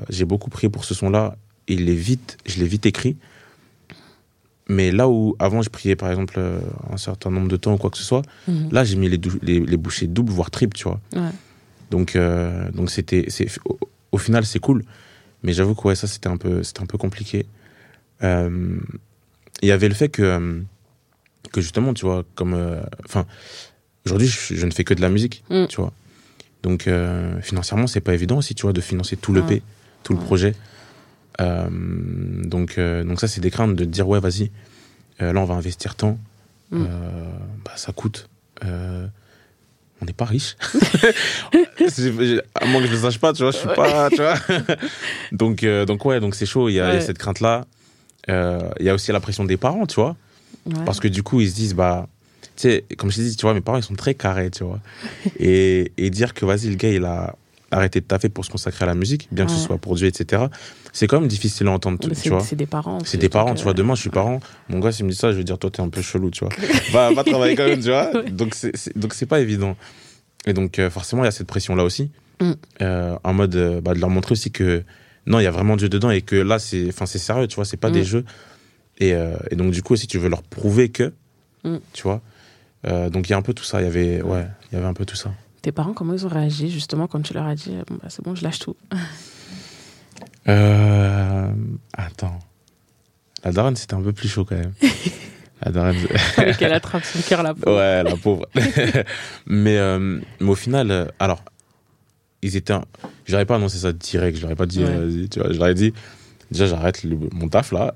j'ai 0.09 0.25
beaucoup 0.25 0.49
prié 0.49 0.69
pour 0.69 0.83
ce 0.85 0.93
son-là, 0.93 1.37
il 1.67 1.89
est 1.89 1.95
vite, 1.95 2.37
je 2.45 2.59
l'ai 2.59 2.67
vite 2.67 2.85
écrit. 2.85 3.15
Mais 4.69 4.91
là 4.91 5.09
où 5.09 5.35
avant 5.39 5.61
je 5.61 5.69
priais 5.69 5.95
par 5.97 6.09
exemple 6.09 6.35
euh, 6.37 6.59
un 6.91 6.97
certain 6.97 7.29
nombre 7.29 7.49
de 7.49 7.57
temps 7.57 7.73
ou 7.73 7.77
quoi 7.77 7.89
que 7.89 7.97
ce 7.97 8.03
soit, 8.03 8.21
Mhm. 8.47 8.69
Là, 8.71 8.83
j'ai 8.83 8.95
mis 8.95 9.09
les, 9.09 9.19
les, 9.41 9.59
les 9.59 9.77
bouchées 9.77 10.07
doubles, 10.07 10.31
voire 10.31 10.51
triples, 10.51 10.77
tu 10.77 10.83
vois. 10.85 10.99
ouais. 11.15 11.29
Donc, 11.91 12.15
euh, 12.15 12.71
donc 12.71 12.89
c'était, 12.89 13.27
au, 13.65 13.77
au 14.13 14.17
final, 14.17 14.45
c'est 14.45 14.59
cool. 14.59 14.83
Mais 15.43 15.51
j'avoue 15.53 15.75
que 15.75 15.87
ouais, 15.87 15.95
ça, 15.95 16.07
c'était 16.07 16.29
un 16.29 16.37
peu, 16.37 16.63
c'était 16.63 16.81
un 16.81 16.85
peu 16.85 16.97
compliqué. 16.97 17.45
Euh, 18.23 18.77
Il 19.61 19.67
y 19.67 19.71
avait 19.71 19.89
le 19.89 19.93
fait 19.95 20.09
que, 20.09 20.61
que 21.51 21.59
justement, 21.61 21.93
tu 21.93 22.05
vois, 22.05 22.23
comme, 22.35 22.55
enfin, 23.05 23.25
aujourd'hui, 24.05 24.27
je, 24.27 24.55
je 24.55 24.65
ne 24.65 24.71
fais 24.71 24.83
que 24.85 24.93
de 24.93 25.01
la 25.01 25.09
musique, 25.09 25.43
Mm. 25.49 25.65
tu 25.67 25.75
vois. 25.81 25.91
Donc, 26.63 26.89
financièrement, 27.41 27.87
c'est 27.87 27.99
pas 28.01 28.13
évident 28.13 28.37
aussi, 28.37 28.55
tu 28.55 28.61
vois, 28.63 28.71
de 28.73 28.79
financer 28.81 29.17
tout 29.17 29.33
le 29.33 29.41
Ouais. 29.41 29.59
P, 29.59 29.63
tout 30.03 30.13
le 30.13 30.19
projet. 30.19 30.55
Euh, 31.41 31.67
donc, 31.69 32.77
euh, 32.77 33.03
donc 33.03 33.19
ça, 33.19 33.27
c'est 33.27 33.41
des 33.41 33.51
craintes 33.51 33.75
de 33.75 33.85
dire, 33.85 34.07
ouais, 34.07 34.19
vas-y, 34.19 34.51
euh, 35.21 35.33
là, 35.33 35.41
on 35.41 35.45
va 35.45 35.55
investir 35.55 35.95
tant. 35.95 36.17
Mm. 36.71 36.85
Bah, 37.65 37.71
ça 37.75 37.91
coûte. 37.91 38.29
On 40.03 40.05
n'est 40.05 40.13
pas 40.13 40.25
riche. 40.25 40.57
À 42.55 42.65
moins 42.65 42.81
que 42.81 42.87
je 42.87 42.91
ne 42.91 42.95
le 42.95 43.01
sache 43.01 43.19
pas, 43.19 43.33
tu 43.33 43.43
vois, 43.43 43.51
je 43.51 43.57
suis 43.57 43.67
pas, 43.67 44.09
tu 44.09 44.17
vois. 44.17 44.35
donc, 45.31 45.63
euh, 45.63 45.85
donc 45.85 46.03
ouais, 46.05 46.19
donc 46.19 46.35
c'est 46.35 46.45
chaud. 46.45 46.69
Il 46.69 46.73
y 46.73 46.79
a, 46.79 46.97
y 46.97 47.01
cette 47.01 47.17
crainte-là. 47.17 47.65
Euh, 48.29 48.59
Il 48.79 48.85
y 48.85 48.89
a 48.89 48.93
aussi 48.93 49.11
la 49.11 49.19
pression 49.19 49.43
des 49.45 49.57
parents, 49.57 49.85
tu 49.85 49.95
vois, 49.95 50.15
ouais. 50.65 50.85
parce 50.85 50.99
que 50.99 51.07
du 51.07 51.23
coup, 51.23 51.41
ils 51.41 51.49
se 51.49 51.55
disent, 51.55 51.75
bah, 51.75 52.07
tu 52.55 52.63
sais, 52.63 52.85
comme 52.97 53.11
je 53.11 53.17
t'ai 53.17 53.23
dit, 53.23 53.35
tu 53.35 53.41
vois, 53.43 53.53
mes 53.53 53.61
parents, 53.61 53.77
ils 53.77 53.83
sont 53.83 53.95
très 53.95 54.13
carrés, 54.13 54.49
tu 54.49 54.63
vois, 54.63 54.79
et, 55.39 55.91
et 55.97 56.09
dire 56.09 56.33
que 56.33 56.45
vas-y, 56.45 56.69
le 56.69 56.75
gars, 56.75 56.89
il 56.89 57.03
a 57.05 57.35
arrêté 57.73 57.99
de 58.01 58.05
taffer 58.05 58.29
pour 58.29 58.45
se 58.45 58.49
consacrer 58.49 58.83
à 58.83 58.87
la 58.87 58.95
musique, 58.95 59.27
bien 59.31 59.45
que 59.45 59.51
ce 59.51 59.57
soit 59.57 59.77
pour 59.77 59.95
Dieu, 59.95 60.07
etc. 60.07 60.43
C'est 60.93 61.07
quand 61.07 61.19
même 61.19 61.27
difficile 61.27 61.67
à 61.67 61.71
entendre, 61.71 61.97
tu, 61.99 62.29
vois. 62.29 62.41
c'est 62.41 62.55
des 62.55 62.65
parents. 62.67 62.99
C'est 63.03 63.17
des 63.17 63.29
parents, 63.29 63.55
tu 63.55 63.63
vois. 63.63 63.71
euh, 63.71 63.75
Demain, 63.75 63.95
je 63.95 64.01
suis 64.01 64.09
parent. 64.09 64.39
Mon 64.69 64.79
gars, 64.79 64.91
s'il 64.91 65.05
me 65.05 65.11
dit 65.11 65.17
ça, 65.17 65.31
je 65.31 65.37
vais 65.37 65.43
dire, 65.43 65.57
toi, 65.57 65.69
t'es 65.71 65.81
un 65.81 65.89
peu 65.89 66.01
chelou, 66.01 66.29
tu 66.29 66.45
vois. 66.45 66.53
va, 66.91 67.11
va 67.11 67.23
travailler 67.23 67.55
quand 67.55 67.65
même, 67.67 67.79
tu 67.81 67.89
vois. 67.89 68.11
Ouais. 68.13 68.29
Donc, 68.29 68.53
c'est, 68.55 69.25
pas 69.25 69.39
évident. 69.39 69.75
Et 70.45 70.53
donc, 70.53 70.77
euh, 70.77 70.89
forcément, 70.89 71.23
il 71.23 71.25
y 71.25 71.29
a 71.29 71.31
cette 71.31 71.47
pression-là 71.47 71.83
aussi. 71.83 72.11
Mm. 72.41 72.51
Euh, 72.81 73.15
en 73.23 73.33
mode, 73.33 73.55
euh, 73.55 73.81
bah, 73.81 73.93
de 73.93 73.99
leur 73.99 74.09
montrer 74.09 74.33
aussi 74.33 74.51
que, 74.51 74.83
non, 75.25 75.39
il 75.39 75.43
y 75.43 75.47
a 75.47 75.51
vraiment 75.51 75.75
Dieu 75.77 75.89
dedans 75.89 76.11
et 76.11 76.21
que 76.21 76.35
là, 76.35 76.59
c'est, 76.59 76.91
sérieux, 77.05 77.47
tu 77.47 77.55
vois. 77.55 77.65
C'est 77.65 77.77
pas 77.77 77.89
Mm. 77.89 77.93
des 77.93 78.03
jeux. 78.03 78.25
Et, 78.99 79.13
et 79.49 79.55
donc, 79.55 79.71
du 79.71 79.81
coup, 79.81 79.93
aussi, 79.93 80.05
tu 80.07 80.19
veux 80.19 80.29
leur 80.29 80.43
prouver 80.43 80.89
que, 80.89 81.11
Mm. 81.63 81.77
tu 81.93 82.03
vois. 82.03 82.21
Donc, 83.09 83.27
il 83.27 83.31
y 83.31 83.33
a 83.33 83.37
un 83.37 83.41
peu 83.41 83.53
tout 83.53 83.63
ça. 83.63 83.81
Il 83.81 83.85
y 83.85 83.87
avait, 83.87 84.21
ouais, 84.21 84.45
il 84.71 84.75
y 84.75 84.77
avait 84.77 84.87
un 84.87 84.93
peu 84.93 85.05
tout 85.05 85.15
ça. 85.15 85.31
Tes 85.63 85.71
parents, 85.71 85.93
comment 85.93 86.13
ils 86.13 86.25
ont 86.25 86.29
réagi 86.29 86.69
justement 86.69 87.07
quand 87.07 87.21
tu 87.21 87.33
leur 87.33 87.45
as 87.45 87.55
dit 87.55 87.71
bon, 87.87 87.95
bah, 87.95 88.09
c'est 88.09 88.21
bon, 88.21 88.35
je 88.35 88.43
lâche 88.43 88.59
tout? 88.59 88.75
Euh, 90.49 91.47
Attends. 91.93 92.37
La 93.45 93.53
daronne, 93.53 93.77
c'était 93.77 93.93
un 93.93 94.01
peu 94.01 94.11
plus 94.11 94.27
chaud 94.27 94.43
quand 94.43 94.57
même. 94.57 94.73
la 95.65 95.71
daronne. 95.71 95.95
qu'elle 96.59 96.73
attrape 96.73 97.05
son 97.05 97.21
cœur, 97.21 97.43
la 97.43 97.53
pauvre. 97.53 97.77
Ouais, 97.77 98.03
la 98.03 98.17
pauvre. 98.17 98.45
mais, 99.47 99.77
euh, 99.77 100.19
mais 100.41 100.49
au 100.49 100.55
final, 100.55 100.91
euh, 100.91 101.05
alors, 101.17 101.45
ils 102.41 102.57
étaient. 102.57 102.73
Un... 102.73 102.83
J'aurais 103.25 103.45
pas 103.45 103.55
annoncé 103.55 103.77
ça 103.77 103.93
direct, 103.93 104.37
je 104.37 104.41
leur 104.41 104.51
ai 104.51 104.55
pas 104.55 104.65
dit, 104.65 104.83
ouais. 104.83 105.29
tu 105.31 105.39
vois, 105.39 105.53
je 105.53 105.57
leur 105.57 105.69
ai 105.69 105.75
dit, 105.75 105.93
déjà, 106.51 106.67
j'arrête 106.67 107.05
mon 107.05 107.47
taf 107.47 107.71
là. 107.71 107.95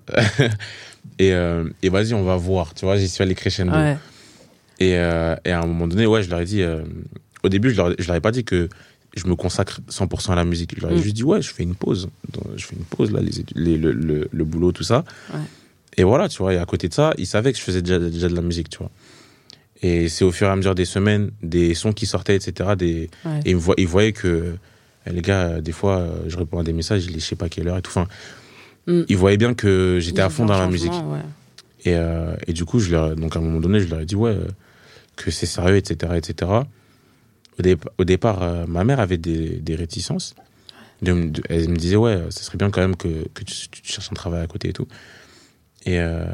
et, 1.19 1.33
euh, 1.33 1.69
et 1.83 1.89
vas-y, 1.89 2.13
on 2.13 2.23
va 2.23 2.37
voir, 2.37 2.73
tu 2.75 2.85
vois, 2.85 2.95
j'y 2.95 3.09
suis 3.09 3.23
allé 3.23 3.35
crescendo. 3.35 3.73
Ouais. 3.73 3.97
Et, 4.79 4.91
et, 4.91 5.51
à 5.51 5.59
un 5.59 5.65
moment 5.65 5.89
donné, 5.89 6.05
ouais, 6.05 6.23
je 6.23 6.29
leur 6.29 6.39
ai 6.39 6.45
dit, 6.45 6.63
au 7.43 7.49
début, 7.49 7.71
je 7.71 7.77
leur, 7.77 7.93
je 7.97 8.07
leur 8.07 8.15
ai 8.15 8.21
pas 8.21 8.31
dit 8.31 8.43
que 8.43 8.69
je 9.15 9.27
me 9.27 9.35
consacre 9.35 9.79
100% 9.89 10.31
à 10.31 10.35
la 10.35 10.45
musique. 10.45 10.73
Je 10.75 10.81
leur 10.81 10.91
ai 10.91 10.95
mm. 10.95 11.01
juste 11.01 11.15
dit, 11.15 11.23
ouais, 11.23 11.41
je 11.41 11.49
fais 11.49 11.63
une 11.63 11.75
pause. 11.75 12.09
Je 12.55 12.65
fais 12.65 12.75
une 12.75 12.85
pause, 12.85 13.11
là, 13.11 13.21
les, 13.21 13.31
les 13.55 13.77
le, 13.77 13.91
le, 13.91 14.27
le, 14.31 14.43
boulot, 14.43 14.71
tout 14.71 14.83
ça. 14.83 15.03
Ouais. 15.33 15.39
Et 15.97 16.03
voilà, 16.03 16.29
tu 16.29 16.37
vois, 16.39 16.53
et 16.53 16.57
à 16.57 16.65
côté 16.65 16.87
de 16.87 16.93
ça, 16.93 17.13
ils 17.17 17.25
savaient 17.25 17.51
que 17.51 17.57
je 17.57 17.63
faisais 17.63 17.81
déjà, 17.81 17.99
déjà 17.99 18.29
de 18.29 18.35
la 18.35 18.41
musique, 18.41 18.69
tu 18.69 18.77
vois. 18.77 18.91
Et 19.81 20.09
c'est 20.09 20.25
au 20.25 20.31
fur 20.31 20.47
et 20.47 20.49
à 20.49 20.55
mesure 20.55 20.75
des 20.75 20.85
semaines, 20.85 21.31
des 21.41 21.73
sons 21.73 21.93
qui 21.93 22.05
sortaient, 22.05 22.35
etc. 22.35 22.71
Des... 22.77 23.09
Ouais. 23.25 23.39
Et 23.45 23.51
ils, 23.51 23.55
vo 23.55 23.73
ils 23.77 23.87
voyaient 23.87 24.11
que, 24.11 24.55
les 25.05 25.21
gars, 25.21 25.61
des 25.61 25.71
fois, 25.71 26.07
je 26.27 26.37
réponds 26.37 26.59
à 26.59 26.63
des 26.63 26.73
messages, 26.73 27.07
je 27.11 27.19
sais 27.19 27.35
pas 27.35 27.49
quelle 27.49 27.67
heure 27.67 27.77
et 27.77 27.81
tout. 27.81 27.91
Enfin, 27.91 28.07
mm. 28.87 29.03
ils 29.07 29.17
voyaient 29.17 29.37
bien 29.37 29.53
que 29.53 29.99
j'étais 30.01 30.21
à 30.21 30.29
fond 30.29 30.45
dans 30.45 30.57
la 30.57 30.67
musique. 30.67 30.91
Ouais. 30.91 31.19
Et, 31.85 31.95
euh, 31.95 32.35
et 32.47 32.53
du 32.53 32.65
coup, 32.65 32.79
je 32.79 32.91
leur, 32.91 33.15
donc 33.15 33.35
à 33.35 33.39
un 33.39 33.41
moment 33.41 33.59
donné, 33.59 33.79
je 33.79 33.87
leur 33.87 34.01
ai 34.01 34.05
dit, 34.05 34.15
ouais, 34.15 34.37
que 35.15 35.31
c'est 35.31 35.45
sérieux, 35.45 35.77
etc., 35.77 36.13
etc 36.15 36.61
au, 37.59 37.61
dé 37.61 37.77
au 37.97 38.03
départ, 38.03 38.41
euh, 38.43 38.65
ma 38.67 38.83
mère 38.83 38.99
avait 38.99 39.17
des, 39.17 39.49
des 39.59 39.75
réticences. 39.75 40.35
De, 41.01 41.13
de, 41.29 41.41
elle 41.49 41.69
me 41.69 41.75
disait, 41.75 41.95
ouais, 41.95 42.19
ce 42.29 42.43
serait 42.43 42.57
bien 42.57 42.71
quand 42.71 42.81
même 42.81 42.95
que, 42.95 43.27
que 43.33 43.43
tu, 43.43 43.69
tu, 43.69 43.81
cherches 43.83 44.09
un 44.11 44.15
travail 44.15 44.41
à 44.43 44.47
côté 44.47 44.69
et 44.69 44.73
tout. 44.73 44.87
Et, 45.85 45.99
euh, 45.99 46.25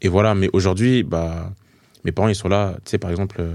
et 0.00 0.08
voilà, 0.08 0.34
mais 0.34 0.48
aujourd'hui, 0.52 1.02
bah, 1.02 1.52
mes 2.04 2.12
parents, 2.12 2.28
ils 2.28 2.34
sont 2.36 2.48
là. 2.48 2.74
Tu 2.84 2.90
sais, 2.92 2.98
par 2.98 3.10
exemple, 3.10 3.36
euh, 3.40 3.54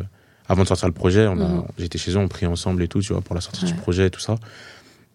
avant 0.50 0.64
de 0.64 0.68
sortir 0.68 0.88
le 0.88 0.94
projet, 0.94 1.28
Mhm. 1.28 1.64
j'étais 1.78 1.98
chez 1.98 2.12
eux, 2.12 2.18
on 2.18 2.28
priait 2.28 2.48
ensemble 2.48 2.84
et 2.84 2.88
tout, 2.88 3.02
tu 3.02 3.14
vois, 3.14 3.22
pour 3.22 3.36
la 3.36 3.42
sortie 3.42 3.66
Ouais. 3.66 3.72
du 3.72 3.78
projet 3.78 4.08
et 4.08 4.10
tout 4.10 4.20
ça. 4.20 4.36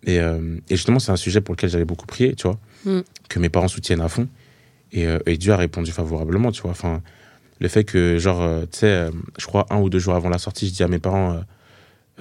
Et, 0.04 0.18
euh, 0.18 0.56
et 0.68 0.76
justement, 0.76 0.98
c'est 0.98 1.12
un 1.12 1.16
sujet 1.16 1.40
pour 1.40 1.54
lequel 1.54 1.70
j'avais 1.70 1.85
beaucoup 1.85 2.06
prié, 2.06 2.35
tu 2.35 2.48
vois, 2.48 2.58
Mhm. 2.85 3.02
que 3.28 3.38
mes 3.38 3.48
parents 3.48 3.68
soutiennent 3.68 4.00
à 4.00 4.08
fond. 4.08 4.28
Et, 4.92 5.06
et 5.26 5.38
Dieu 5.38 5.52
a 5.52 5.56
répondu 5.56 5.90
favorablement, 5.90 6.52
tu 6.52 6.61
vois. 6.62 6.72
Enfin, 6.72 7.00
le 7.61 7.68
fait 7.68 7.85
que, 7.85 8.18
genre, 8.18 8.62
tu 8.70 8.78
sais, 8.80 9.08
je 9.38 9.46
crois 9.46 9.66
un 9.70 9.78
ou 9.80 9.88
deux 9.88 9.98
jours 10.00 10.14
avant 10.14 10.28
la 10.28 10.37
sortie, 10.38 10.68
je 10.68 10.72
dis 10.74 10.82
à 10.82 10.88
mes 10.88 10.98
parents, 10.98 11.40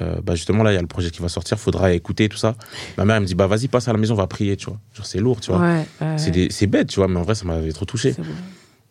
euh, 0.01 0.15
bah 0.23 0.35
justement, 0.35 0.63
là, 0.63 0.71
il 0.71 0.75
y 0.75 0.77
a 0.77 0.81
le 0.81 0.87
projet 0.87 1.09
qui 1.11 1.21
va 1.21 1.29
sortir, 1.29 1.59
faudra 1.59 1.93
écouter 1.93 2.27
tout 2.29 2.37
ça. 2.37 2.55
Ma 2.97 3.05
mère, 3.05 3.15
elle 3.17 3.21
me 3.23 3.27
dit, 3.27 3.35
bah 3.35 3.47
vas-y, 3.47 3.67
passe 3.67 3.87
à 3.87 3.93
la 3.93 3.97
maison, 3.99 4.13
on 4.15 4.17
va 4.17 4.27
prier, 4.27 4.57
tu 4.57 4.65
vois. 4.65 4.79
Genre, 4.93 5.05
c'est 5.05 5.19
lourd, 5.19 5.39
tu 5.41 5.51
vois. 5.51 5.61
Ouais, 5.61 5.85
ouais. 6.01 6.17
C'est 6.17 6.31
des- 6.31 6.49
c'est 6.51 6.67
bête, 6.67 6.87
tu 6.87 6.97
vois, 6.99 7.07
mais 7.07 7.19
en 7.19 7.23
vrai, 7.23 7.35
ça 7.35 7.45
m'avait 7.45 7.71
trop 7.71 7.85
touché. 7.85 8.15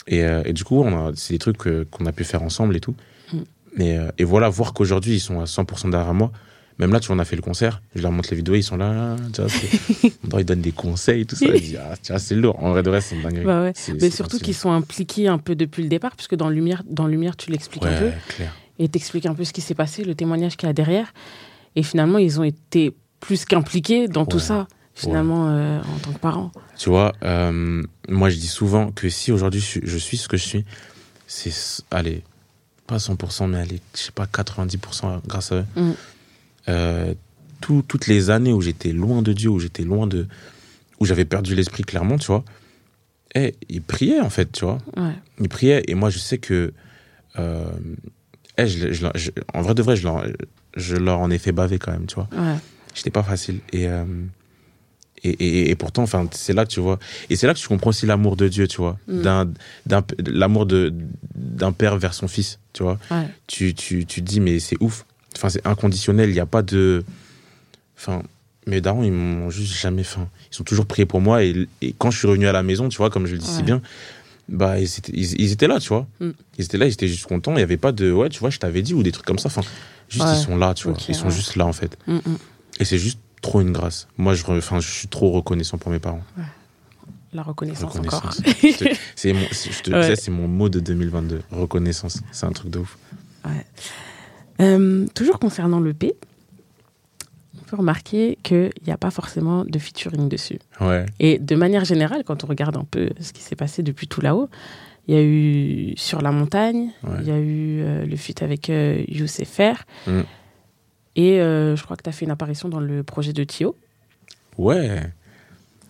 Et, 0.07 0.25
euh, 0.25 0.43
et 0.45 0.53
du 0.53 0.65
coup, 0.65 0.81
on 0.83 1.09
a- 1.09 1.13
c'est 1.15 1.35
des 1.35 1.39
trucs 1.39 1.59
qu'on 1.91 2.07
a 2.07 2.13
pu 2.13 2.25
faire 2.25 2.43
ensemble 2.43 2.77
et 2.77 2.81
tout. 2.81 2.95
Mm. 3.33 3.39
Et, 3.79 3.99
euh, 3.99 4.11
et 4.19 4.25
voilà, 4.25 4.49
voir 4.49 4.73
qu'aujourd'hui, 4.73 5.15
ils 5.15 5.21
sont 5.21 5.41
à 5.41 5.45
100% 5.47 5.89
derrière 5.89 6.15
moi. 6.15 6.33
Même 6.79 6.93
là, 6.95 7.01
tu 7.01 7.09
vois, 7.09 7.17
on 7.17 7.19
a 7.19 7.27
fait 7.27 7.37
le 7.37 7.43
concert. 7.43 7.83
Je 7.95 8.01
leur 8.01 8.11
montre 8.11 8.31
les 8.31 8.37
vidéos, 8.39 8.55
ils 8.55 8.63
sont 8.63 8.79
là. 8.79 9.15
Tu 9.35 9.43
vois, 9.43 9.51
ils 10.41 10.45
donnent 10.47 10.63
des 10.63 10.73
conseils, 10.73 11.27
tout 11.27 11.37
ça. 11.37 11.47
Dis, 11.53 11.77
ah, 11.77 11.95
tu 12.03 12.11
vois, 12.11 12.19
c'est 12.19 12.35
lourd. 12.35 12.59
En 12.65 12.71
vrai, 12.71 12.83
de 12.83 12.89
vrai, 12.89 13.03
c'est 13.03 13.17
une 13.17 13.21
dinguerie. 13.23 13.45
Bah 13.45 13.61
ouais. 13.63 13.75
Mais 14.01 14.09
surtout 14.09 14.39
qu'ils 14.39 14.55
sont 14.55 14.73
impliqués 14.73 15.29
un 15.29 15.37
peu 15.37 15.55
depuis 15.55 15.83
le 15.83 15.91
départ, 15.91 16.17
puisque 16.17 16.37
dans 16.37 16.49
Lumière, 16.49 16.83
dans 16.89 17.07
Lumière 17.07 17.37
tu 17.37 17.51
l'expliques 17.51 17.85
un 17.85 17.99
peu, 17.99 18.11
clair. 18.29 18.57
Et 18.81 18.89
t'expliques 18.89 19.27
un 19.27 19.35
peu 19.35 19.45
ce 19.45 19.53
qui 19.53 19.61
s'est 19.61 19.75
passé, 19.75 20.03
le 20.05 20.15
témoignage 20.17 20.57
qu'il 20.57 20.67
y 20.67 20.71
a 20.71 20.73
derrière. 20.73 21.13
Et 21.77 21.83
finalement, 21.85 22.19
ils 22.19 22.41
ont 22.41 22.45
été 22.45 22.93
plus 23.21 23.45
qu'impliqués 23.45 24.09
dans 24.09 24.25
tout 24.27 24.39
ça, 24.41 24.67
finalement, 24.95 25.49
euh, 25.51 25.79
en 25.81 25.99
tant 26.03 26.13
que 26.13 26.19
parents. 26.19 26.51
Tu 26.79 26.89
vois, 26.89 27.13
euh, 27.23 27.83
moi, 28.09 28.31
je 28.31 28.37
dis 28.37 28.47
souvent 28.49 28.91
que 28.91 29.09
si 29.11 29.31
aujourd'hui, 29.33 29.61
je, 29.61 29.99
suis- 29.99 30.17
ce 30.17 30.27
que 30.29 30.37
je 30.39 30.43
suis, 30.45 30.65
c'est, 31.27 31.53
allez, 31.91 32.23
pas 32.87 32.97
100%, 32.99 33.47
mais 33.49 33.59
allez, 33.59 33.81
je 33.95 34.01
sais 34.01 34.13
pas, 34.13 34.27
90% 34.27 35.21
grâce 35.27 35.53
à 35.53 35.57
eux. 35.57 35.65
Mm. 35.77 35.91
Euh, 36.69 37.15
tout- 37.61 37.85
toutes 37.87 38.07
les 38.07 38.31
années 38.31 38.53
où 38.55 38.63
j'étais 38.63 38.93
loin 38.93 39.21
de 39.23 39.33
Dieu, 39.35 39.51
où 39.51 39.61
j'étais 39.61 39.83
loin 39.85 40.07
de. 40.07 40.27
où 40.99 41.05
j'avais 41.07 41.25
perdu 41.27 41.55
l'esprit 41.55 41.83
clairement, 41.85 42.17
tu 42.19 42.27
vois, 42.29 42.45
eh, 43.35 43.55
ils 43.69 43.83
priaient, 43.83 44.21
en 44.21 44.31
fait, 44.31 44.51
tu 44.51 44.65
vois. 44.65 44.79
Ouais. 44.97 45.15
Ils 45.39 45.49
priaient, 45.49 45.83
et 45.87 45.95
moi, 45.95 46.09
je 46.11 46.19
sais 46.19 46.39
que. 46.39 46.73
Eh, 48.63 48.67
je, 48.67 48.93
je- 48.93 49.07
je- 49.15 49.31
en 49.55 49.63
vrai 49.63 49.75
de 49.75 49.83
vrai, 49.83 49.97
je 49.97 50.05
leur, 50.05 50.25
je 50.77 50.97
leur 50.97 51.19
en 51.21 51.31
ai 51.31 51.39
fait 51.39 51.53
baver 51.53 51.79
quand 51.79 51.93
même, 51.93 52.07
tu 52.07 52.15
vois. 52.17 52.29
Ouais. 52.33 52.57
c'était 52.95 53.11
pas 53.11 53.23
facile. 53.23 53.61
Et 53.73 53.89
euh, 53.89 54.05
et, 55.23 55.29
et, 55.31 55.71
et 55.71 55.75
pourtant 55.75 56.03
enfin 56.03 56.27
c'est 56.33 56.55
là 56.55 56.65
que 56.65 56.71
tu 56.71 56.81
vois 56.81 56.99
et 57.29 57.37
c'est 57.37 57.47
là 57.47 57.53
que 57.53 57.59
tu 57.59 57.69
comprends 57.69 57.91
aussi 57.91 58.07
l'amour 58.07 58.37
de 58.37 58.49
Dieu 58.49 58.67
tu 58.67 58.79
vois. 58.79 58.97
Mm. 59.07 59.21
d'un 59.21 59.53
d'un 59.85 60.03
l'amour 60.27 60.65
de 60.65 60.95
d'un 61.35 61.73
père 61.73 61.99
vers 61.99 62.15
son 62.15 62.27
fils 62.27 62.59
tu 62.73 62.83
vois. 62.83 62.99
Ouais. 63.11 63.27
tu 63.47 63.75
tu 63.75 64.07
tu 64.07 64.23
te 64.23 64.27
dis 64.27 64.41
mais 64.41 64.59
c'est 64.61 64.77
ouf. 64.81 65.05
Enfin 65.37 65.51
c'est 65.51 65.67
inconditionnel 65.67 66.31
il 66.31 66.37
y 66.37 66.41
a 66.41 66.47
pas 66.47 66.63
de 66.63 67.05
enfin 67.99 68.23
mes 68.67 68.81
darons 68.81 69.03
ils 69.03 69.13
m'ont 69.13 69.51
juste 69.51 69.75
jamais 69.79 70.05
faim. 70.05 70.27
Ils 70.51 70.55
sont 70.57 70.65
toujours 70.65 70.87
priés 70.87 71.05
pour 71.07 71.21
moi 71.21 71.45
et, 71.45 71.69
et 71.83 71.95
quand 71.99 72.11
je 72.11 72.17
suis 72.19 72.27
revenu 72.27 72.47
à 72.49 72.53
la 72.53 72.63
maison 72.63 72.89
tu 72.89 72.97
vois 72.97 73.11
comme 73.11 73.27
je 73.27 73.33
le 73.33 73.39
dis 73.41 73.47
si 73.47 73.63
bien 73.63 73.83
bah 74.51 74.79
ils 74.81 74.85
étaient, 74.99 75.13
ils, 75.15 75.41
ils 75.41 75.53
étaient 75.53 75.69
là 75.69 75.79
tu 75.81 75.89
vois 75.89 76.07
Mm. 76.21 76.31
ils 76.59 76.65
étaient 76.65 76.77
là 76.79 76.87
ils 76.87 76.93
étaient 76.93 77.09
juste 77.09 77.27
contents 77.27 77.53
il 77.55 77.61
y 77.61 77.63
avait 77.63 77.77
pas 77.77 77.93
de 77.93 78.11
ouais 78.13 78.29
tu 78.29 78.41
vois 78.41 78.51
je 78.51 78.59
t'avais 78.59 78.83
dit 78.83 78.93
ou 78.95 79.03
des 79.03 79.13
trucs 79.13 79.25
comme 79.27 79.39
ça 79.39 79.47
enfin 79.49 79.63
juste 80.09 80.25
Ouais. 80.25 80.33
ils 80.37 80.43
sont 80.45 80.57
là 80.57 80.75
tu 80.75 80.89
vois 80.89 80.97
ils 81.09 81.15
sont 81.15 81.27
ouais. 81.27 81.31
juste 81.31 81.57
là 81.57 81.67
en 81.67 81.73
fait 81.73 81.97
Mm, 82.07 82.15
mm. 82.17 82.37
et 82.81 82.85
c'est 82.85 82.99
juste 82.99 83.19
trop 83.43 83.63
une 83.63 83.73
grâce. 83.73 84.07
Moi, 84.19 84.35
je, 84.35 84.45
enfin, 84.45 84.81
je 84.81 84.91
suis 84.91 85.09
trop 85.09 85.31
reconnaissant 85.31 85.79
pour 85.79 85.91
mes 85.91 85.99
parents. 85.99 86.23
La 87.33 87.43
reconnaissance, 87.43 87.95
Reconnaissance. 87.95 88.41
encore. 88.41 88.93
C'est 89.17 89.33
mon, 89.33 89.47
c'est- 89.51 89.89
Ouais. 89.91 90.15
mon 90.29 90.47
mot 90.47 90.69
de 90.69 90.79
2022. 90.79 91.41
Reconnaissance. 91.51 92.19
C'est 92.33 92.45
un 92.45 92.53
truc 92.53 92.71
de 92.71 92.81
ouf. 92.81 92.99
Ouais. 93.47 93.65
Euh, 94.61 95.07
toujours 95.15 95.39
concernant 95.39 95.81
le 95.81 95.95
P, 95.95 96.17
on 97.73 97.77
peut 97.77 97.77
remarquer 97.77 98.37
qu'il 98.43 98.73
n'y 98.87 98.93
a 98.93 98.97
pas 98.97 99.11
forcément 99.13 99.65
de 99.65 99.79
featuring 99.79 100.29
dessus. 100.29 100.59
Ouais. 100.81 101.07
Et 101.21 101.39
de 101.39 101.55
manière 101.55 101.85
générale, 101.85 102.25
quand 102.25 102.43
on 102.43 102.49
regarde 102.49 102.77
un 102.77 102.85
peu 102.91 103.11
ce 103.21 103.33
qui 103.33 103.43
s'est 103.43 103.55
passé 103.57 103.83
depuis 103.85 104.09
tout 104.09 104.21
là-haut, 104.21 104.49
il 105.07 105.15
y 105.15 105.19
a 105.19 105.23
eu 105.23 105.95
Sur 105.97 106.21
la 106.21 106.33
montagne, 106.33 106.91
Ouais. 107.05 107.19
il 107.21 107.29
y 107.29 107.31
a 107.31 107.39
eu 107.39 107.81
euh, 107.83 108.05
le 108.07 108.17
feat 108.17 108.43
avec 108.43 108.71
euh, 108.71 109.03
Youssef 109.09 109.61
Mm. 110.07 110.21
et 111.17 111.41
euh, 111.41 111.77
je 111.77 111.83
crois 111.85 111.97
que 111.97 112.03
tu 112.03 112.09
as 112.09 112.13
fait 112.13 112.25
une 112.25 112.31
apparition 112.33 112.69
dans 112.69 112.81
le 112.81 113.03
projet 113.05 113.33
de 113.33 113.45
Thio. 113.45 113.77
Ouais. 114.59 115.01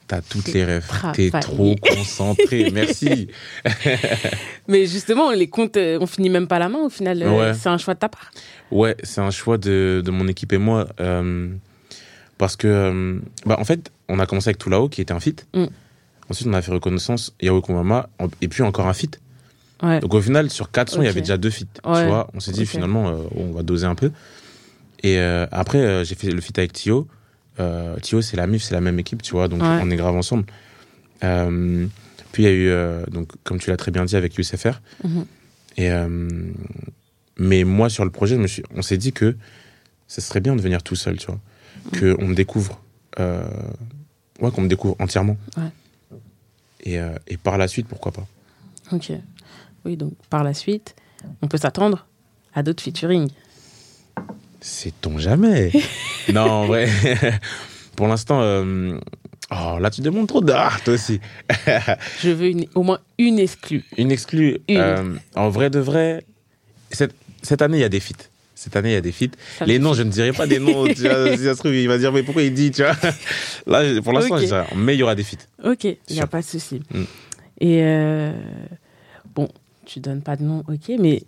T'as 0.07 0.21
toutes 0.23 0.53
les 0.53 0.65
rêves. 0.65 0.87
T'es 1.15 1.31
trop 1.31 1.77
concentré. 1.77 2.71
Merci. 2.75 3.29
Mais 4.69 4.87
justement, 4.87 5.31
les 5.31 5.49
comptes, 5.49 5.77
euh, 5.77 5.99
on 6.01 6.07
finit 6.07 6.31
même 6.31 6.47
pas 6.49 6.59
la 6.59 6.69
main 6.69 6.81
au 6.81 6.89
final. 6.91 7.23
Ouais. 7.27 7.55
C'est 7.55 7.69
un 7.69 7.79
choix 7.79 7.95
de 7.95 8.01
ta 8.01 8.09
part. 8.09 8.31
Ouais, 8.71 8.97
c'est 9.03 9.21
un 9.21 9.31
choix 9.31 9.57
de, 9.59 10.03
de 10.05 10.11
mon 10.11 10.27
équipe 10.29 10.53
et 10.53 10.59
moi. 10.59 10.89
euh, 11.01 11.49
parce 12.41 12.57
que, 12.57 12.67
euh, 12.67 13.19
bah, 13.45 13.57
en 13.61 13.65
fait, 13.65 13.93
on 14.09 14.19
a 14.19 14.25
commencé 14.25 14.49
avec 14.49 14.57
Tout 14.57 14.71
là-haut, 14.71 14.89
qui 14.89 15.03
était 15.03 15.13
un 15.13 15.21
feat. 15.21 15.47
Mm. 15.55 15.67
Ensuite, 16.31 16.49
on 16.49 16.55
a 16.55 16.63
fait 16.63 16.73
Reconnaissance, 16.73 17.35
Yahoo 17.43 17.63
Mama, 17.69 18.09
et 18.41 18.49
puis 18.49 18.63
encore 18.63 18.89
un 18.89 18.95
feat. 18.95 19.21
Ouais. 19.83 20.01
Donc 20.01 20.15
au 20.15 20.23
final, 20.23 20.49
sur 20.49 20.71
quatre 20.71 20.91
sons, 20.91 21.03
il 21.03 21.05
y 21.05 21.09
avait 21.09 21.21
déjà 21.21 21.37
deux 21.37 21.51
feats. 21.51 21.67
Ouais. 21.85 22.03
Tu 22.03 22.09
vois, 22.09 22.29
on 22.33 22.41
s'est 22.41 22.53
dit 22.53 22.65
finalement, 22.65 23.09
euh, 23.11 23.17
on 23.37 23.51
va 23.53 23.63
doser 23.63 23.87
un 23.87 23.95
peu. 23.95 24.11
Et 25.03 25.19
euh, 25.19 25.47
après, 25.53 25.79
euh, 25.79 26.03
j'ai 26.05 26.15
fait 26.15 26.31
le 26.31 26.41
feat 26.41 26.59
avec 26.59 26.73
Thio. 26.73 27.07
Euh, 27.59 27.97
Thio, 28.01 28.23
c'est 28.23 28.37
la 28.39 28.47
MIF, 28.47 28.63
c'est 28.63 28.75
la 28.75 28.81
même 28.81 28.99
équipe, 28.99 29.21
tu 29.23 29.33
vois, 29.33 29.49
donc 29.49 29.61
Ouais. 29.61 29.81
on 29.83 29.91
est 29.91 29.97
grave 29.97 30.17
ensemble. 30.17 30.45
Puis 31.21 32.43
il 32.43 32.45
y 32.45 32.49
a 32.49 32.53
eu, 32.53 32.71
donc, 33.11 33.29
comme 33.45 33.59
tu 33.59 33.69
l'as 33.69 33.77
très 33.77 33.91
bien 33.91 34.05
dit, 34.07 34.17
avec 34.17 34.39
USFR. 34.39 34.81
Mhm. 35.05 35.27
Et, 35.77 35.91
euh, 35.91 36.29
mais 37.37 37.65
moi, 37.65 37.91
sur 37.91 38.05
le 38.05 38.11
projet, 38.11 38.37
je 38.37 38.41
me 38.41 38.47
suis, 38.47 38.63
on 38.75 38.81
s'est 38.83 38.97
dit 38.99 39.13
que 39.13 39.37
ce 40.09 40.21
serait 40.21 40.41
bien 40.41 40.57
de 40.57 40.61
venir 40.63 40.83
tout 40.83 40.97
seul, 40.97 41.19
tu 41.19 41.27
vois. 41.27 41.39
Mhm. 41.93 42.17
Qu'on 42.17 42.27
me 42.29 42.35
découvre. 42.35 42.81
euh, 43.19 43.43
ouais, 44.41 44.51
qu'on 44.51 44.61
me 44.63 44.69
découvre 44.69 44.97
entièrement. 44.99 45.37
Ouais. 45.57 45.71
Et, 46.85 46.99
euh, 46.99 47.15
et 47.29 47.37
par 47.37 47.59
la 47.59 47.69
suite, 47.69 47.87
pourquoi 47.89 48.13
pas. 48.13 48.27
Ok. 48.93 49.13
Oui, 49.85 49.97
donc 49.97 50.13
par 50.31 50.45
la 50.45 50.55
suite, 50.55 50.95
on 51.43 51.49
peut 51.49 51.59
s'attendre 51.59 52.07
à 52.55 52.63
d'autres 52.63 52.83
featuring. 52.83 53.29
Sait-on 54.61 55.19
jamais 55.19 55.73
Non, 56.33 56.43
en 56.51 56.67
vrai. 56.67 56.89
Pour 57.97 58.09
l'instant, 58.09 58.41
euh, 58.43 58.99
oh, 59.51 59.79
là, 59.79 59.91
tu 59.91 60.01
demandes 60.01 60.29
trop 60.29 60.41
d'art, 60.41 60.83
toi 60.83 60.95
aussi. 60.95 61.21
Je 62.23 62.31
veux 62.31 62.47
une- 62.49 62.67
au 62.75 62.83
moins 62.83 63.01
une 63.19 63.39
exclue. 63.39 63.85
Une 63.99 64.11
exclue. 64.11 64.59
Une. 64.69 64.77
euh, 64.79 65.15
en 65.35 65.49
vrai 65.51 65.69
de 65.71 65.79
vrai, 65.81 66.25
cette, 66.91 67.15
cette 67.43 67.61
année, 67.63 67.79
il 67.79 67.83
y 67.83 67.85
a 67.85 67.89
des 67.91 68.01
feats. 68.01 68.30
Cette 68.61 68.77
année, 68.77 68.91
il 68.91 68.93
y 68.93 68.97
a 68.97 69.01
des 69.01 69.11
feats. 69.11 69.31
Les 69.65 69.79
noms, 69.79 69.95
je 69.95 70.03
ne 70.03 70.11
dirai 70.11 70.33
pas 70.35 70.47
des 70.47 70.59
noms. 70.59 70.85
tu 70.87 71.09
vois, 71.09 71.31
si 71.37 71.45
ça 71.45 71.55
se 71.55 71.61
trouve, 71.61 71.75
il 71.75 71.89
va 71.89 71.97
dire, 71.97 72.13
mais 72.13 72.23
pourquoi 72.23 72.43
il 72.43 72.53
dit, 72.53 72.71
tu 72.71 72.83
vois 72.83 72.93
Là, 73.67 74.03
pour 74.03 74.13
l'instant, 74.13 74.35
Ok. 74.35 74.41
je 74.43 74.47
dis 74.49 74.53
rien. 74.53 74.67
Mais 74.77 74.95
il 74.97 75.01
y 75.01 75.03
aura 75.03 75.15
des 75.15 75.23
feats. 75.23 75.47
Ok, 75.65 75.85
il 75.85 75.97
n'y 76.11 76.21
a 76.21 76.27
pas 76.27 76.43
de 76.43 76.45
souci. 76.47 76.83
Mm. 76.93 77.03
Et 77.63 77.79
euh, 77.85 78.33
bon, 79.35 79.49
tu 79.87 80.01
donnes 80.01 80.21
pas 80.21 80.37
de 80.37 80.43
nom, 80.43 80.63
ok, 80.69 80.93
mais 80.99 81.23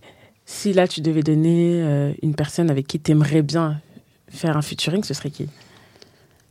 Si 0.45 0.75
là, 0.75 0.87
tu 0.87 1.01
devais 1.01 1.23
donner 1.23 1.81
euh, 1.83 2.13
une 2.21 2.35
personne 2.35 2.69
avec 2.71 2.87
qui 2.87 3.01
tu 3.01 3.13
aimerais 3.13 3.41
bien 3.41 3.81
faire 4.29 4.59
un 4.59 4.63
featuring, 4.63 5.03
ce 5.03 5.15
serait 5.15 5.31
qui? 5.31 5.49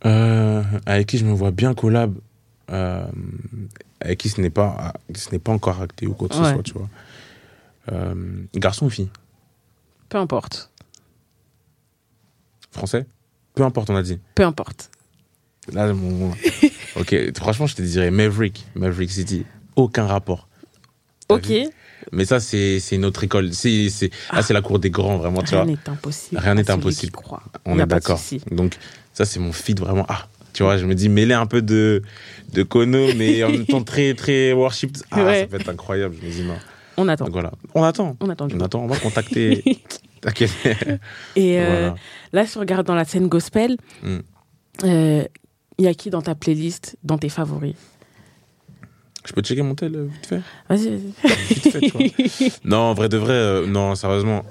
Euh, 0.08 0.64
avec 0.88 1.06
qui 1.06 1.20
je 1.20 1.26
me 1.26 1.34
vois 1.34 1.52
bien 1.52 1.76
collab, 1.76 2.16
avec 2.68 4.18
qui 4.18 4.30
ce 4.30 4.42
n'est 4.42 4.50
pas, 4.50 4.94
ce 5.14 5.30
n'est 5.32 5.38
pas 5.38 5.52
encore 5.52 5.80
acté 5.80 6.08
ou 6.08 6.14
quoi 6.16 6.28
que 6.28 6.34
ce 6.34 6.44
soit, 6.44 6.64
tu 6.64 6.74
vois. 6.74 6.90
Garçon 8.56 8.88
ou 8.88 8.90
fille? 8.90 9.10
Peu 10.10 10.18
importe. 10.18 10.71
Français 12.72 13.06
Peu 13.56 13.64
importe, 13.64 13.90
on 13.90 13.96
a 13.96 14.04
dit. 14.04 14.20
Peu 14.36 14.44
importe. 14.44 14.90
Là, 15.72 15.94
mon... 15.94 16.32
ok, 16.96 17.16
franchement, 17.38 17.68
je 17.68 17.76
te 17.76 17.82
dirais 17.82 18.12
Maverick, 18.12 18.66
Maverick 18.76 19.12
City. 19.12 19.46
Aucun 19.76 20.06
rapport. 20.06 20.48
Ok. 21.30 21.52
Mais 22.12 22.26
ça, 22.26 22.40
c'est 22.40 22.80
c'est 22.80 22.96
une 22.96 23.06
autre 23.06 23.24
école. 23.24 23.54
C'est 23.54 23.90
c'est 23.90 24.10
ah, 24.32 24.42
c'est 24.42 24.54
la 24.54 24.62
cour 24.62 24.80
des 24.80 24.90
grands, 24.90 25.18
vraiment, 25.18 25.44
tu 25.44 25.56
Rien 25.56 25.66
n'est 25.66 25.78
impossible. 25.88 26.42
Rien 26.42 26.56
n'est 26.56 26.64
celui 26.64 26.80
impossible. 26.80 27.14
On 27.66 27.78
est 27.80 27.86
d'accord. 27.86 28.20
Donc, 28.50 28.78
ça, 29.14 29.26
c'est 29.26 29.40
mon 29.40 29.52
feed 29.52 29.80
vraiment. 29.80 30.06
Ah, 30.10 30.28
tu 30.54 30.64
vois, 30.64 30.78
je 30.78 30.86
me 30.86 30.96
dis, 30.96 31.10
mêler 31.10 31.34
un 31.36 31.46
peu 31.46 31.62
de, 31.62 32.02
de 32.54 32.64
Kono, 32.64 33.14
mais 33.16 33.44
en 33.44 33.52
même 33.52 33.66
temps 33.66 33.84
très, 33.84 34.14
très 34.16 34.52
worship. 34.52 34.98
Ah, 35.12 35.24
Ouais. 35.24 35.42
ça 35.42 35.48
peut 35.48 35.62
être 35.62 35.70
incroyable. 35.70 36.16
Je 36.22 36.28
me 36.28 36.32
dis, 36.32 36.44
non. 36.44 36.58
On 36.98 37.08
attend. 37.08 37.26
Donc 37.26 37.34
voilà. 37.34 37.52
On 37.74 37.84
attend. 37.84 38.18
On 38.20 38.30
attend 38.30 38.48
On 38.52 38.60
attend. 38.60 38.80
On 38.84 38.88
va 38.88 38.98
contacter. 38.98 39.64
T'inquiète. 40.22 40.52
Et 41.36 41.60
euh, 41.60 41.66
Voilà. 41.68 41.96
là, 42.34 42.46
si 42.46 42.58
on 42.58 42.60
regarde 42.62 42.86
dans 42.86 42.96
la 42.96 43.06
scène 43.06 43.28
gospel, 43.28 43.78
Mm. 44.04 44.18
euh, 44.84 45.24
il 45.78 45.86
y 45.86 45.88
a 45.88 45.94
qui 45.94 46.10
dans 46.12 46.22
ta 46.22 46.36
playlist, 46.36 46.98
dans 47.04 47.18
tes 47.18 47.30
favoris? 47.30 47.76
Je 49.26 49.34
peux 49.34 49.42
checker 49.42 49.62
mon 49.62 49.76
tel 49.76 49.96
euh, 49.96 50.08
vite 50.12 50.26
fait? 50.28 50.42
Vas-y, 50.70 50.90
vas-y. 51.24 52.52
Non, 52.66 52.78
en 52.78 52.94
vrai 52.94 53.10
de 53.10 53.18
vrai, 53.18 53.34
euh, 53.34 53.66
non, 53.68 53.96
sérieusement. 53.96 54.44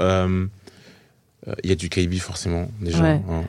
Il 1.64 1.70
y 1.70 1.72
a 1.72 1.76
du 1.76 1.88
KB 1.88 2.14
forcément, 2.18 2.68
déjà. 2.80 3.02
Ouais. 3.02 3.20
hein. 3.30 3.44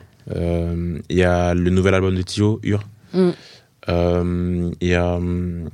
Il 1.08 1.16
y 1.16 1.22
a 1.24 1.54
le 1.54 1.70
nouvel 1.70 1.94
album 1.94 2.14
de 2.14 2.22
Tio, 2.22 2.58
Ur. 2.62 2.82
Mm. 3.12 3.30
Il 4.80 4.88
y 4.88 4.94
a. 4.94 5.14
hum, 5.16 5.68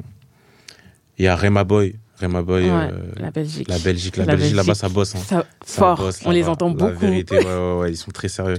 Il 1.18 1.24
y 1.24 1.28
a 1.28 1.36
Rema 1.36 1.64
Boy. 1.64 1.94
Rema 2.20 2.42
Boy. 2.42 2.64
Ouais, 2.64 2.70
euh, 2.70 2.90
la 3.18 3.30
Belgique. 3.30 3.68
la 3.68 3.78
Belgique. 3.78 4.16
La, 4.16 4.24
La 4.26 4.36
Belgique, 4.36 4.56
là-bas, 4.56 4.74
ça 4.74 4.88
bosse. 4.88 5.14
hein. 5.14 5.20
Ça, 5.26 5.46
Ça 5.64 5.80
fort, 5.82 5.96
bosse 5.98 6.20
on 6.24 6.30
les 6.30 6.44
entend 6.48 6.68
La 6.68 6.74
beaucoup. 6.74 6.98
vérité, 6.98 7.38
ouais, 7.38 7.44
ouais, 7.44 7.78
ouais, 7.80 7.90
ils 7.92 7.96
sont 7.96 8.10
très 8.10 8.28
sérieux. 8.28 8.58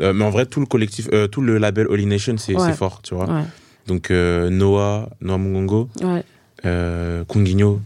Euh, 0.00 0.12
mais 0.12 0.24
en 0.24 0.30
vrai, 0.30 0.46
tout 0.46 0.60
le 0.60 0.66
collectif, 0.66 1.08
euh, 1.12 1.26
tout 1.26 1.40
le 1.42 1.58
label 1.58 1.86
Holy 1.88 2.06
Nation, 2.06 2.36
c'est 2.38 2.54
Ouais. 2.56 2.72
fort, 2.72 3.02
tu 3.02 3.14
vois. 3.14 3.44
Donc, 3.86 4.10
Noah, 4.10 5.08
Noah 5.20 5.38
Mungongo, 5.38 5.88
Kunginho, 7.28 7.80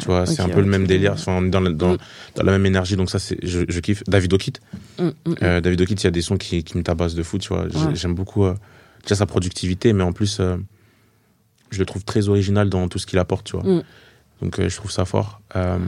tu 0.00 0.06
vois, 0.06 0.26
c'est 0.26 0.42
un 0.42 0.48
peu 0.48 0.60
le 0.60 0.66
même 0.66 0.86
délire. 0.86 1.12
Enfin, 1.12 1.38
on 1.40 1.46
est 1.46 1.50
dans, 1.50 1.60
la- 1.60 1.70
dans, 1.70 1.92
Mm. 1.94 1.98
dans 2.36 2.42
la 2.42 2.52
même 2.52 2.66
énergie, 2.66 2.96
donc 2.96 3.10
ça, 3.10 3.18
je, 3.42 3.60
je 3.68 3.80
kiffe. 3.80 4.02
David 4.06 4.32
Okit, 4.34 4.54
Mm, 4.98 5.08
mm, 5.26 5.60
David 5.60 5.80
Okit, 5.82 5.94
il 5.94 6.04
y 6.04 6.06
a 6.08 6.10
des 6.10 6.22
sons 6.22 6.36
qui, 6.36 6.64
qui 6.64 6.76
me 6.76 6.82
tabassent 6.82 7.14
de 7.14 7.22
fou, 7.22 7.38
tu 7.38 7.48
vois. 7.48 7.66
J'aime 7.94 8.14
beaucoup 8.14 8.44
déjà 9.02 9.14
sa 9.14 9.26
productivité, 9.26 9.92
mais 9.92 10.02
en 10.04 10.12
plus, 10.12 10.40
je 11.70 11.78
le 11.78 11.86
trouve 11.86 12.04
très 12.04 12.28
original 12.28 12.68
dans 12.68 12.88
tout 12.88 12.98
ce 12.98 13.06
qu'il 13.06 13.18
apporte, 13.18 13.46
tu 13.46 13.56
vois. 13.56 13.82
Donc, 14.42 14.58
euh, 14.58 14.68
je 14.68 14.76
trouve 14.76 14.90
ça 14.90 15.04
fort. 15.04 15.40
Euh, 15.56 15.78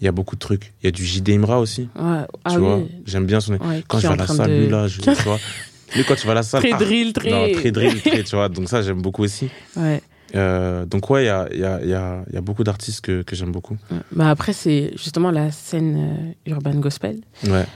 Il 0.00 0.04
y 0.04 0.08
a 0.08 0.12
beaucoup 0.12 0.34
de 0.36 0.40
trucs. 0.40 0.72
Il 0.82 0.86
y 0.86 0.88
a 0.88 0.92
du 0.92 1.04
JD 1.04 1.30
Imra 1.30 1.58
aussi, 1.60 1.88
Ouais. 1.96 2.22
Ah 2.44 2.50
tu 2.52 2.58
vois. 2.58 2.76
oui. 2.78 2.88
J'aime 3.06 3.26
bien 3.26 3.40
son. 3.40 3.52
Ouais, 3.54 3.84
Quand 3.86 3.98
je 3.98 4.06
vais 4.08 4.14
à 4.14 4.16
la 4.16 4.26
salle, 4.26 4.50
de- 4.50 4.56
lui, 4.62 4.68
là, 4.68 4.86
je, 4.88 5.00
tu 5.00 5.10
vois. 5.24 5.38
Lui, 5.96 6.04
quand 6.04 6.14
tu 6.14 6.24
vas 6.26 6.32
à 6.32 6.36
la 6.36 6.42
salle. 6.44 6.62
Très 6.62 6.72
ah, 6.72 6.78
drill, 6.78 7.12
très. 7.12 7.30
Non, 7.30 7.52
très 7.52 7.72
drill, 7.72 8.00
très, 8.00 8.22
tu 8.22 8.36
vois. 8.36 8.48
Donc, 8.48 8.68
ça, 8.68 8.80
j'aime 8.80 9.02
beaucoup 9.02 9.24
aussi. 9.24 9.48
Ouais. 9.76 10.00
Euh, 10.36 10.86
donc, 10.86 11.10
ouais, 11.10 11.24
il 11.24 11.26
y 11.26 11.28
a, 11.30 11.48
y, 11.52 11.64
a, 11.64 11.84
y, 11.84 11.92
a, 11.94 12.24
y 12.32 12.36
a 12.36 12.40
beaucoup 12.40 12.62
d'artistes 12.62 13.00
que, 13.00 13.22
que 13.22 13.34
j'aime 13.34 13.50
beaucoup. 13.50 13.76
Bah 14.12 14.30
après, 14.30 14.52
c'est 14.52 14.92
justement 14.96 15.32
la 15.32 15.50
scène 15.50 16.34
urban 16.46 16.76
gospel. 16.76 17.18
Ouais, 17.48 17.66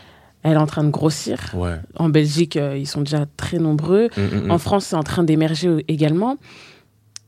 Elle 0.44 0.52
est 0.52 0.56
en 0.56 0.66
train 0.66 0.84
de 0.84 0.90
grossir. 0.90 1.38
ouais. 1.54 1.74
En 1.96 2.08
Belgique, 2.08 2.56
euh, 2.56 2.78
ils 2.78 2.86
sont 2.86 3.00
déjà 3.00 3.26
très 3.36 3.58
nombreux. 3.58 4.08
Mm, 4.16 4.20
mm, 4.22 4.46
mm. 4.46 4.50
En 4.52 4.58
France, 4.58 4.84
c'est 4.86 4.96
en 4.96 5.02
train 5.02 5.24
d'émerger 5.24 5.84
également. 5.88 6.36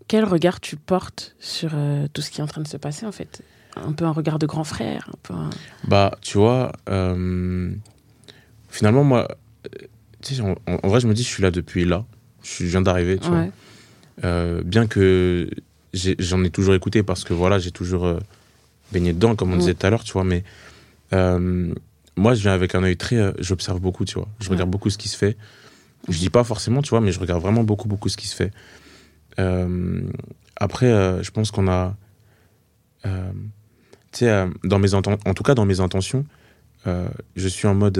Quel 0.09 0.25
regard 0.25 0.61
tu 0.61 0.77
portes 0.77 1.35
sur 1.41 1.71
euh, 1.75 2.07
tout 2.13 2.23
ce 2.23 2.31
qui 2.31 2.41
est 2.41 2.45
en 2.45 2.47
train 2.47 2.63
de 2.63 2.69
se 2.69 2.77
passer, 2.77 3.07
en 3.07 3.13
fait? 3.13 3.43
Un 3.77 3.93
peu 3.93 4.05
un 4.05 4.13
regard 4.13 4.39
de 4.39 4.47
grand 4.47 4.65
frère, 4.65 5.09
un 5.13 5.19
peu 5.23 5.35
un- 5.35 5.51
Bah, 5.89 6.17
tu 6.23 6.39
vois, 6.39 6.73
euh, 6.89 7.71
finalement, 8.71 9.05
moi, 9.05 9.29
euh, 9.67 9.87
tu 10.23 10.35
sais, 10.37 10.41
en, 10.43 10.55
en 10.67 10.89
vrai, 10.89 11.01
je 11.01 11.09
me 11.09 11.15
dis, 11.15 11.23
je 11.23 11.29
suis 11.29 11.43
là 11.43 11.51
depuis 11.51 11.85
là. 11.85 12.05
Je 12.43 12.65
viens 12.65 12.81
d'arriver, 12.83 13.19
tu 13.19 13.29
vois. 13.29 13.47
Euh, 14.25 14.63
bien 14.65 14.87
que 14.87 15.51
j'en 15.93 16.43
ai, 16.45 16.51
toujours 16.51 16.75
écouté 16.75 17.03
parce 17.03 17.25
que 17.25 17.35
voilà, 17.35 17.59
j'ai 17.59 17.71
toujours 17.73 18.19
baigné 18.93 19.13
dedans, 19.13 19.35
comme 19.35 19.53
on 19.53 19.57
disait 19.57 19.75
tout 19.75 19.87
à 19.87 19.91
l'heure, 19.91 20.05
tu 20.05 20.13
vois. 20.13 20.25
Mais 20.25 20.45
moi, 21.11 22.35
je 22.35 22.41
viens 22.43 22.53
avec 22.53 22.75
un 22.77 22.83
œil 22.85 22.97
très. 22.97 23.33
J'observe 23.41 23.81
beaucoup, 23.81 24.05
tu 24.05 24.15
vois. 24.15 24.29
Je 24.39 24.47
Ouais. 24.47 24.53
regarde 24.53 24.71
beaucoup 24.71 24.89
ce 24.89 24.97
qui 24.99 25.09
se 25.09 25.17
fait. 25.17 25.37
Je 26.09 26.19
dis 26.19 26.31
pas 26.31 26.45
forcément, 26.45 26.81
tu 26.83 26.91
vois, 26.91 27.01
mais 27.01 27.11
je 27.13 27.19
regarde 27.19 27.43
vraiment 27.43 27.65
beaucoup, 27.65 27.89
beaucoup 27.89 28.09
ce 28.09 28.17
qui 28.17 28.29
se 28.29 28.37
fait. 28.37 28.53
Euh, 29.39 30.03
après, 30.57 30.87
euh, 30.87 31.23
je 31.23 31.31
pense 31.31 31.51
qu'on 31.51 31.69
a. 31.69 31.97
euh, 33.05 33.31
tu 34.13 34.25
sais, 34.25 34.47
dans 34.65 34.79
mes 34.79 34.95
en 34.95 35.03
tout 35.03 35.43
cas, 35.43 35.55
dans 35.55 35.67
mes 35.67 35.81
intentions, 35.81 36.25
je 36.85 37.49
suis 37.49 37.67
en 37.69 37.75
mode. 37.75 37.99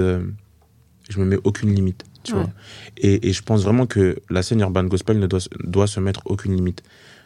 je 1.09 1.21
me 1.21 1.25
mets 1.25 1.39
aucune 1.45 1.73
limite, 1.75 2.05
tu 2.25 2.35
Ouais. 2.35 2.41
vois. 2.43 2.51
Et, 2.97 3.29
et 3.29 3.33
je 3.33 3.43
pense 3.43 3.63
vraiment 3.63 3.87
que 3.87 4.17
la 4.31 4.43
scène 4.43 4.61
urban 4.61 4.85
gospel 4.85 5.19
ne 5.21 5.27
doit, 5.29 5.39
se- 5.41 5.49
doit 5.63 5.87
se 5.87 6.01
mettre 6.01 6.23
aucune 6.25 6.55
limite. 6.57 6.83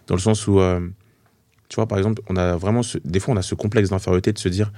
Dans 0.06 0.14
le 0.16 0.20
sens 0.20 0.46
où, 0.46 0.60
euh, 0.60 0.80
tu 1.68 1.76
vois, 1.76 1.86
par 1.86 1.96
exemple, 1.98 2.20
on 2.28 2.36
a 2.36 2.56
vraiment 2.56 2.82
ce- 2.82 2.98
des 3.04 3.20
fois, 3.20 3.32
on 3.32 3.36
a 3.38 3.42
ce 3.42 3.54
complexe 3.54 3.88
d'infériorité 3.90 4.32
de 4.32 4.38
se 4.38 4.48
dire 4.50 4.70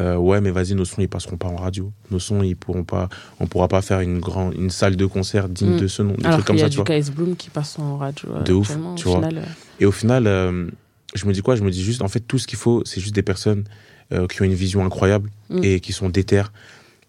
euh, 0.00 0.16
Ouais, 0.16 0.40
mais 0.40 0.50
vas-y, 0.50 0.74
nos 0.74 0.84
sons, 0.84 1.00
ils 1.02 1.08
passeront 1.08 1.36
pas 1.36 1.48
en 1.48 1.56
radio. 1.56 1.92
Nos 2.10 2.18
sons, 2.18 2.42
ils 2.42 2.56
pourront 2.56 2.84
pas, 2.84 3.08
on 3.38 3.46
pourra 3.46 3.68
pas 3.68 3.82
faire 3.82 4.00
une, 4.00 4.18
grand, 4.18 4.50
une 4.52 4.70
salle 4.70 4.96
de 4.96 5.06
concert 5.06 5.48
digne 5.48 5.74
Mm. 5.76 5.80
de 5.80 5.86
ce 5.86 6.02
nom. 6.02 6.14
Des 6.14 6.24
Alors 6.24 6.38
trucs 6.38 6.46
comme 6.46 6.56
qu'il 6.56 6.62
y 6.62 6.64
a 6.64 6.66
ça, 6.66 6.70
tu 6.70 6.82
du 6.82 6.92
vois. 6.92 7.00
KS 7.00 7.10
Bloom 7.10 7.36
qui 7.36 7.50
passe 7.50 7.78
en 7.78 7.96
radio. 7.98 8.28
euh, 8.34 8.42
De 8.42 8.52
ouf, 8.52 8.76
tu 8.96 9.06
au 9.06 9.10
vois. 9.12 9.18
final, 9.20 9.38
euh, 9.38 9.44
Et 9.80 9.86
au 9.86 9.92
final, 9.92 10.26
euh, 10.26 10.66
je 11.14 11.26
me 11.26 11.32
dis 11.32 11.42
quoi? 11.42 11.54
Je 11.56 11.62
me 11.62 11.70
dis 11.70 11.82
juste, 11.84 12.02
en 12.02 12.08
fait, 12.08 12.20
tout 12.20 12.38
ce 12.38 12.46
qu'il 12.46 12.58
faut, 12.58 12.82
c'est 12.84 13.00
juste 13.00 13.14
des 13.14 13.22
personnes 13.22 13.64
euh, 14.12 14.26
qui 14.26 14.42
ont 14.42 14.44
une 14.44 14.54
vision 14.54 14.84
incroyable 14.84 15.30
Mm. 15.50 15.60
et 15.64 15.80
qui 15.80 15.92
sont 15.92 16.08
déterres 16.08 16.52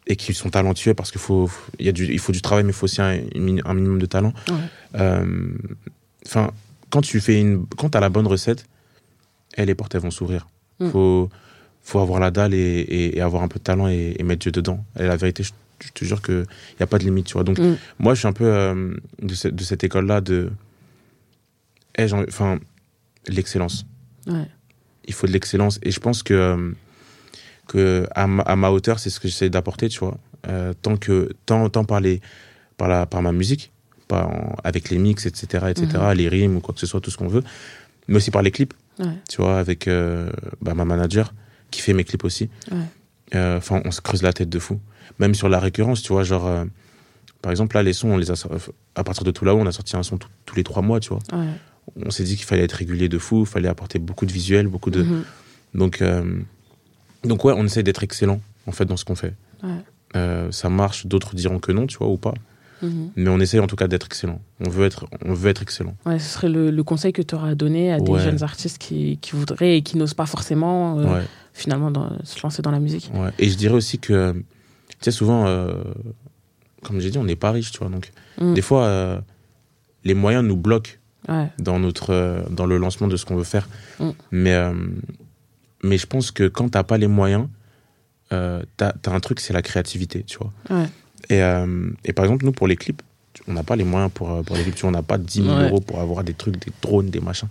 et 0.08 0.16
qui 0.16 0.34
sont 0.34 0.50
talentueux 0.50 0.94
parce 0.96 1.12
qu'il 1.12 1.22
faut, 1.22 1.50
il 1.80 1.86
y 1.86 1.90
a 1.90 1.92
du, 1.92 2.06
il 2.12 2.20
faut 2.20 2.32
du 2.32 2.42
travail, 2.42 2.64
mais 2.64 2.72
il 2.72 2.76
faut 2.76 2.86
aussi 2.86 3.02
un, 3.02 3.20
minimum 3.36 4.00
de 4.00 4.06
talent. 4.08 4.34
Ouais. 4.50 5.22
Enfin, 6.26 6.52
quand 6.90 7.02
tu 7.02 7.20
fais 7.22 7.40
une, 7.40 7.66
quand 7.78 7.96
as 7.96 8.00
la 8.00 8.10
bonne 8.10 8.28
recette, 8.28 8.66
les 9.58 9.76
portes 9.76 9.96
elles 9.96 10.02
vont 10.02 10.12
s'ouvrir. 10.12 10.48
Mm. 10.80 10.90
Faut, 10.90 11.30
faut 11.84 12.00
avoir 12.00 12.20
la 12.20 12.32
dalle 12.32 12.54
et, 12.54 12.58
et- 12.60 13.18
et 13.18 13.22
avoir 13.22 13.44
un 13.44 13.48
peu 13.48 13.60
de 13.60 13.64
talent 13.64 13.88
et, 13.88 14.16
et 14.18 14.24
mettre 14.24 14.42
Dieu 14.42 14.52
dedans. 14.52 14.84
Et 15.00 15.04
la 15.04 15.16
vérité, 15.18 15.44
je, 15.44 15.52
je 15.84 15.90
te 15.92 16.06
jure 16.06 16.22
que 16.22 16.46
il 16.76 16.80
y 16.80 16.84
a 16.84 16.88
pas 16.88 16.98
de 17.00 17.04
limite, 17.04 17.26
tu 17.28 17.34
vois. 17.34 17.44
Donc 17.44 17.58
Mm. 17.60 17.76
moi, 18.00 18.14
je 18.14 18.20
suis 18.20 18.28
un 18.28 18.34
peu 18.34 18.46
euh, 18.46 18.96
de, 19.22 19.34
cette- 19.34 19.56
de 19.56 19.64
cette 19.64 19.84
école-là 19.84 20.22
de, 20.22 20.52
eh, 21.98 22.08
enfin, 22.14 22.60
l'excellence. 23.28 23.86
ouais. 24.28 24.48
Il 25.06 25.14
faut 25.16 25.26
de 25.28 25.32
l'excellence 25.32 25.80
et 25.82 25.90
je 25.92 26.00
pense 26.00 26.22
que 26.22 26.34
euh, 26.34 26.72
que 27.68 28.08
à 28.14 28.28
ma, 28.28 28.44
à 28.44 28.56
ma 28.56 28.70
hauteur, 28.70 29.00
c'est 29.00 29.10
ce 29.10 29.20
que 29.20 29.28
j'essaie 29.28 29.50
d'apporter, 29.50 29.90
tu 29.90 30.00
vois. 30.00 30.18
Euh, 30.48 30.74
tant 30.82 30.96
que 30.98 31.30
tant 31.48 31.68
tant 31.70 31.86
par 31.86 32.00
les 32.00 32.22
par 32.78 32.88
la 32.88 33.06
par 33.08 33.22
ma 33.24 33.32
musique, 33.32 33.72
en- 34.12 34.56
avec 34.64 34.90
les 34.92 35.00
mix, 35.00 35.26
etc., 35.26 35.66
etc., 35.70 35.88
les 36.16 36.28
rimes 36.30 36.58
ou 36.58 36.60
quoi 36.60 36.74
que 36.74 36.80
ce 36.80 36.86
soit, 36.86 37.02
tout 37.02 37.10
ce 37.12 37.18
qu'on 37.18 37.28
veut, 37.28 37.44
mais 38.08 38.18
aussi 38.18 38.30
par 38.30 38.42
les 38.44 38.52
clips, 38.52 38.74
Ouais. 39.00 39.06
tu 39.28 39.38
vois, 39.42 39.58
avec 39.58 39.88
bah, 40.62 40.74
ma 40.76 40.86
manager 40.86 41.34
qui 41.72 41.82
fait 41.82 41.94
mes 41.94 42.04
clips 42.04 42.24
aussi. 42.24 42.50
Ouais. 42.72 42.78
Euh, 43.36 43.58
Enfin, 43.58 43.82
on 43.86 43.92
se 43.92 44.02
creuse 44.02 44.22
la 44.24 44.34
tête 44.34 44.50
de 44.50 44.60
fou. 44.60 44.80
Même 45.20 45.36
sur 45.36 45.50
la 45.50 45.60
récurrence, 45.60 46.02
tu 46.04 46.14
vois, 46.14 46.24
genre, 46.24 46.46
euh, 46.48 46.66
par 47.42 47.52
exemple, 47.52 47.76
là, 47.76 47.84
les 47.84 47.94
sons, 47.94 48.10
on 48.10 48.18
les 48.18 48.30
a, 48.32 48.36
sor- 48.36 48.52
à 48.96 49.04
partir 49.04 49.24
de 49.24 49.32
tout 49.32 49.46
là-haut, 49.46 49.60
on 49.60 49.66
a 49.66 49.72
sorti 49.72 49.96
un 49.96 50.04
son 50.04 50.18
tout- 50.18 50.28
tous 50.46 50.56
les 50.56 50.64
trois 50.64 50.82
mois, 50.82 51.00
tu 51.00 51.10
vois. 51.10 51.20
Ouais. 51.34 51.48
On 52.06 52.12
s'est 52.12 52.24
dit 52.24 52.36
qu'il 52.36 52.46
fallait 52.46 52.64
être 52.64 52.74
régulier 52.74 53.10
de 53.10 53.18
fou, 53.18 53.42
il 53.42 53.46
fallait 53.46 53.68
apporter 53.70 54.00
beaucoup 54.00 54.26
de 54.26 54.32
visuels, 54.32 54.68
beaucoup 54.68 54.92
de. 54.92 55.02
Mhm. 55.04 55.24
Donc, 55.74 56.02
euh, 56.02 56.40
donc 57.24 57.44
ouais, 57.46 57.54
on 57.56 57.66
essaie 57.66 57.84
d'être 57.84 58.04
excellent, 58.04 58.42
en 58.68 58.72
fait, 58.72 58.86
dans 58.86 58.98
ce 58.98 59.06
qu'on 59.06 59.16
fait. 59.16 59.34
Ouais. 59.64 59.70
Euh, 60.16 60.52
ça 60.52 60.70
marche, 60.70 61.06
d'autres 61.08 61.36
diront 61.36 61.60
que 61.60 61.72
non, 61.72 61.88
tu 61.88 61.98
vois, 61.98 62.08
ou 62.08 62.18
pas. 62.18 62.34
Mhm. 62.82 63.12
Mais 63.16 63.30
on 63.30 63.40
essaie 63.40 63.60
en 63.60 63.68
tout 63.68 63.76
cas 63.76 63.88
d'être 63.88 64.08
excellent. 64.08 64.42
On 64.66 64.70
veut 64.70 64.86
être, 64.86 65.06
on 65.24 65.34
veut 65.34 65.50
être 65.50 65.62
excellent. 65.62 65.96
Ouais, 66.06 66.18
ce 66.20 66.34
serait 66.34 66.50
le, 66.50 66.72
le 66.72 66.84
conseil 66.84 67.14
que 67.14 67.22
tu 67.22 67.36
auras 67.36 67.54
donné 67.56 67.92
à 67.94 68.00
des 68.00 68.20
jeunes 68.20 68.42
artistes 68.44 68.78
qui, 68.80 69.18
qui 69.22 69.32
voudraient 69.36 69.78
et 69.78 69.82
qui 69.84 69.98
n'osent 69.98 70.16
pas 70.16 70.26
forcément 70.26 71.00
euh, 71.00 71.06
Ouais, 71.20 71.24
finalement 71.54 71.92
dans- 71.92 72.12
se 72.24 72.42
lancer 72.42 72.62
dans 72.62 72.72
la 72.72 72.80
musique. 72.80 73.12
ouais. 73.14 73.30
Et 73.40 73.50
je 73.50 73.56
dirais 73.58 73.74
aussi 73.76 74.00
que, 74.00 74.34
tu 74.34 74.44
sais, 75.02 75.12
souvent, 75.12 75.46
euh, 75.48 75.74
comme 76.84 77.00
j'ai 77.00 77.12
dit, 77.12 77.18
on 77.18 77.24
n'est 77.24 77.36
pas 77.36 77.52
riche, 77.52 77.72
tu 77.72 77.80
vois. 77.80 77.90
Donc, 77.90 78.12
Mm. 78.40 78.54
des 78.54 78.62
fois, 78.62 78.86
euh, 78.86 79.20
les 80.04 80.14
moyens 80.14 80.44
nous 80.46 80.56
bloquent 80.56 80.92
Ouais. 81.30 81.50
dans, 81.60 81.78
notre, 81.80 82.12
euh, 82.12 82.42
dans 82.50 82.66
le 82.66 82.78
lancement 82.78 83.08
de 83.08 83.16
ce 83.18 83.26
qu'on 83.26 83.36
veut 83.36 83.44
faire. 83.44 83.68
Mm. 84.00 84.10
Mais, 84.32 84.54
euh, 84.54 84.74
mais 85.84 85.98
je 85.98 86.08
pense 86.08 86.32
que 86.32 86.48
quand 86.48 86.70
t'as 86.70 86.84
pas 86.84 86.98
les 86.98 87.08
moyens, 87.08 87.48
euh, 88.34 88.64
t'as 88.78 88.94
as 89.06 89.12
un 89.12 89.20
truc, 89.20 89.40
c'est 89.40 89.54
la 89.54 89.62
créativité, 89.62 90.24
tu 90.24 90.38
vois. 90.38 90.52
Ouais. 90.70 90.88
Et, 91.30 91.40
et 92.04 92.14
par 92.14 92.26
exemple, 92.26 92.46
nous, 92.46 92.52
pour 92.52 92.68
les 92.68 92.76
clips, 92.76 93.02
tu- 93.34 93.44
on 93.48 93.54
n'a 93.54 93.64
pas 93.64 93.76
les 93.76 93.84
moyens 93.84 94.12
pour, 94.12 94.44
pour 94.44 94.56
les 94.56 94.64
clips. 94.64 94.76
Tu 94.76 94.82
vois, 94.82 94.90
On 94.90 94.94
n'a 94.94 95.04
pas 95.04 95.18
10 95.18 95.44
000 95.44 95.56
Ouais. 95.56 95.66
euros 95.70 95.80
pour 95.80 96.00
avoir 96.00 96.24
des 96.24 96.34
trucs, 96.34 96.58
des 96.66 96.72
drones, 96.82 97.10
des 97.10 97.20
machins. 97.20 97.48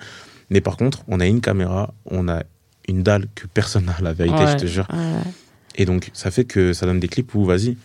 Mais 0.50 0.60
par 0.60 0.76
contre, 0.76 1.02
on 1.06 1.20
a 1.20 1.26
une 1.26 1.40
caméra, 1.40 1.94
on 2.06 2.28
a 2.28 2.42
une 2.90 3.02
dalle 3.02 3.26
que 3.34 3.46
personne 3.46 3.84
n'a, 3.86 3.96
la 4.02 4.12
vérité, 4.12 4.36
Ouais, 4.36 4.52
je 4.52 4.56
te 4.56 4.66
jure. 4.66 4.86
ouais. 4.92 5.30
Et 5.76 5.84
donc, 5.86 6.10
ça 6.12 6.30
fait 6.30 6.44
que 6.44 6.72
ça 6.72 6.84
donne 6.86 7.00
des 7.00 7.08
clips 7.08 7.34
où, 7.34 7.44
vas-y, 7.44 7.76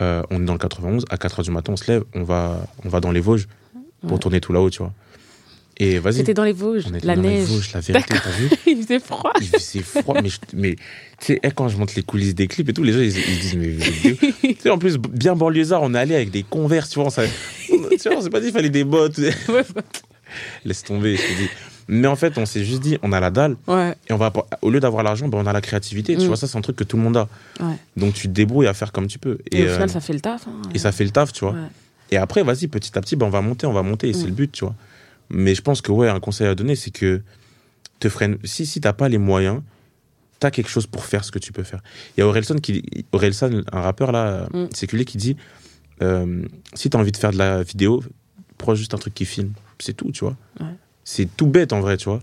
euh, 0.00 0.22
on 0.30 0.42
est 0.42 0.44
dans 0.44 0.54
le 0.54 0.58
91, 0.58 1.04
à 1.10 1.16
4h 1.16 1.42
du 1.44 1.50
matin, 1.50 1.72
on 1.74 1.76
se 1.76 1.90
lève, 1.90 2.02
on 2.14 2.24
va, 2.24 2.66
on 2.84 2.88
va 2.88 3.00
dans 3.00 3.12
les 3.12 3.20
Vosges 3.20 3.46
pour 4.02 4.12
Ouais. 4.12 4.18
tourner 4.18 4.40
tout 4.40 4.52
là-haut, 4.52 4.70
tu 4.70 4.78
vois. 4.78 4.92
Et 5.76 5.98
vas-y, 5.98 6.14
C'était 6.18 6.34
dans 6.34 6.44
les 6.44 6.52
Vosges, 6.52 6.84
on 6.88 6.94
était 6.94 7.04
la 7.06 7.16
dans 7.16 7.22
les 7.22 7.28
neige. 7.28 7.48
Vosges, 7.48 7.72
la 7.74 7.80
vérité, 7.80 8.14
t'as 8.22 8.30
vu 8.30 8.48
Il 8.66 8.82
faisait 8.82 9.00
froid. 9.00 9.32
Il 9.40 9.46
faisait 9.48 9.82
froid, 9.82 10.14
mais, 10.22 10.28
je- 10.28 10.38
mais 10.54 10.76
tu 10.76 10.80
sais, 11.26 11.40
eh, 11.42 11.50
quand 11.50 11.68
je 11.68 11.76
monte 11.76 11.94
les 11.96 12.02
coulisses 12.04 12.34
des 12.34 12.46
clips 12.46 12.68
et 12.68 12.72
tout, 12.72 12.84
les 12.84 12.92
gens, 12.92 13.00
ils, 13.00 13.08
ils 13.18 13.38
disent, 13.40 13.56
mais 13.56 13.70
vous 13.70 14.16
Tu 14.42 14.56
sais, 14.60 14.70
en 14.70 14.78
plus, 14.78 14.98
bien 14.98 15.34
banlieusard, 15.34 15.82
on 15.82 15.92
est 15.94 15.98
allé 15.98 16.14
avec 16.14 16.30
des 16.30 16.44
converses, 16.44 16.90
tu 16.90 16.94
vois, 17.00 17.06
on 17.06 17.10
savait- 17.10 17.28
on- 17.72 17.88
tu 17.88 18.08
vois, 18.08 18.18
on 18.18 18.20
s'est 18.22 18.30
pas 18.30 18.38
dit 18.40 18.46
qu'il 18.46 18.54
fallait 18.54 18.70
des 18.70 18.84
bottes. 18.84 19.18
Laisse 20.64 20.82
tomber, 20.84 21.16
je 21.16 21.22
te 21.22 21.38
dis. 21.42 21.48
Mais 21.88 22.06
en 22.08 22.16
fait, 22.16 22.38
on 22.38 22.46
s'est 22.46 22.64
juste 22.64 22.80
dit, 22.82 22.98
on 23.02 23.12
a 23.12 23.20
la 23.20 23.30
dalle, 23.30 23.56
Ouais, 23.66 23.94
et 24.08 24.12
on 24.12 24.16
va, 24.16 24.32
au 24.62 24.70
lieu 24.70 24.80
d'avoir 24.80 25.02
l'argent, 25.02 25.28
ben, 25.28 25.38
on 25.38 25.46
a 25.46 25.52
la 25.52 25.60
créativité. 25.60 26.16
Tu 26.16 26.24
Mm. 26.24 26.26
vois, 26.28 26.36
ça, 26.36 26.46
c'est 26.46 26.56
un 26.56 26.62
truc 26.62 26.76
que 26.76 26.84
tout 26.84 26.96
le 26.96 27.02
monde 27.02 27.16
a. 27.16 27.28
ouais. 27.60 27.76
Donc, 27.96 28.14
tu 28.14 28.28
te 28.28 28.32
débrouilles 28.32 28.66
à 28.66 28.74
faire 28.74 28.90
comme 28.92 29.06
tu 29.06 29.18
peux. 29.18 29.38
Et, 29.50 29.62
au 29.62 29.66
euh, 29.66 29.72
final, 29.74 29.90
ça 29.90 30.00
fait 30.00 30.12
le 30.14 30.20
taf. 30.20 30.46
hein. 30.48 30.62
et 30.74 30.78
ça 30.78 30.92
fait 30.92 31.04
le 31.04 31.10
taf, 31.10 31.32
tu 31.32 31.44
vois. 31.44 31.54
Et 32.10 32.16
après, 32.16 32.42
vas-y, 32.42 32.68
petit 32.68 32.96
à 32.96 33.00
petit, 33.00 33.16
ben, 33.16 33.26
on 33.26 33.30
va 33.30 33.40
monter, 33.42 33.66
on 33.66 33.72
va 33.72 33.82
monter, 33.82 34.08
et 34.08 34.12
c'est 34.12 34.24
Mm. 34.24 34.28
le 34.28 34.32
but, 34.32 34.52
tu 34.52 34.64
vois. 34.64 34.74
Mais 35.30 35.54
je 35.54 35.62
pense 35.62 35.80
que, 35.82 35.90
ouais, 35.92 36.08
un 36.08 36.20
conseil 36.20 36.46
à 36.46 36.54
donner, 36.54 36.76
c'est 36.76 36.90
que 36.90 37.22
te 38.00 38.08
freine. 38.08 38.38
Si, 38.44 38.66
si 38.66 38.80
t'as 38.80 38.92
pas 38.92 39.08
les 39.08 39.18
moyens, 39.18 39.60
t'as 40.40 40.50
quelque 40.50 40.68
chose 40.68 40.86
pour 40.86 41.04
faire 41.04 41.24
ce 41.24 41.30
que 41.32 41.38
tu 41.38 41.52
peux 41.52 41.62
faire. 41.62 41.82
Il 42.16 42.20
y 42.20 42.22
a 42.22 42.26
Orelsan, 42.26 42.56
qui, 42.56 42.82
Orelsan 43.12 43.62
un 43.72 43.80
rappeur 43.80 44.12
là, 44.12 44.48
Mm. 44.52 44.66
séculé, 44.72 45.04
qui 45.04 45.16
dit 45.18 45.36
euh, 46.02 46.42
si 46.74 46.90
t'as 46.90 46.98
envie 46.98 47.12
de 47.12 47.16
faire 47.16 47.30
de 47.30 47.38
la 47.38 47.62
vidéo, 47.62 48.02
prends 48.58 48.74
juste 48.74 48.94
un 48.94 48.98
truc 48.98 49.14
qui 49.14 49.24
filme. 49.24 49.52
C'est 49.78 49.94
tout, 49.94 50.10
tu 50.12 50.20
vois. 50.24 50.36
Ouais. 50.60 50.66
C'est 51.04 51.28
tout 51.36 51.46
bête 51.46 51.72
en 51.72 51.80
vrai, 51.80 51.96
tu 51.96 52.08
vois. 52.08 52.20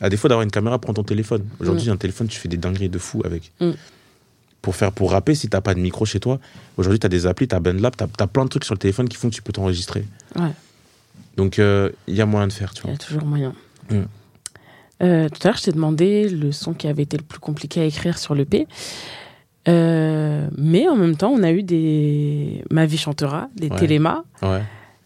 À 0.00 0.08
défaut 0.08 0.26
d'avoir 0.28 0.42
une 0.42 0.50
caméra, 0.50 0.78
prends 0.78 0.94
ton 0.94 1.04
téléphone. 1.04 1.44
Aujourd'hui, 1.60 1.88
Mm. 1.88 1.92
un 1.92 1.96
téléphone, 1.96 2.26
tu 2.28 2.38
fais 2.38 2.48
des 2.48 2.56
dingueries 2.56 2.88
de 2.88 2.98
fou 2.98 3.22
avec. 3.24 3.52
Mm. 3.60 3.70
Pour 4.62 4.74
faire, 4.76 4.92
pour 4.92 5.10
rapper, 5.12 5.34
si 5.34 5.48
t'as 5.48 5.60
pas 5.60 5.74
de 5.74 5.80
micro 5.80 6.04
chez 6.04 6.20
toi, 6.20 6.38
aujourd'hui, 6.76 6.98
t'as 6.98 7.08
des 7.08 7.26
applis, 7.26 7.48
t'as 7.48 7.60
BandLab, 7.60 7.94
t'as 7.96 8.06
as 8.18 8.26
plein 8.26 8.44
de 8.44 8.48
trucs 8.48 8.64
sur 8.64 8.74
le 8.74 8.78
téléphone 8.78 9.08
qui 9.08 9.16
font 9.16 9.28
que 9.28 9.34
tu 9.34 9.42
peux 9.42 9.52
t'enregistrer. 9.52 10.04
Ouais. 10.36 10.50
Donc, 11.36 11.58
euh, 11.58 11.90
il 12.06 12.14
y 12.14 12.20
a 12.20 12.26
moyen 12.26 12.46
de 12.46 12.52
faire, 12.52 12.72
tu 12.72 12.80
Il 12.80 12.82
vois. 12.82 12.90
y 12.92 12.94
a 12.94 12.98
toujours 12.98 13.24
moyen. 13.24 13.54
Mm. 13.90 13.96
Euh, 15.02 15.28
tout 15.28 15.38
à 15.42 15.48
l'heure, 15.48 15.56
je 15.58 15.64
t'ai 15.64 15.72
demandé 15.72 16.28
le 16.28 16.52
son 16.52 16.74
qui 16.74 16.86
avait 16.86 17.02
été 17.02 17.16
le 17.16 17.24
plus 17.24 17.40
compliqué 17.40 17.80
à 17.80 17.84
écrire 17.84 18.18
sur 18.18 18.34
l'EP. 18.36 18.66
Euh, 19.68 20.48
mais 20.56 20.88
en 20.88 20.96
même 20.96 21.16
temps, 21.16 21.30
on 21.30 21.42
a 21.42 21.50
eu 21.52 21.62
des 21.62 22.64
Ma 22.70 22.86
vie 22.86 22.98
chantera, 22.98 23.48
des 23.56 23.68
Ouais. 23.68 23.78
télémas. 23.78 24.22
Ouais. 24.42 24.62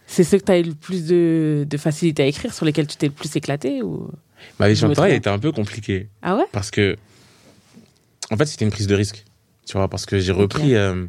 C'est 0.07 0.25
ceux 0.25 0.39
que 0.39 0.45
tu 0.45 0.53
as 0.53 0.59
eu 0.59 0.63
le 0.63 0.75
plus 0.75 1.07
de, 1.07 1.67
de 1.69 1.77
facilité 1.77 2.23
à 2.23 2.27
écrire, 2.27 2.53
sur 2.55 2.65
lesquels 2.65 2.87
tu 2.87 2.97
t'es 2.97 3.07
le 3.07 3.13
plus 3.13 3.35
éclaté 3.37 3.83
ou... 3.83 4.09
Ma 4.61 4.69
vie 4.69 4.75
Je 4.77 4.87
me 4.87 4.91
chanteur, 4.95 5.07
il 5.07 5.11
trompe. 5.11 5.19
était 5.19 5.31
un 5.31 5.39
peu 5.39 5.51
compliqué. 5.53 6.09
Ah 6.23 6.37
ouais? 6.37 6.45
Parce 6.53 6.71
que, 6.71 6.97
en 8.31 8.37
fait, 8.37 8.47
c'était 8.47 8.65
une 8.65 8.71
prise 8.71 8.87
de 8.87 8.95
risque. 8.95 9.25
Tu 9.67 9.77
vois, 9.77 9.89
parce 9.89 10.07
que 10.07 10.19
j'ai 10.21 10.33
repris 10.33 10.75
euh, 10.77 11.07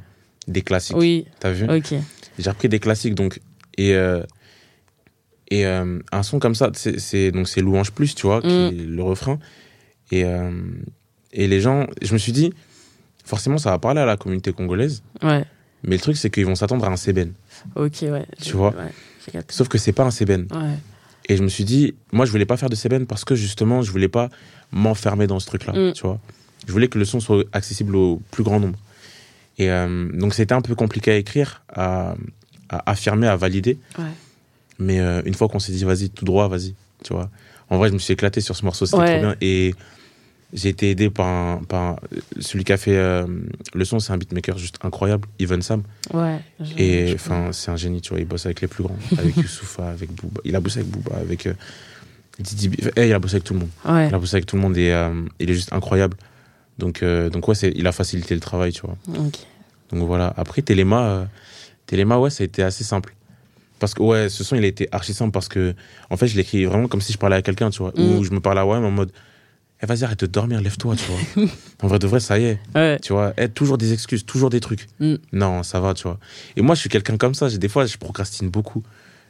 des 0.47 0.61
classiques. 0.63 0.95
Oui, 0.97 1.27
T'as 1.39 1.51
vu? 1.51 1.69
Ok. 1.69 1.93
J'ai 2.39 2.49
repris 2.49 2.69
des 2.69 2.79
classiques, 2.79 3.13
donc. 3.15 3.39
Et, 3.77 3.93
euh, 3.93 4.23
et 5.51 5.65
euh, 5.67 5.99
un 6.11 6.23
son 6.23 6.39
comme 6.39 6.55
ça, 6.55 6.71
c'est 6.73 7.31
donc 7.31 7.47
c'est 7.47 7.61
Louange 7.61 7.91
Plus, 7.91 8.15
tu 8.15 8.25
vois, 8.25 8.41
qui 8.41 8.47
Mm. 8.47 8.67
est 8.67 8.71
le 8.85 9.03
refrain. 9.03 9.37
Et, 10.11 10.23
et 11.33 11.47
les 11.47 11.59
gens, 11.61 11.85
je 12.01 12.13
me 12.13 12.17
suis 12.17 12.31
dit, 12.31 12.53
forcément, 13.25 13.57
ça 13.57 13.71
va 13.71 13.77
parler 13.77 13.99
à 14.01 14.05
la 14.05 14.15
communauté 14.17 14.53
congolaise. 14.53 15.03
Ouais, 15.21 15.43
Mais 15.83 15.95
le 15.97 16.01
truc, 16.01 16.15
c'est 16.17 16.29
qu'ils 16.29 16.45
vont 16.45 16.55
s'attendre 16.55 16.85
à 16.85 16.89
un 16.89 16.95
Seben. 16.97 17.33
Ok, 17.75 17.93
ouais. 18.03 18.25
Tu 18.41 18.53
vois 18.55 18.73
ouais. 18.75 19.41
Sauf 19.49 19.67
que 19.67 19.77
c'est 19.77 19.91
pas 19.93 20.03
un 20.05 20.11
Seben. 20.11 20.47
Ouais, 20.51 20.75
Et 21.29 21.35
je 21.37 21.43
me 21.43 21.49
suis 21.49 21.65
dit, 21.65 21.93
moi, 22.13 22.25
je 22.25 22.31
voulais 22.31 22.45
pas 22.45 22.55
faire 22.57 22.69
de 22.69 22.75
Seben 22.75 23.05
parce 23.05 23.25
que 23.25 23.35
justement, 23.35 23.81
je 23.81 23.91
voulais 23.91 24.07
pas 24.07 24.29
m'enfermer 24.71 25.27
dans 25.27 25.39
ce 25.39 25.47
truc-là, 25.47 25.73
Mm. 25.73 25.93
tu 25.93 26.03
vois. 26.03 26.19
Je 26.65 26.71
voulais 26.71 26.87
que 26.87 26.97
le 26.97 27.05
son 27.05 27.19
soit 27.19 27.43
accessible 27.53 27.95
au 27.95 28.21
plus 28.31 28.43
grand 28.43 28.59
nombre. 28.59 28.77
Et 29.57 29.69
euh, 29.71 30.09
donc, 30.13 30.33
c'était 30.33 30.53
un 30.53 30.61
peu 30.61 30.75
compliqué 30.75 31.11
à 31.11 31.15
écrire, 31.17 31.61
à, 31.73 32.15
à 32.69 32.91
affirmer, 32.91 33.27
à 33.27 33.35
valider. 33.35 33.77
ouais. 33.97 34.05
Mais 34.79 34.99
euh, 34.99 35.21
une 35.25 35.33
fois 35.33 35.47
qu'on 35.49 35.59
s'est 35.59 35.71
dit, 35.71 35.83
vas-y, 35.83 36.09
tout 36.11 36.23
droit, 36.25 36.47
vas-y, 36.47 36.75
tu 37.03 37.11
vois. 37.13 37.29
En 37.69 37.77
vrai, 37.77 37.89
je 37.89 37.93
me 37.93 37.99
suis 37.99 38.13
éclaté 38.13 38.41
sur 38.41 38.55
ce 38.55 38.63
morceau, 38.63 38.85
c'était 38.85 38.97
Ouais. 38.99 39.19
trop 39.19 39.27
bien. 39.29 39.35
Et 39.41 39.73
j'ai 40.53 40.69
été 40.69 40.89
aidé 40.91 41.09
par, 41.09 41.27
un- 41.27 41.61
par 41.67 41.99
celui 42.39 42.63
qui 42.63 42.71
a 42.73 42.77
fait 42.77 42.95
euh, 42.95 43.25
le 43.73 43.85
son, 43.85 43.99
c'est 43.99 44.13
un 44.13 44.17
beatmaker 44.17 44.57
juste 44.57 44.77
incroyable, 44.83 45.27
Even 45.39 45.61
Sam. 45.61 45.83
ouais 46.13 46.39
je- 46.59 46.73
Et 46.77 47.11
enfin, 47.15 47.49
c'est 47.51 47.69
un 47.71 47.75
génie, 47.75 47.99
tu 48.01 48.09
vois. 48.11 48.19
Il 48.19 48.25
bosse 48.25 48.45
avec 48.45 48.61
les 48.61 48.67
plus 48.67 48.83
grands, 48.83 48.95
avec 49.17 49.35
Youssoufa, 49.37 49.89
avec 49.89 50.11
Booba. 50.13 50.39
Il 50.45 50.55
a 50.55 50.59
bossé 50.59 50.79
avec 50.79 50.91
Booba, 50.91 51.17
avec 51.17 51.47
euh, 51.47 51.53
Didi. 52.39 52.69
B- 52.69 52.91
Eh, 52.95 53.07
il 53.07 53.13
a 53.13 53.19
bossé 53.19 53.35
avec 53.35 53.43
tout 53.43 53.53
le 53.53 53.59
monde. 53.61 53.69
Ouais, 53.85 54.07
Il 54.07 54.13
a 54.15 54.19
bossé 54.19 54.35
avec 54.35 54.45
tout 54.45 54.55
le 54.55 54.61
monde 54.61 54.77
et 54.77 54.91
euh, 54.91 55.11
il 55.39 55.49
est 55.49 55.53
juste 55.53 55.73
incroyable. 55.73 56.15
Donc, 56.77 57.01
euh, 57.03 57.29
donc 57.29 57.47
ouais, 57.47 57.55
il 57.75 57.85
a 57.87 57.91
facilité 57.91 58.33
le 58.35 58.39
travail, 58.41 58.71
tu 58.71 58.81
vois. 58.81 58.95
ok. 59.09 59.35
Donc 59.91 60.03
voilà. 60.07 60.33
Après, 60.37 60.61
Téléma, 60.61 61.27
Téléma, 61.87 62.17
ouais, 62.19 62.29
ça 62.29 62.43
a 62.43 62.45
été 62.45 62.61
assez 62.63 62.83
simple. 62.83 63.15
Parce 63.79 63.93
que, 63.93 64.01
ouais, 64.01 64.29
ce 64.29 64.43
son, 64.43 64.55
il 64.55 64.63
a 64.63 64.67
été 64.67 64.87
archi 64.91 65.13
simple 65.13 65.31
parce 65.31 65.47
que, 65.47 65.73
en 66.09 66.17
fait, 66.17 66.27
je 66.27 66.35
l'écris 66.35 66.65
vraiment 66.65 66.87
comme 66.87 67.01
si 67.01 67.13
je 67.13 67.17
parlais 67.17 67.35
à 67.35 67.41
quelqu'un, 67.41 67.69
tu 67.69 67.79
vois. 67.79 67.91
Mm. 67.95 68.01
Ou 68.17 68.23
je 68.23 68.31
me 68.31 68.39
parlais 68.39 68.61
à 68.61 68.65
moi-même 68.65 68.85
en 68.85 68.91
mode, 68.91 69.11
eh, 69.81 69.85
vas-y, 69.85 70.03
arrête 70.03 70.19
de 70.21 70.25
dormir, 70.25 70.61
lève-toi, 70.61 70.95
tu 70.95 71.05
vois. 71.11 71.45
en 71.83 71.87
vrai, 71.87 71.99
de 71.99 72.07
vrai, 72.07 72.19
ça 72.19 72.39
y 72.39 72.45
est. 72.45 72.59
Ouais, 72.75 72.99
Tu 73.01 73.13
vois, 73.13 73.33
eh, 73.37 73.47
toujours 73.49 73.77
des 73.77 73.93
excuses, 73.93 74.25
toujours 74.25 74.49
des 74.49 74.59
trucs. 74.59 74.87
Mm. 74.99 75.15
Non, 75.33 75.63
ça 75.63 75.79
va, 75.79 75.93
tu 75.93 76.03
vois. 76.03 76.19
Et 76.55 76.61
moi, 76.61 76.75
je 76.75 76.81
suis 76.81 76.89
quelqu'un 76.89 77.17
comme 77.17 77.35
ça. 77.35 77.49
Des 77.49 77.67
fois, 77.67 77.85
je 77.85 77.97
procrastine 77.97 78.49
beaucoup. 78.49 78.83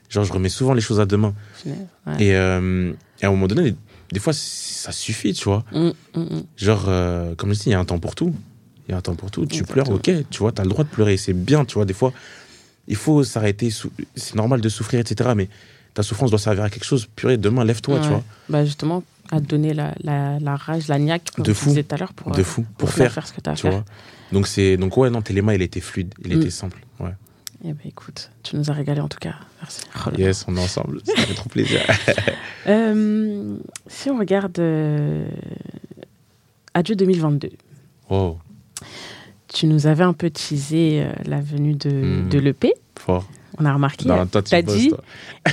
Genre, 0.10 0.24
je 0.24 0.32
remets 0.32 0.50
souvent 0.50 0.74
les 0.74 0.82
choses 0.82 1.00
à 1.02 1.06
demain. 1.06 1.34
ouais. 1.66 1.74
Et, 2.20 2.36
euh, 2.36 2.94
et 3.22 3.26
à 3.26 3.28
un 3.28 3.32
moment 3.32 3.48
donné, 3.48 3.76
des 4.12 4.20
fois, 4.20 4.32
ça 4.34 4.92
suffit, 4.94 5.34
tu 5.34 5.44
vois. 5.46 5.66
Mm, 5.74 5.90
mm. 6.16 6.44
Genre, 6.56 6.86
euh, 6.88 7.36
comme 7.36 7.54
je 7.54 7.60
dis, 7.60 7.66
il 7.68 7.72
y 7.72 7.76
a 7.76 7.80
un 7.80 7.86
temps 7.86 8.00
pour 8.00 8.16
tout. 8.16 8.34
Il 8.88 8.92
y 8.92 8.94
a 8.94 8.98
un 8.98 9.02
temps 9.02 9.16
pour 9.16 9.32
tout. 9.32 9.46
Tu 9.46 9.64
pleures, 9.64 9.90
ok, 9.90 10.10
tu 10.30 10.40
vois, 10.40 10.54
t'as 10.54 10.64
le 10.64 10.70
droit 10.70 10.86
de 10.86 10.90
pleurer. 10.90 11.18
C'est 11.18 11.34
bien, 11.34 11.66
tu 11.66 11.74
vois. 11.74 11.84
Des 11.84 11.94
fois, 11.94 12.14
il 12.88 12.96
faut 12.96 13.22
s'arrêter. 13.26 13.70
C'est 14.16 14.36
normal 14.36 14.62
de 14.62 14.70
souffrir, 14.70 15.02
etc. 15.02 15.32
Mais 15.36 15.50
ta 15.94 16.04
souffrance 16.04 16.30
doit 16.30 16.40
servir 16.40 16.64
à 16.64 16.70
quelque 16.70 16.86
chose. 16.86 17.06
Purée, 17.14 17.36
demain, 17.36 17.66
lève-toi, 17.66 18.00
tu 18.00 18.08
vois. 18.08 18.24
Bah 18.48 18.64
justement, 18.64 19.04
à 19.32 19.40
donner 19.40 19.74
la, 19.74 19.94
la, 20.04 20.40
la 20.40 20.56
rage, 20.56 20.88
la 20.88 21.00
niaque, 21.00 21.32
comme 21.36 21.46
De 21.46 21.52
tu 21.52 21.58
fou. 21.58 21.70
disais 21.70 21.84
tout 21.84 21.96
à 21.96 21.98
l'heure, 21.98 22.14
pour, 22.14 22.32
de 22.32 22.42
euh, 22.42 22.44
fou. 22.44 22.62
pour 22.64 22.72
Pour 22.78 22.90
faire, 22.92 23.12
faire 23.12 23.28
ce 23.28 23.34
que 23.34 23.42
tu 23.42 23.50
as 23.50 23.54
à 23.54 23.56
tu 23.56 23.62
faire. 23.64 23.72
vois. 23.72 23.86
Donc, 24.32 24.48
c'est, 24.48 24.78
donc, 24.78 24.96
ouais, 24.98 25.10
non, 25.10 25.22
Téléma, 25.22 25.56
il 25.56 25.62
était 25.62 25.80
fluide. 25.82 26.14
Il 26.26 26.36
Mm. 26.36 26.42
était 26.42 26.50
simple. 26.50 26.80
Ouais. 27.00 27.12
Eh 27.66 27.74
ben 27.74 27.80
écoute, 27.86 28.30
tu 28.44 28.56
nous 28.56 28.70
as 28.70 28.74
régalé 28.74 29.02
en 29.02 29.08
tout 29.08 29.18
cas. 29.20 29.34
Merci. 29.62 29.82
Oh. 30.06 30.10
Yes, 30.18 30.46
on 30.48 30.56
est 30.56 30.60
ensemble. 30.64 31.02
Ça 31.06 31.16
fait 31.24 31.34
trop 31.34 31.50
plaisir. 31.50 31.80
Euh, 32.68 33.56
si 33.88 34.10
on 34.10 34.18
regarde 34.20 34.60
euh, 34.60 35.26
Adieu 36.74 36.96
2022, 36.96 37.50
Oh, 38.10 38.38
tu 39.48 39.68
nous 39.68 39.88
avais 39.88 40.04
un 40.04 40.12
peu 40.14 40.30
teasé 40.30 41.02
euh, 41.04 41.12
la 41.26 41.40
venue 41.40 41.76
de, 41.76 41.90
Mhm. 41.90 42.30
de 42.30 42.40
l'EP. 42.40 42.74
fort. 43.00 43.26
On 43.58 43.66
a 43.66 43.74
remarqué. 43.74 44.08
Non, 44.08 44.28
toi, 44.28 44.44
tu 44.44 44.50
T'as 44.52 44.62
bosses, 44.62 44.76
dit, 44.76 44.90
toi. 44.90 45.02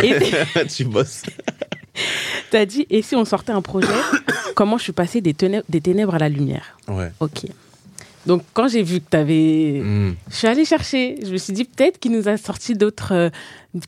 et 0.02 0.66
tu 0.68 0.84
bosses. 0.84 1.22
T'as 2.54 2.66
dit, 2.66 2.86
et 2.90 3.02
si 3.02 3.16
on 3.16 3.24
sortait 3.24 3.52
un 3.52 3.62
projet, 3.62 3.88
comment 4.54 4.78
je 4.78 4.84
suis 4.84 4.92
passée 4.92 5.20
des, 5.20 5.34
ténèbres- 5.34 5.64
des 5.68 5.80
ténèbres 5.80 6.14
à 6.14 6.18
la 6.18 6.28
lumière 6.28 6.78
Ouais. 6.88 7.10
Ok. 7.20 7.46
Donc 8.26 8.42
quand 8.54 8.68
j'ai 8.68 8.82
vu 8.82 9.00
que 9.00 9.06
tu 9.10 9.16
avais 9.16 9.80
Mm. 9.84 10.14
Je 10.30 10.34
suis 10.36 10.46
allée 10.48 10.64
chercher. 10.64 11.18
Je 11.26 11.30
me 11.32 11.36
suis 11.36 11.52
dit 11.52 11.64
peut-être 11.64 11.98
qu'il 11.98 12.12
nous 12.12 12.26
a 12.28 12.36
sorti 12.38 12.74
d'autres, 12.74 13.12
euh, 13.12 13.30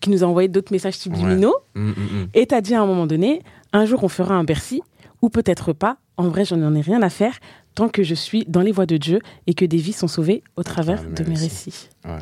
qu'il 0.01 0.13
nous 0.13 0.23
a 0.25 0.27
envoyé 0.27 0.49
d'autres 0.49 0.73
messages 0.73 0.99
subliminaux. 0.99 1.55
Mm, 1.75 1.89
mm, 1.89 1.93
mm. 1.93 2.29
Et 2.35 2.47
t'as 2.47 2.61
dit 2.61 2.75
à 2.75 2.83
un 2.83 2.87
moment 2.87 3.07
donné, 3.07 3.43
un 3.73 3.87
jour 3.87 4.03
on 4.05 4.09
fera 4.09 4.35
un 4.35 4.45
Bercy, 4.45 4.83
ou 5.23 5.29
peut-être 5.31 5.73
pas. 5.73 5.97
En 6.19 6.29
vrai, 6.29 6.45
j'en 6.45 6.75
ai 6.75 6.81
rien 6.81 7.03
à 7.03 7.09
faire 7.11 7.35
tant 7.75 7.89
que 7.89 8.03
je 8.03 8.15
suis 8.15 8.45
dans 8.49 8.63
les 8.63 8.73
voies 8.73 8.87
de 8.87 8.97
Dieu 8.97 9.21
et 9.47 9.55
que 9.55 9.65
des 9.65 9.77
vies 9.79 9.93
sont 9.93 10.09
sauvées 10.09 10.43
au 10.57 10.63
travers 10.63 11.01
Ah, 11.07 11.23
de 11.23 11.29
mes 11.29 11.37
récits. 11.37 11.89
Ouais. 12.05 12.19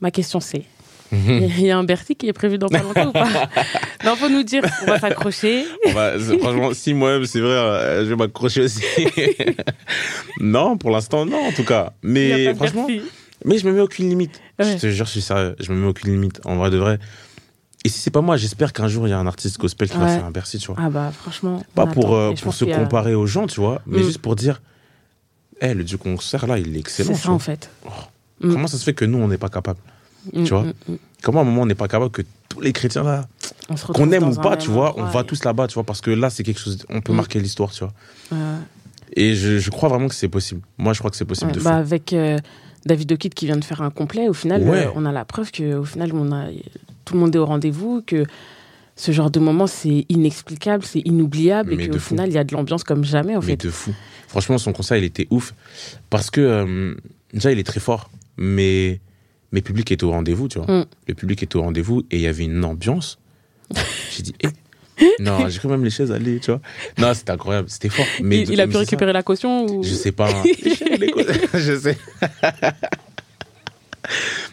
Ma 0.00 0.10
question 0.10 0.40
c'est, 0.40 0.64
il 1.12 1.60
y 1.60 1.70
a 1.70 1.76
un 1.78 1.84
Bercy 1.84 2.16
qui 2.16 2.28
est 2.28 2.32
prévu 2.32 2.56
dans 2.58 2.68
pas 2.68 2.78
longtemps 2.82 3.08
ou 3.08 3.12
pas 3.12 3.28
Non, 4.04 4.16
faut 4.16 4.28
nous 4.30 4.42
dire, 4.42 4.62
on 4.82 4.86
va 4.86 4.98
s'accrocher. 4.98 5.64
Va- 5.92 6.18
franchement, 6.18 6.72
si 6.74 6.94
moi-même, 6.94 7.26
c'est 7.26 7.40
vrai, 7.40 7.50
euh, 7.52 8.04
je 8.04 8.08
vais 8.10 8.16
m'accrocher 8.16 8.62
aussi. 8.62 8.82
non, 10.40 10.76
pour 10.76 10.90
l'instant, 10.90 11.26
non, 11.26 11.38
en 11.46 11.52
tout 11.52 11.64
cas. 11.64 11.92
Mais 12.02 12.54
franchement, 12.54 12.86
Bercy. 12.86 13.02
mais 13.44 13.58
je 13.58 13.66
me 13.66 13.72
mets 13.72 13.80
aucune 13.80 14.08
limite. 14.08 14.40
Ouais. 14.58 14.72
Je 14.72 14.78
te 14.78 14.90
jure, 14.90 15.06
je 15.06 15.10
suis 15.12 15.22
sérieux. 15.22 15.54
Je 15.60 15.72
me 15.72 15.78
mets 15.78 15.86
aucune 15.86 16.12
limite. 16.12 16.40
En 16.44 16.56
vrai 16.56 16.70
de 16.70 16.78
vrai. 16.78 16.98
Et 17.84 17.88
si 17.88 17.98
c'est 17.98 18.10
pas 18.10 18.20
moi, 18.20 18.36
j'espère 18.36 18.72
qu'un 18.72 18.86
jour, 18.88 19.08
il 19.08 19.10
y 19.10 19.14
a 19.14 19.18
un 19.18 19.26
artiste 19.26 19.58
gospel 19.58 19.88
qui 19.90 19.96
va 19.98 20.04
Ouais. 20.04 20.14
faire 20.16 20.24
un 20.24 20.30
Bercy, 20.30 20.58
tu 20.58 20.68
vois. 20.68 20.76
Ah 20.78 20.88
bah 20.88 21.10
franchement. 21.12 21.62
pas 21.74 21.82
on 21.84 21.88
pour, 21.90 22.14
euh, 22.14 22.32
pour 22.40 22.54
se 22.54 22.64
a- 22.64 22.76
comparer 22.76 23.14
aux 23.14 23.26
gens, 23.26 23.46
tu 23.48 23.60
vois, 23.60 23.82
mais 23.86 23.98
Mm. 23.98 24.04
juste 24.04 24.18
pour 24.18 24.36
dire, 24.36 24.62
Eh, 25.64 25.74
le 25.74 25.84
Dieu 25.84 25.96
qu'on 25.96 26.18
sert 26.18 26.48
là, 26.48 26.58
il 26.58 26.76
est 26.76 26.80
excellent. 26.80 27.08
C'est 27.14 27.20
ça 27.20 27.26
vois. 27.28 27.34
en 27.36 27.38
fait. 27.38 27.70
Mm. 28.40 28.52
Comment 28.52 28.66
ça 28.66 28.76
se 28.78 28.82
fait 28.84 28.94
que 28.94 29.04
nous, 29.04 29.18
on 29.18 29.28
n'est 29.28 29.38
pas 29.38 29.48
capable? 29.48 29.78
Mm, 30.32 30.44
vois 30.44 30.62
mm, 30.62 30.72
mm. 30.88 30.96
Comment 31.22 31.38
à 31.40 31.42
un 31.42 31.44
moment, 31.44 31.62
on 31.62 31.66
n'est 31.66 31.74
pas 31.76 31.88
capable 31.88 32.10
que 32.10 32.22
tous 32.48 32.60
les 32.60 32.72
chrétiens 32.72 33.02
là, 33.04 33.26
qu'on 33.94 34.10
aime 34.10 34.28
ou 34.28 34.34
pas, 34.34 34.56
tu 34.56 34.70
vois, 34.70 34.98
on 34.98 35.04
va 35.04 35.20
et- 35.20 35.24
tous 35.24 35.44
là-bas, 35.44 35.66
tu 35.68 35.74
vois, 35.74 35.84
parce 35.84 36.00
que 36.00 36.10
là, 36.10 36.30
c'est 36.30 36.42
quelque 36.42 36.58
chose, 36.60 36.84
on 36.88 37.00
peut 37.00 37.12
Mm. 37.12 37.16
marquer 37.16 37.40
l'histoire, 37.40 37.70
tu 37.70 37.84
vois. 37.84 37.92
Et 39.14 39.34
je, 39.34 39.58
je 39.58 39.70
crois 39.70 39.88
vraiment 39.88 40.08
que 40.08 40.14
c'est 40.14 40.28
possible. 40.28 40.62
Moi, 40.78 40.92
je 40.94 40.98
crois 40.98 41.10
que 41.10 41.16
c'est 41.16 41.24
possible 41.24 41.50
Ouais, 41.52 41.58
de 41.58 41.62
bah, 41.62 41.76
avec 41.76 42.12
euh, 42.12 42.38
David 42.86 43.12
O'Kid 43.12 43.34
qui 43.34 43.46
vient 43.46 43.56
de 43.56 43.64
faire 43.64 43.82
un 43.82 43.90
complet, 43.90 44.28
au 44.28 44.32
final, 44.32 44.62
Ouais. 44.62 44.86
euh, 44.86 44.90
on 44.96 45.04
a 45.06 45.12
la 45.12 45.24
preuve 45.24 45.50
que 45.52 45.74
au 45.76 45.84
final, 45.84 46.10
on 46.14 46.32
a, 46.32 46.46
tout 47.04 47.14
le 47.14 47.20
monde 47.20 47.34
est 47.36 47.38
au 47.38 47.46
rendez-vous, 47.46 48.02
que 48.06 48.24
ce 48.96 49.12
genre 49.12 49.30
de 49.30 49.38
moment, 49.40 49.66
c'est 49.66 50.06
inexplicable, 50.08 50.84
c'est 50.84 51.00
inoubliable, 51.00 51.74
Mais 51.76 51.84
et 51.84 51.88
qu'au 51.88 51.98
final, 51.98 52.28
il 52.30 52.34
y 52.34 52.38
a 52.38 52.44
de 52.44 52.54
l'ambiance 52.54 52.84
comme 52.84 53.04
jamais, 53.04 53.36
en 53.36 53.40
mais 53.40 53.46
fait. 53.48 53.64
de 53.66 53.70
fou. 53.70 53.92
Franchement, 54.28 54.58
son 54.58 54.72
concert, 54.72 54.96
il 54.96 55.04
était 55.04 55.26
ouf. 55.30 55.54
Parce 56.10 56.30
que, 56.30 56.40
euh, 56.40 56.94
déjà, 57.34 57.52
il 57.52 57.58
est 57.58 57.64
très 57.64 57.80
fort. 57.80 58.10
Mais, 58.38 59.00
mais 59.52 59.60
le 59.60 59.64
public 59.64 59.90
était 59.92 60.04
au 60.04 60.10
rendez-vous, 60.10 60.48
tu 60.48 60.58
vois. 60.58 60.80
Mm. 60.80 60.86
Le 61.08 61.14
public 61.14 61.42
était 61.42 61.56
au 61.56 61.62
rendez-vous 61.62 62.00
et 62.10 62.16
il 62.16 62.22
y 62.22 62.26
avait 62.26 62.44
une 62.44 62.64
ambiance. 62.64 63.18
J'ai 64.10 64.22
dit, 64.22 64.34
eh. 64.42 64.48
Non, 65.18 65.48
j'ai 65.48 65.58
cru 65.58 65.68
même 65.68 65.82
les 65.82 65.90
chaises 65.90 66.12
aller, 66.12 66.38
tu 66.38 66.50
vois. 66.52 66.60
Non, 66.98 67.12
c'était 67.12 67.32
incroyable, 67.32 67.68
c'était 67.68 67.88
fort. 67.88 68.04
Mais 68.22 68.40
il, 68.42 68.52
il 68.52 68.60
a 68.60 68.66
pu 68.66 68.74
ça. 68.74 68.78
récupérer 68.80 69.12
la 69.12 69.22
caution 69.24 69.66
ou... 69.66 69.82
Je 69.82 69.94
sais 69.94 70.12
pas. 70.12 70.28
hein. 70.30 70.42
je 71.54 71.76
sais. 71.78 71.98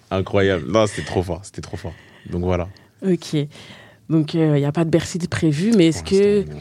Incroyable. 0.10 0.66
Non, 0.72 0.88
c'était 0.88 1.04
trop 1.06 1.22
fort. 1.22 1.41
C'était 1.43 1.62
trop 1.62 1.78
fort. 1.78 1.93
Donc 2.30 2.43
voilà. 2.43 2.68
Ok. 3.06 3.36
Donc, 4.10 4.34
il 4.34 4.52
n'y 4.54 4.66
a 4.66 4.72
pas 4.72 4.86
de 4.86 4.89
Bercy 4.89 5.20
de 5.20 5.28
prévu, 5.28 5.72
mais 5.78 5.88
est-ce 5.88 6.04
que 6.04 6.41
non. 6.50 6.58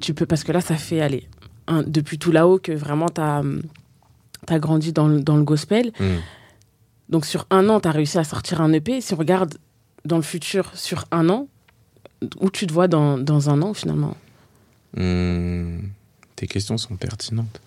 tu 0.00 0.14
peux. 0.14 0.26
Parce 0.26 0.44
que 0.44 0.52
là, 0.52 0.60
ça 0.60 0.76
fait, 0.76 1.00
allez, 1.00 1.26
un- 1.66 1.82
depuis 1.82 2.18
tout 2.18 2.30
là-haut 2.30 2.58
que 2.58 2.72
vraiment 2.72 3.08
tu 3.08 3.20
as, 3.20 4.58
grandi 4.60 4.92
dans 4.92 5.08
le, 5.08 5.20
dans 5.20 5.36
le 5.36 5.42
gospel. 5.44 5.92
Hmm. 5.98 6.18
Donc, 7.12 7.26
sur 7.26 7.46
un 7.50 7.68
an, 7.68 7.78
tu 7.78 7.88
as 7.88 7.90
réussi 7.90 8.16
à 8.16 8.24
sortir 8.24 8.62
un 8.62 8.72
EP. 8.72 9.02
Si 9.02 9.12
on 9.12 9.18
regarde 9.18 9.58
dans 10.06 10.16
le 10.16 10.22
futur, 10.22 10.70
sur 10.74 11.04
un 11.10 11.28
an, 11.28 11.46
où 12.40 12.48
tu 12.48 12.66
te 12.66 12.72
vois 12.72 12.88
dans, 12.88 13.18
dans 13.18 13.50
un 13.50 13.60
an, 13.60 13.74
finalement? 13.74 14.16
Hmm. 14.96 15.80
Tes 16.36 16.46
questions 16.46 16.78
sont 16.78 16.96
pertinentes. 16.96 17.60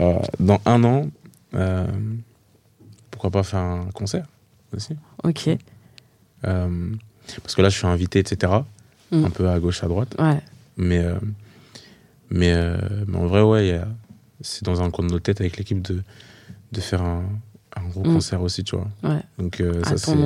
Euh, 0.00 0.16
dans 0.38 0.60
un 0.64 0.84
an, 0.84 1.10
euh, 1.54 1.88
pourquoi 3.10 3.30
pas 3.30 3.42
faire 3.42 3.58
un 3.58 3.86
concert 3.92 4.26
aussi? 4.76 4.94
Ok. 5.24 5.48
Euh, 6.44 6.94
Parce 7.42 7.56
que 7.56 7.62
là, 7.62 7.68
je 7.68 7.78
suis 7.78 7.86
invité, 7.88 8.20
etc. 8.20 8.52
Mm. 9.10 9.24
Un 9.24 9.30
peu 9.30 9.48
à 9.48 9.58
gauche, 9.58 9.82
à 9.82 9.88
droite. 9.88 10.14
Ouais. 10.20 10.40
Mais, 10.76 11.04
mais, 12.30 12.54
mais 13.08 13.18
en 13.18 13.26
vrai, 13.26 13.42
ouais, 13.42 13.80
c'est 14.40 14.62
dans 14.62 14.82
un 14.82 14.90
coin 14.92 15.04
de 15.04 15.10
nos 15.10 15.18
têtes 15.18 15.40
avec 15.40 15.56
l'équipe 15.56 15.82
de, 15.82 16.04
de 16.70 16.80
faire 16.80 17.02
un, 17.02 17.24
un 17.84 17.88
gros 17.88 18.00
Mm. 18.02 18.14
concert 18.14 18.42
aussi, 18.42 18.64
tu 18.64 18.76
vois. 18.76 18.88
Ouais. 19.02 19.20
Donc, 19.38 19.60
euh, 19.60 19.82
ça, 19.84 19.96
c'est. 19.98 20.16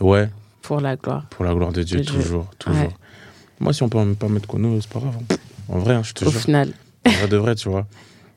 Ouais, 0.00 0.28
pour 0.62 0.80
la 0.80 0.96
gloire. 0.96 1.26
pour 1.30 1.44
la 1.44 1.52
gloire 1.54 1.72
de 1.72 1.82
Dieu, 1.82 1.98
De 1.98 2.02
Dieu. 2.04 2.12
toujours, 2.20 2.50
toujours. 2.58 2.80
Ouais. 2.82 2.90
Moi, 3.60 3.72
si 3.72 3.82
on 3.82 3.88
peut 3.88 3.98
même 3.98 4.14
pas 4.16 4.28
mettre 4.28 4.46
Kono, 4.46 4.80
c'est 4.80 4.90
pas 4.90 5.00
grave. 5.00 5.16
hein. 5.20 5.36
En 5.68 5.78
vrai, 5.78 5.94
hein, 5.94 6.02
je 6.02 6.12
te 6.12 6.24
Au 6.24 6.30
jure. 6.30 6.40
final. 6.40 6.72
En 7.06 7.10
vrai 7.10 7.28
de 7.28 7.36
vrai, 7.36 7.54
tu 7.54 7.68
vois. 7.68 7.86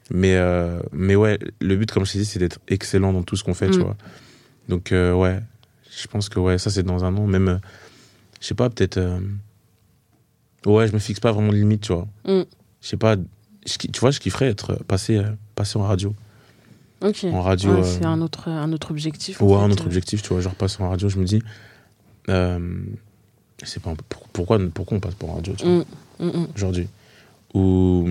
Mais, 0.10 0.36
euh, 0.36 0.82
mais 0.92 1.16
ouais, 1.16 1.38
le 1.62 1.76
but, 1.78 1.92
comme 1.92 2.06
je 2.06 2.14
t'ai 2.14 2.20
dit, 2.20 2.26
c'est 2.26 2.40
d'être 2.40 2.60
excellent 2.68 3.14
dans 3.14 3.24
tout 3.24 3.36
ce 3.36 3.44
qu'on 3.44 3.54
fait, 3.54 3.70
tu 3.70 3.80
Mm. 3.80 3.84
vois. 3.84 3.96
Donc, 4.70 4.92
euh, 4.92 5.14
ouais, 5.14 5.40
je 5.96 6.08
pense 6.08 6.28
que 6.30 6.40
ouais, 6.40 6.58
ça, 6.58 6.70
c'est 6.70 6.84
dans 6.84 7.04
un 7.06 7.16
an. 7.16 7.28
Même, 7.28 7.48
euh, 7.48 7.58
je 8.42 8.48
sais 8.48 8.56
pas, 8.56 8.70
peut-être. 8.70 9.00
Ouais, 10.66 10.88
je 10.88 10.94
me 10.94 11.00
fixe 11.00 11.20
pas 11.20 11.32
vraiment 11.32 11.52
de 11.52 11.58
limite, 11.58 11.82
tu 11.82 11.94
vois. 11.94 12.08
Mm. 12.26 12.44
Je 12.82 12.88
sais 12.88 12.98
pas. 12.98 13.16
tu 13.66 14.00
vois, 14.00 14.12
je 14.12 14.20
kifferais 14.20 14.48
être 14.48 14.76
passé, 14.86 15.22
passé 15.56 15.78
en 15.78 15.84
radio. 15.84 16.14
En 17.02 17.42
radio. 17.42 17.72
Ouais, 17.74 17.80
euh, 17.80 17.84
C'est 17.84 18.06
un 18.06 18.22
autre, 18.22 18.48
un 18.50 18.72
autre 18.74 18.92
objectif. 18.92 19.42
Ouais, 19.42 19.48
fait, 19.50 19.56
un 19.64 19.72
autre 19.72 19.84
euh. 19.84 19.88
objectif, 19.88 20.22
tu 20.22 20.30
vois, 20.30 20.42
genre 20.42 20.56
passer 20.56 20.82
en 20.84 20.90
radio, 20.90 21.10
je 21.10 21.18
me 21.20 21.26
dis. 21.26 21.42
Euh, 22.30 22.60
je 23.62 23.66
sais 23.68 23.80
pas, 23.80 23.94
pour- 24.10 24.28
pourquoi, 24.30 24.60
pourquoi 24.74 24.98
on 24.98 25.00
passe 25.00 25.16
pas 25.16 25.28
en 25.28 25.36
radio, 25.36 25.54
tu 25.56 25.66
vois, 25.66 25.74
Mm, 25.78 25.86
mm, 26.20 26.26
mm. 26.28 26.48
aujourd'hui? 26.56 26.88
Ou. 27.54 28.08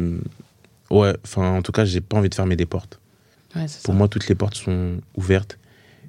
Ouais, 0.90 1.14
enfin, 1.24 1.50
en 1.56 1.62
tout 1.62 1.70
cas, 1.72 1.84
j'ai 1.84 2.00
pas 2.00 2.16
envie 2.16 2.28
de 2.28 2.34
fermer 2.34 2.56
des 2.56 2.66
portes. 2.66 2.98
Ouais, 3.54 3.68
c'est 3.68 3.82
Pour 3.82 3.94
ça. 3.94 3.98
moi, 3.98 4.08
toutes 4.08 4.26
les 4.28 4.34
portes 4.34 4.54
sont 4.56 4.96
ouvertes. 5.16 5.56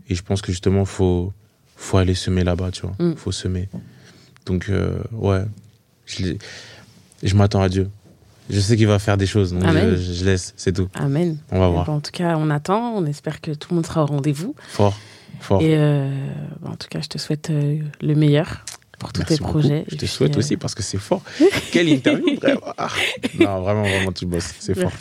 Et 0.10 0.16
je 0.16 0.24
pense 0.24 0.42
que 0.42 0.52
justement, 0.52 0.86
faut, 0.86 1.32
faut 1.76 1.98
aller 1.98 2.16
semer 2.16 2.44
là-bas, 2.44 2.72
tu 2.72 2.82
vois. 2.82 2.96
Mm. 3.00 3.16
faut 3.16 3.32
semer. 3.32 3.70
Donc, 4.48 4.70
euh, 4.70 4.98
ouais, 5.12 5.44
je, 6.08 6.34
je 7.22 7.36
m'attends 7.36 7.62
à 7.62 7.70
Dieu. 7.70 7.90
Je 8.50 8.60
sais 8.60 8.76
qu'il 8.76 8.88
va 8.88 9.00
faire 9.00 9.16
des 9.18 9.26
choses, 9.28 9.54
donc 9.54 9.64
Amen. 9.64 9.96
je, 9.96 10.14
je 10.14 10.26
laisse, 10.26 10.54
c'est 10.58 10.74
tout. 10.74 10.89
Amen. 10.96 11.38
On 11.52 11.60
va 11.60 11.68
Eh 11.68 11.72
voir. 11.72 11.86
ben, 11.86 11.94
en 11.94 12.00
tout 12.02 12.12
cas, 12.12 12.36
on 12.38 12.50
attend. 12.50 12.94
On 12.96 13.06
espère 13.06 13.39
que 13.39 13.52
tout 13.52 13.70
le 13.72 13.76
monde 13.76 13.86
sera 13.86 14.04
au 14.04 14.08
rendez-vous. 14.08 14.56
Fort, 14.70 14.98
fort. 15.39 15.62
Et 15.62 15.78
euh, 15.78 16.10
en 16.66 16.76
tout 16.76 16.88
cas, 16.89 17.00
je 17.02 17.08
te 17.08 17.18
souhaite 17.18 17.50
euh, 17.50 17.80
le 18.02 18.16
meilleur 18.16 18.66
pour 19.00 19.14
tous 19.14 19.24
tes 19.24 19.38
beaucoup. 19.38 19.52
projets. 19.52 19.86
Je 19.88 19.96
te 19.96 20.00
puis, 20.00 20.08
souhaite 20.08 20.36
euh, 20.36 20.39
aussi 20.39 20.58
parce 20.58 20.76
que 20.76 20.84
c'est 20.84 20.98
fort. 20.98 21.22
Quelle 21.72 21.88
interview, 21.89 22.36
vraiment. 22.36 22.74
Ah. 22.78 22.89
Non, 23.39 23.62
vraiment, 23.62 23.84
vraiment, 23.84 24.12
tu 24.12 24.26
bosses. 24.26 24.54
C'est 24.60 24.78
fort. 24.80 24.92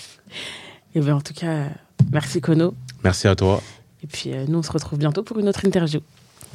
Et 0.95 1.01
ben, 1.01 1.15
en 1.15 1.21
tout 1.21 1.35
cas, 1.35 1.65
merci 2.13 2.41
Kono. 2.41 2.75
Merci 3.03 3.27
à 3.27 3.35
toi. 3.35 3.61
Et 4.03 4.07
puis, 4.07 4.31
nous, 4.49 4.59
on 4.59 4.63
se 4.63 4.71
retrouve 4.73 4.99
bientôt 4.99 5.23
pour 5.23 5.39
une 5.39 5.49
autre 5.49 5.65
interview. 5.65 6.01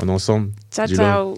On 0.02 0.08
est 0.08 0.12
ensemble. 0.12 0.52
Ciao, 0.72 0.88
ciao. 0.88 1.38